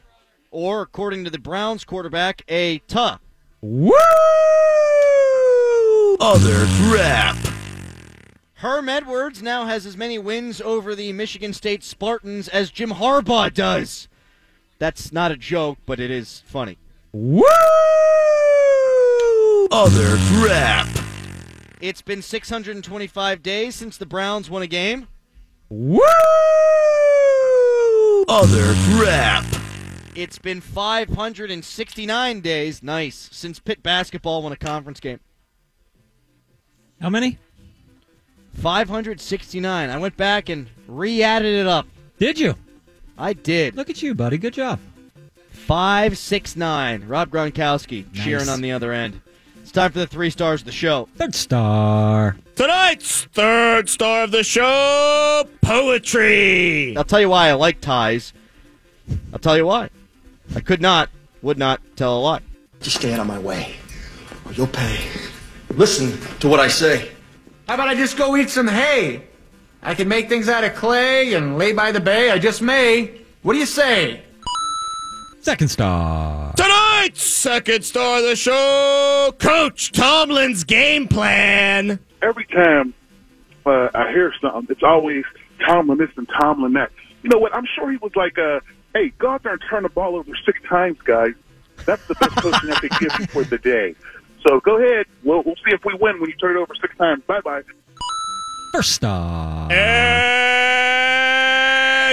or 0.51 0.83
according 0.83 1.25
to 1.25 1.31
the 1.31 1.39
Browns 1.39 1.87
quarterback, 1.87 2.43
a 2.47 2.81
tuh. 2.81 3.17
Woo! 3.63 3.95
Other 6.21 6.67
crap. 6.83 7.37
Herm 8.57 8.91
Edwards 8.91 9.41
now 9.41 9.65
has 9.65 9.87
as 9.87 9.97
many 9.97 10.19
wins 10.19 10.61
over 10.61 10.95
the 10.95 11.15
Michigan 11.15 11.55
State 11.55 11.83
Spartans 11.85 12.49
as 12.49 12.71
Jim 12.71 12.91
Harbaugh 12.91 13.55
does. 13.55 14.09
That's 14.79 15.11
not 15.11 15.33
a 15.33 15.39
joke, 15.39 15.79
but 15.87 16.01
it 16.01 16.11
is 16.11 16.43
funny. 16.45 16.77
Woo! 17.13 17.45
Other 19.71 20.17
crap. 20.33 20.89
It's 21.81 22.01
been 22.03 22.23
625 22.23 23.43
days 23.43 23.75
since 23.75 23.97
the 23.99 24.07
Browns 24.07 24.49
won 24.51 24.63
a 24.63 24.67
game. 24.67 25.07
Woo! 25.69 26.01
Other 28.29 28.75
crap. 28.97 29.45
It's 30.15 30.39
been 30.39 30.61
569 30.61 32.41
days, 32.41 32.83
nice, 32.83 33.29
since 33.31 33.61
Pitt 33.61 33.83
basketball 33.83 34.43
won 34.43 34.53
a 34.53 34.57
conference 34.57 35.01
game. 35.01 35.21
How 37.01 37.11
many? 37.11 37.39
569. 38.55 39.91
I 39.91 39.97
went 39.99 40.17
back 40.17 40.49
and 40.49 40.69
re 40.89 41.23
added 41.23 41.55
it 41.61 41.67
up. 41.67 41.87
Did 42.19 42.41
you? 42.41 42.57
I 43.17 43.35
did. 43.35 43.77
Look 43.77 43.91
at 43.91 44.03
you, 44.03 44.15
buddy. 44.15 44.39
Good 44.39 44.55
job. 44.55 44.81
569. 45.51 47.07
Rob 47.07 47.31
Gronkowski 47.31 48.13
Nice. 48.15 48.25
cheering 48.25 48.49
on 48.49 48.61
the 48.63 48.73
other 48.73 48.93
end. 48.93 49.21
It's 49.69 49.75
time 49.75 49.93
for 49.93 49.99
the 49.99 50.07
three 50.07 50.31
stars 50.31 50.63
of 50.63 50.65
the 50.65 50.73
show. 50.73 51.11
Third 51.17 51.35
star. 51.35 52.39
Tonight's 52.57 53.25
third 53.35 53.91
star 53.91 54.25
of 54.25 54.31
the 54.31 54.43
show 54.43 55.47
poetry. 55.61 56.97
I'll 56.97 57.05
tell 57.05 57.21
you 57.21 57.29
why 57.29 57.51
I 57.51 57.53
like 57.53 57.83
ties. 57.83 58.33
I'll 59.31 59.39
tell 59.39 59.59
you 59.59 59.67
why. 59.67 59.91
I 60.57 60.61
could 60.61 60.81
not, 60.81 61.11
would 61.43 61.59
not 61.59 61.83
tell 61.97 62.17
a 62.17 62.19
lie. 62.19 62.41
Just 62.81 62.97
stay 62.97 63.13
out 63.13 63.21
of 63.21 63.27
my 63.27 63.39
way, 63.39 63.75
or 64.47 64.55
you'll 64.55 64.69
pay. 64.69 65.07
Listen 65.75 66.19
to 66.41 66.49
what 66.49 66.61
I 66.61 66.69
say. 66.69 67.11
How 67.69 67.75
about 67.75 67.89
I 67.89 67.95
just 67.95 68.17
go 68.17 68.39
eat 68.39 68.49
some 68.49 68.69
hay? 68.69 69.25
I 69.83 69.95
can 69.95 70.09
make 70.09 70.31
things 70.31 70.49
out 70.49 70.65
of 70.65 70.77
clay 70.77 71.35
and 71.35 71.59
lay 71.59 71.75
by 71.75 71.93
the 71.93 72.01
bay. 72.01 72.31
I 72.31 72.39
just 72.39 72.63
may. 72.63 73.21
What 73.43 73.53
do 73.53 73.59
you 73.59 73.67
say? 73.67 74.23
Second 75.41 75.69
star. 75.69 76.53
Tonight's 76.55 77.23
second 77.23 77.83
star 77.85 78.19
of 78.19 78.25
the 78.25 78.37
show, 78.37 79.33
Coach 79.39 79.93
Tomlin's 79.93 80.65
game 80.65 81.09
plan. 81.09 81.99
every 82.23 82.45
time 82.47 82.93
uh, 83.65 83.89
I 83.95 84.11
hear 84.11 84.33
something, 84.43 84.67
it's 84.69 84.83
always 84.83 85.25
Tomlin 85.67 85.99
this 85.99 86.11
and 86.17 86.29
Tomlin 86.41 86.73
that. 86.75 86.91
You 87.23 87.31
know 87.31 87.39
what? 87.39 87.55
I'm 87.55 87.65
sure 87.75 87.91
he 87.91 87.97
was 87.99 88.13
like, 88.15 88.37
uh, 88.39 88.61
"Hey, 88.95 89.13
go 89.19 89.31
out 89.31 89.43
there 89.43 89.53
and 89.53 89.63
turn 89.71 89.83
the 89.85 89.89
ball 89.89 90.17
over 90.17 90.31
six 90.45 90.59
times, 90.69 90.99
guys. 91.05 91.33
That's 91.87 92.07
the 92.09 92.15
best 92.17 92.37
coaching 92.37 92.71
I 92.71 92.75
could 92.81 92.91
give 92.99 93.13
you 93.19 93.27
for 93.27 93.45
the 93.45 93.59
day." 93.59 93.95
So 94.47 94.61
go 94.61 94.77
ahead. 94.79 95.07
We'll, 95.25 95.43
we'll 95.45 95.57
see 95.57 95.73
if 95.75 95.85
we 95.85 95.95
win 95.95 96.21
when 96.21 96.29
you 96.31 96.37
turn 96.37 96.57
it 96.57 96.61
over 96.61 96.75
six 96.81 96.97
times. 96.97 97.23
Bye 97.27 97.41
bye. 97.41 97.63
First 98.73 98.93
star. 98.93 99.73
And 99.73 101.38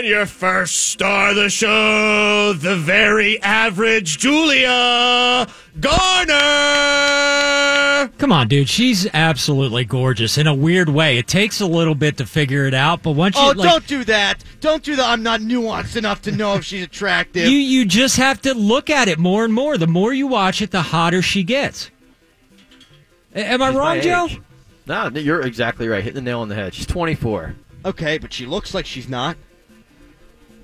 your 0.03 0.25
first 0.25 0.75
star 0.89 1.29
of 1.29 1.35
the 1.35 1.49
show, 1.49 2.53
the 2.53 2.75
very 2.75 3.41
average 3.41 4.17
Julia 4.17 5.47
Garner. 6.85 8.09
Come 8.17 8.31
on, 8.31 8.47
dude. 8.47 8.67
She's 8.69 9.07
absolutely 9.13 9.85
gorgeous 9.85 10.37
in 10.37 10.47
a 10.47 10.53
weird 10.53 10.89
way. 10.89 11.17
It 11.17 11.27
takes 11.27 11.61
a 11.61 11.65
little 11.65 11.95
bit 11.95 12.17
to 12.17 12.25
figure 12.25 12.65
it 12.67 12.73
out, 12.73 13.01
but 13.03 13.11
once 13.11 13.35
Oh, 13.37 13.51
you 13.51 13.53
like, 13.53 13.67
Oh 13.67 13.71
don't 13.71 13.87
do 13.87 14.03
that. 14.05 14.43
Don't 14.61 14.83
do 14.83 14.95
that. 14.97 15.07
I'm 15.07 15.23
not 15.23 15.39
nuanced 15.41 15.95
enough 15.95 16.21
to 16.23 16.31
know 16.31 16.55
if 16.55 16.65
she's 16.65 16.83
attractive. 16.83 17.47
you 17.47 17.57
you 17.57 17.85
just 17.85 18.17
have 18.17 18.41
to 18.41 18.53
look 18.53 18.89
at 18.89 19.07
it 19.07 19.17
more 19.19 19.45
and 19.45 19.53
more. 19.53 19.77
The 19.77 19.87
more 19.87 20.13
you 20.13 20.27
watch 20.27 20.61
it, 20.61 20.71
the 20.71 20.81
hotter 20.81 21.21
she 21.21 21.43
gets. 21.43 21.89
A- 23.33 23.45
Am 23.45 23.61
I 23.61 23.69
She's 23.69 23.77
wrong, 23.77 23.97
my 23.97 24.01
Joe? 24.01 24.27
No, 24.87 25.07
you're 25.19 25.41
exactly 25.41 25.87
right. 25.87 26.03
Hitting 26.03 26.15
the 26.15 26.21
nail 26.21 26.41
on 26.41 26.49
the 26.49 26.55
head. 26.55 26.73
She's 26.73 26.85
24. 26.85 27.55
okay, 27.85 28.17
but 28.17 28.31
she 28.33 28.45
looks 28.45 28.73
like 28.73 28.85
she's 28.85 29.09
not. 29.09 29.35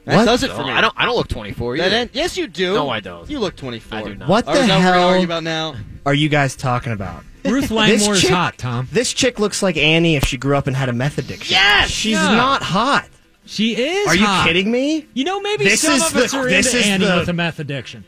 That 0.05 0.15
What? 0.17 0.25
does 0.25 0.43
it 0.43 0.51
for 0.51 0.63
me. 0.63 0.71
I 0.71 0.81
don't. 0.81 0.93
I 0.97 1.05
don't 1.05 1.15
look 1.15 1.27
24 1.27 1.77
That 1.77 1.85
either. 1.87 1.95
end- 1.95 2.09
yes, 2.13 2.35
you 2.37 2.47
do. 2.47 2.73
No, 2.73 2.89
I 2.89 2.99
don't. 3.01 3.29
You 3.29 3.39
look 3.39 3.55
24. 3.55 3.97
I 3.99 4.03
do 4.03 4.15
not. 4.15 4.27
What 4.29 4.47
Or 4.47 4.53
the 4.55 4.61
is 4.61 4.67
that 4.67 4.77
we're 4.77 4.83
hell 4.83 5.03
arguing 5.09 5.25
about 5.25 5.43
now? 5.43 5.75
are 6.05 6.13
you 6.13 6.27
guys 6.29 6.55
talking 6.55 6.91
about? 6.91 7.23
Ruth 7.45 7.61
This 7.63 7.71
Langmore 7.71 8.13
is 8.15 8.27
hot, 8.27 8.57
Tom. 8.57 8.87
This 8.91 9.13
chick 9.13 9.39
looks 9.39 9.61
like 9.63 9.77
Annie 9.77 10.15
if 10.15 10.23
she 10.25 10.37
grew 10.37 10.55
up 10.55 10.67
and 10.67 10.75
had 10.75 10.89
a 10.89 10.93
meth 10.93 11.17
addiction. 11.17 11.53
Yes! 11.53 11.89
She's 11.89 12.13
Yeah. 12.13 12.35
not 12.35 12.61
hot. 12.63 13.07
She 13.45 13.75
is. 13.75 14.07
Are 14.07 14.15
you 14.15 14.27
kidding 14.43 14.71
me? 14.71 15.07
You 15.13 15.23
know, 15.23 15.39
maybe 15.41 15.65
This 15.65 15.81
some 15.81 15.93
is 15.95 16.03
of 16.11 16.15
us 16.15 16.33
are 16.33 16.47
this 16.47 16.67
into 16.67 16.77
is 16.79 16.85
Annie 16.85 17.05
the- 17.05 17.15
with 17.17 17.29
a 17.29 17.33
meth 17.33 17.59
addiction. 17.59 18.05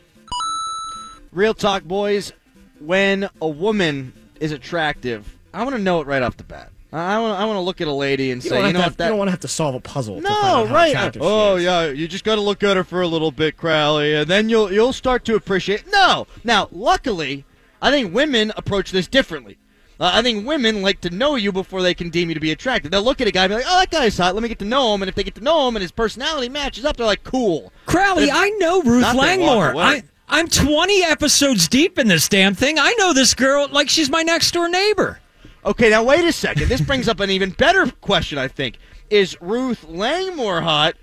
Real 1.32 1.54
talk, 1.54 1.82
boys. 1.84 2.32
When 2.80 3.28
a 3.40 3.48
woman 3.48 4.12
is 4.40 4.52
attractive, 4.52 5.36
I 5.52 5.62
want 5.64 5.74
to 5.76 5.82
know 5.82 6.00
it 6.00 6.06
right 6.06 6.22
off 6.22 6.36
the 6.36 6.44
bat. 6.44 6.70
I 6.94 7.18
want. 7.20 7.38
I 7.40 7.44
want 7.44 7.56
to 7.56 7.60
look 7.60 7.80
at 7.80 7.88
a 7.88 7.92
lady 7.92 8.30
and 8.30 8.42
You 8.42 8.50
say, 8.50 8.56
don't, 8.56 8.66
you 8.68 8.72
know 8.72 8.78
to 8.78 8.78
what? 8.78 8.84
have, 8.84 8.96
That 8.98 9.04
you 9.06 9.08
don't 9.10 9.18
want 9.18 9.28
to 9.28 9.32
have 9.32 9.40
to 9.40 9.48
solve 9.48 9.74
a 9.74 9.80
puzzle. 9.80 10.20
to 10.20 10.22
find 10.22 10.42
No, 10.42 10.48
out 10.48 10.68
how 10.68 10.74
right. 10.74 11.14
she 11.14 11.20
Oh 11.20 11.56
is. 11.56 11.64
yeah, 11.64 11.86
you 11.86 12.06
just 12.06 12.24
got 12.24 12.36
to 12.36 12.40
look 12.40 12.62
at 12.62 12.76
her 12.76 12.84
for 12.84 13.00
a 13.02 13.08
little 13.08 13.30
bit, 13.32 13.56
Crowley, 13.56 14.14
and 14.14 14.28
then 14.28 14.48
you'll 14.48 14.72
you'll 14.72 14.92
start 14.92 15.24
to 15.24 15.34
appreciate. 15.34 15.84
No, 15.90 16.26
now 16.44 16.68
luckily, 16.70 17.44
I 17.82 17.90
think 17.90 18.14
women 18.14 18.52
approach 18.56 18.92
this 18.92 19.06
differently. 19.08 19.58
Uh, 20.00 20.10
I 20.14 20.22
think 20.22 20.44
women 20.46 20.82
like 20.82 21.00
to 21.02 21.10
know 21.10 21.36
you 21.36 21.52
before 21.52 21.80
they 21.80 21.94
can 21.94 22.10
deem 22.10 22.28
you 22.28 22.34
to 22.34 22.40
be 22.40 22.50
attractive. 22.50 22.90
They'll 22.90 23.02
look 23.04 23.20
at 23.20 23.28
a 23.28 23.30
guy 23.30 23.44
and 23.44 23.50
be 23.50 23.54
like, 23.56 23.64
"Oh, 23.66 23.78
that 23.80 23.90
guy's 23.90 24.16
hot. 24.18 24.34
Let 24.34 24.42
me 24.42 24.48
get 24.48 24.58
to 24.60 24.64
know 24.64 24.92
him." 24.94 25.02
And 25.02 25.08
if 25.08 25.14
they 25.14 25.22
get 25.22 25.34
to 25.36 25.40
know 25.40 25.68
him 25.68 25.76
and 25.76 25.82
his 25.82 25.92
personality 25.92 26.48
matches 26.48 26.84
up, 26.84 26.96
they're 26.96 27.06
like, 27.06 27.24
"Cool." 27.24 27.72
Crowley, 27.86 28.24
If- 28.24 28.30
I 28.34 28.50
know 28.50 28.82
Ruth 28.82 29.02
Not 29.02 29.12
they 29.12 29.18
walk 29.38 29.74
Langmore. 29.74 29.76
I, 29.76 30.02
I'm 30.28 30.48
20 30.48 31.02
episodes 31.04 31.68
deep 31.68 31.98
in 31.98 32.08
this 32.08 32.28
damn 32.28 32.54
thing. 32.54 32.78
I 32.78 32.92
know 32.98 33.12
this 33.12 33.34
girl 33.34 33.68
like 33.70 33.88
she's 33.88 34.10
my 34.10 34.22
next 34.22 34.50
door 34.52 34.68
neighbor. 34.68 35.20
Okay, 35.66 35.90
now 35.90 36.02
wait 36.04 36.24
a 36.24 36.32
second. 36.32 36.68
This 36.68 36.80
brings 36.80 37.08
up 37.08 37.20
an 37.20 37.30
even 37.30 37.50
better 37.50 37.90
question. 38.00 38.38
I 38.38 38.48
think 38.48 38.78
is 39.10 39.36
Ruth 39.40 39.84
Langmore 39.84 40.60
hot, 40.60 40.94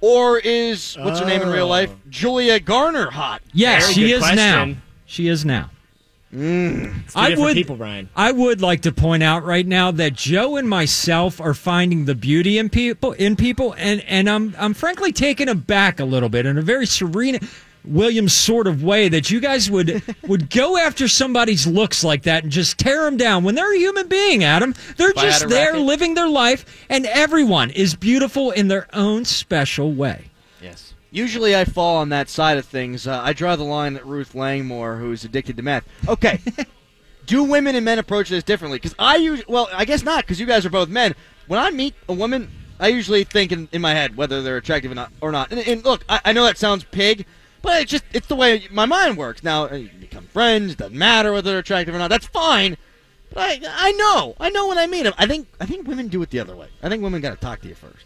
or 0.00 0.38
is 0.38 0.96
what's 0.98 1.20
her 1.20 1.26
name 1.26 1.42
in 1.42 1.48
real 1.48 1.68
life, 1.68 1.90
oh. 1.92 1.98
Julia 2.10 2.60
Garner 2.60 3.10
hot? 3.10 3.42
Yes, 3.52 3.84
Very 3.84 3.94
she 3.94 4.00
good 4.02 4.10
is 4.10 4.18
question. 4.20 4.36
now. 4.36 4.76
She 5.06 5.28
is 5.28 5.44
now. 5.44 5.70
Mm. 6.34 7.04
It's 7.04 7.12
two 7.12 7.20
I 7.20 7.28
different 7.28 7.46
would, 7.46 7.54
people, 7.54 7.76
Brian. 7.76 8.08
I 8.16 8.32
would 8.32 8.62
like 8.62 8.80
to 8.82 8.92
point 8.92 9.22
out 9.22 9.44
right 9.44 9.66
now 9.66 9.90
that 9.90 10.14
Joe 10.14 10.56
and 10.56 10.66
myself 10.66 11.40
are 11.40 11.52
finding 11.52 12.06
the 12.06 12.14
beauty 12.14 12.56
in 12.56 12.70
people, 12.70 13.12
in 13.12 13.36
people, 13.36 13.74
and 13.76 14.00
and 14.02 14.30
I'm 14.30 14.54
I'm 14.58 14.72
frankly 14.72 15.12
taken 15.12 15.48
aback 15.48 16.00
a 16.00 16.04
little 16.04 16.30
bit 16.30 16.46
in 16.46 16.56
a 16.56 16.62
very 16.62 16.86
Serena 16.86 17.38
Williams 17.84 18.32
sort 18.32 18.66
of 18.66 18.82
way 18.82 19.08
that 19.08 19.30
you 19.30 19.40
guys 19.40 19.70
would 19.70 20.02
would 20.22 20.50
go 20.50 20.76
after 20.76 21.08
somebody's 21.08 21.66
looks 21.66 22.04
like 22.04 22.22
that 22.22 22.44
and 22.44 22.52
just 22.52 22.78
tear 22.78 23.04
them 23.04 23.16
down 23.16 23.44
when 23.44 23.54
they're 23.54 23.74
a 23.74 23.78
human 23.78 24.08
being. 24.08 24.44
Adam, 24.44 24.74
they're 24.96 25.12
just 25.12 25.48
there 25.48 25.72
racket. 25.72 25.86
living 25.86 26.14
their 26.14 26.28
life, 26.28 26.86
and 26.88 27.06
everyone 27.06 27.70
is 27.70 27.94
beautiful 27.94 28.50
in 28.50 28.68
their 28.68 28.86
own 28.92 29.24
special 29.24 29.92
way. 29.92 30.26
Yes. 30.60 30.94
Usually 31.10 31.54
I 31.54 31.64
fall 31.64 31.96
on 31.96 32.08
that 32.10 32.28
side 32.28 32.56
of 32.56 32.64
things. 32.64 33.06
Uh, 33.06 33.20
I 33.22 33.32
draw 33.32 33.56
the 33.56 33.64
line 33.64 33.96
at 33.96 34.06
Ruth 34.06 34.34
Langmore, 34.34 34.96
who's 34.96 35.24
addicted 35.24 35.56
to 35.56 35.62
meth. 35.62 35.86
Okay. 36.08 36.40
Do 37.26 37.44
women 37.44 37.76
and 37.76 37.84
men 37.84 37.98
approach 37.98 38.30
this 38.30 38.42
differently? 38.42 38.78
Because 38.78 38.94
I 38.98 39.16
usually, 39.16 39.44
well, 39.52 39.68
I 39.72 39.84
guess 39.84 40.02
not, 40.02 40.24
because 40.24 40.40
you 40.40 40.46
guys 40.46 40.66
are 40.66 40.70
both 40.70 40.88
men. 40.88 41.14
When 41.46 41.60
I 41.60 41.70
meet 41.70 41.94
a 42.08 42.12
woman, 42.12 42.50
I 42.80 42.88
usually 42.88 43.24
think 43.24 43.52
in, 43.52 43.68
in 43.72 43.80
my 43.80 43.92
head 43.94 44.16
whether 44.16 44.42
they're 44.42 44.56
attractive 44.56 44.90
or 44.90 44.94
not. 44.94 45.12
Or 45.20 45.32
not. 45.32 45.52
And, 45.52 45.60
and 45.60 45.84
look, 45.84 46.04
I, 46.08 46.20
I 46.24 46.32
know 46.32 46.44
that 46.44 46.58
sounds 46.58 46.84
pig, 46.84 47.26
but 47.62 47.82
it's 47.82 47.90
just 47.90 48.04
it's 48.12 48.26
the 48.26 48.36
way 48.36 48.66
my 48.70 48.84
mind 48.84 49.16
works. 49.16 49.42
Now, 49.42 49.68
uh, 49.68 49.74
you 49.74 49.88
become 50.00 50.26
friends. 50.26 50.74
Doesn't 50.74 50.96
matter 50.96 51.32
whether 51.32 51.50
they're 51.50 51.60
attractive 51.60 51.94
or 51.94 51.98
not. 51.98 52.10
That's 52.10 52.26
fine. 52.26 52.76
But 53.32 53.40
I, 53.42 53.60
I 53.64 53.92
know, 53.92 54.34
I 54.38 54.50
know 54.50 54.68
when 54.68 54.78
I 54.78 54.86
meet 54.86 55.04
them. 55.04 55.14
I 55.16 55.26
think, 55.26 55.48
I 55.58 55.64
think 55.64 55.86
women 55.86 56.08
do 56.08 56.20
it 56.22 56.30
the 56.30 56.40
other 56.40 56.54
way. 56.54 56.68
I 56.82 56.88
think 56.88 57.02
women 57.02 57.22
got 57.22 57.30
to 57.30 57.40
talk 57.40 57.62
to 57.62 57.68
you 57.68 57.74
first. 57.74 58.04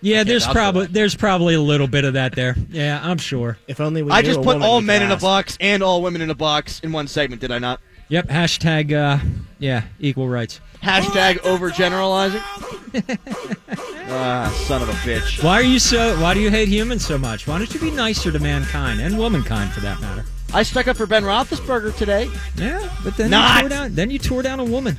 Yeah, 0.00 0.24
there's 0.24 0.46
probably 0.46 0.86
that. 0.86 0.92
there's 0.92 1.16
probably 1.16 1.54
a 1.54 1.60
little 1.60 1.88
bit 1.88 2.04
of 2.04 2.12
that 2.14 2.34
there. 2.34 2.54
Yeah, 2.70 3.00
I'm 3.02 3.18
sure. 3.18 3.58
If 3.66 3.80
only 3.80 4.02
we 4.02 4.12
I 4.12 4.22
just 4.22 4.42
put 4.42 4.62
all 4.62 4.80
men 4.80 5.02
in 5.02 5.10
a 5.10 5.16
box 5.16 5.56
and 5.60 5.82
all 5.82 6.02
women 6.02 6.20
in 6.20 6.30
a 6.30 6.36
box 6.36 6.80
in 6.80 6.92
one 6.92 7.08
segment, 7.08 7.40
did 7.40 7.50
I 7.50 7.58
not? 7.58 7.80
Yep. 8.08 8.28
Hashtag. 8.28 8.92
Uh, 8.92 9.24
yeah, 9.58 9.82
equal 10.00 10.28
rights. 10.28 10.60
Hashtag 10.82 11.38
overgeneralizing. 11.38 12.40
ah, 14.08 14.64
son 14.66 14.82
of 14.82 14.88
a 14.88 14.92
bitch. 14.92 15.42
Why 15.42 15.54
are 15.54 15.62
you 15.62 15.78
so? 15.78 16.18
Why 16.20 16.34
do 16.34 16.40
you 16.40 16.50
hate 16.50 16.68
humans 16.68 17.04
so 17.04 17.18
much? 17.18 17.46
Why 17.46 17.58
don't 17.58 17.72
you 17.72 17.80
be 17.80 17.90
nicer 17.90 18.30
to 18.30 18.38
mankind 18.38 19.00
and 19.00 19.18
womankind 19.18 19.72
for 19.72 19.80
that 19.80 20.00
matter? 20.00 20.24
I 20.54 20.62
stuck 20.62 20.88
up 20.88 20.96
for 20.96 21.06
Ben 21.06 21.24
Roethlisberger 21.24 21.96
today. 21.96 22.30
Yeah, 22.56 22.88
but 23.04 23.16
then 23.16 23.30
Not. 23.30 23.54
you 23.54 23.60
tore 23.60 23.68
down. 23.68 23.94
Then 23.94 24.10
you 24.10 24.18
tore 24.18 24.42
down 24.42 24.60
a 24.60 24.64
woman. 24.64 24.96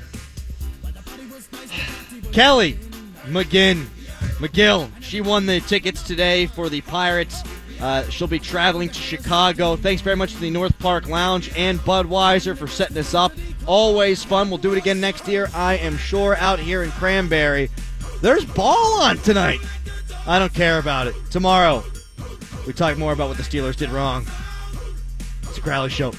Kelly 2.32 2.78
McGinn, 3.26 3.86
McGill, 4.40 4.90
she 5.02 5.22
won 5.22 5.46
the 5.46 5.60
tickets 5.62 6.04
today 6.04 6.46
for 6.46 6.70
the 6.70 6.82
Pirates. 6.82 7.44
Uh, 7.82 8.08
she'll 8.10 8.28
be 8.28 8.40
traveling 8.40 8.90
to 8.90 9.00
Chicago. 9.00 9.76
Thanks 9.76 10.02
very 10.02 10.16
much 10.16 10.34
to 10.34 10.40
the 10.40 10.50
North 10.50 10.78
Park 10.80 11.08
Lounge 11.08 11.52
and 11.56 11.80
Budweiser 11.80 12.58
for 12.58 12.68
setting 12.68 12.96
this 12.96 13.14
up. 13.14 13.32
Always 13.66 14.24
fun. 14.24 14.50
We'll 14.50 14.58
do 14.58 14.74
it 14.74 14.78
again 14.78 15.00
next 15.00 15.28
year, 15.28 15.50
I 15.54 15.76
am 15.76 15.98
sure, 15.98 16.36
out 16.38 16.60
here 16.60 16.84
in 16.84 16.92
Cranberry. 16.92 17.70
There's 18.22 18.44
ball 18.44 19.02
on 19.02 19.18
tonight. 19.20 19.62
I 20.28 20.40
don't 20.40 20.54
care 20.54 20.80
about 20.80 21.08
it. 21.08 21.16
Tomorrow, 21.32 21.84
we 22.68 22.74
talk 22.74 22.98
more 22.98 23.14
about 23.14 23.30
what 23.30 23.38
the 23.38 23.44
Steelers 23.44 23.78
did 23.78 23.90
wrong. 23.90 24.26
It's 25.44 25.58
a 25.58 25.62
Crowley 25.62 25.90
Show. 25.90 26.14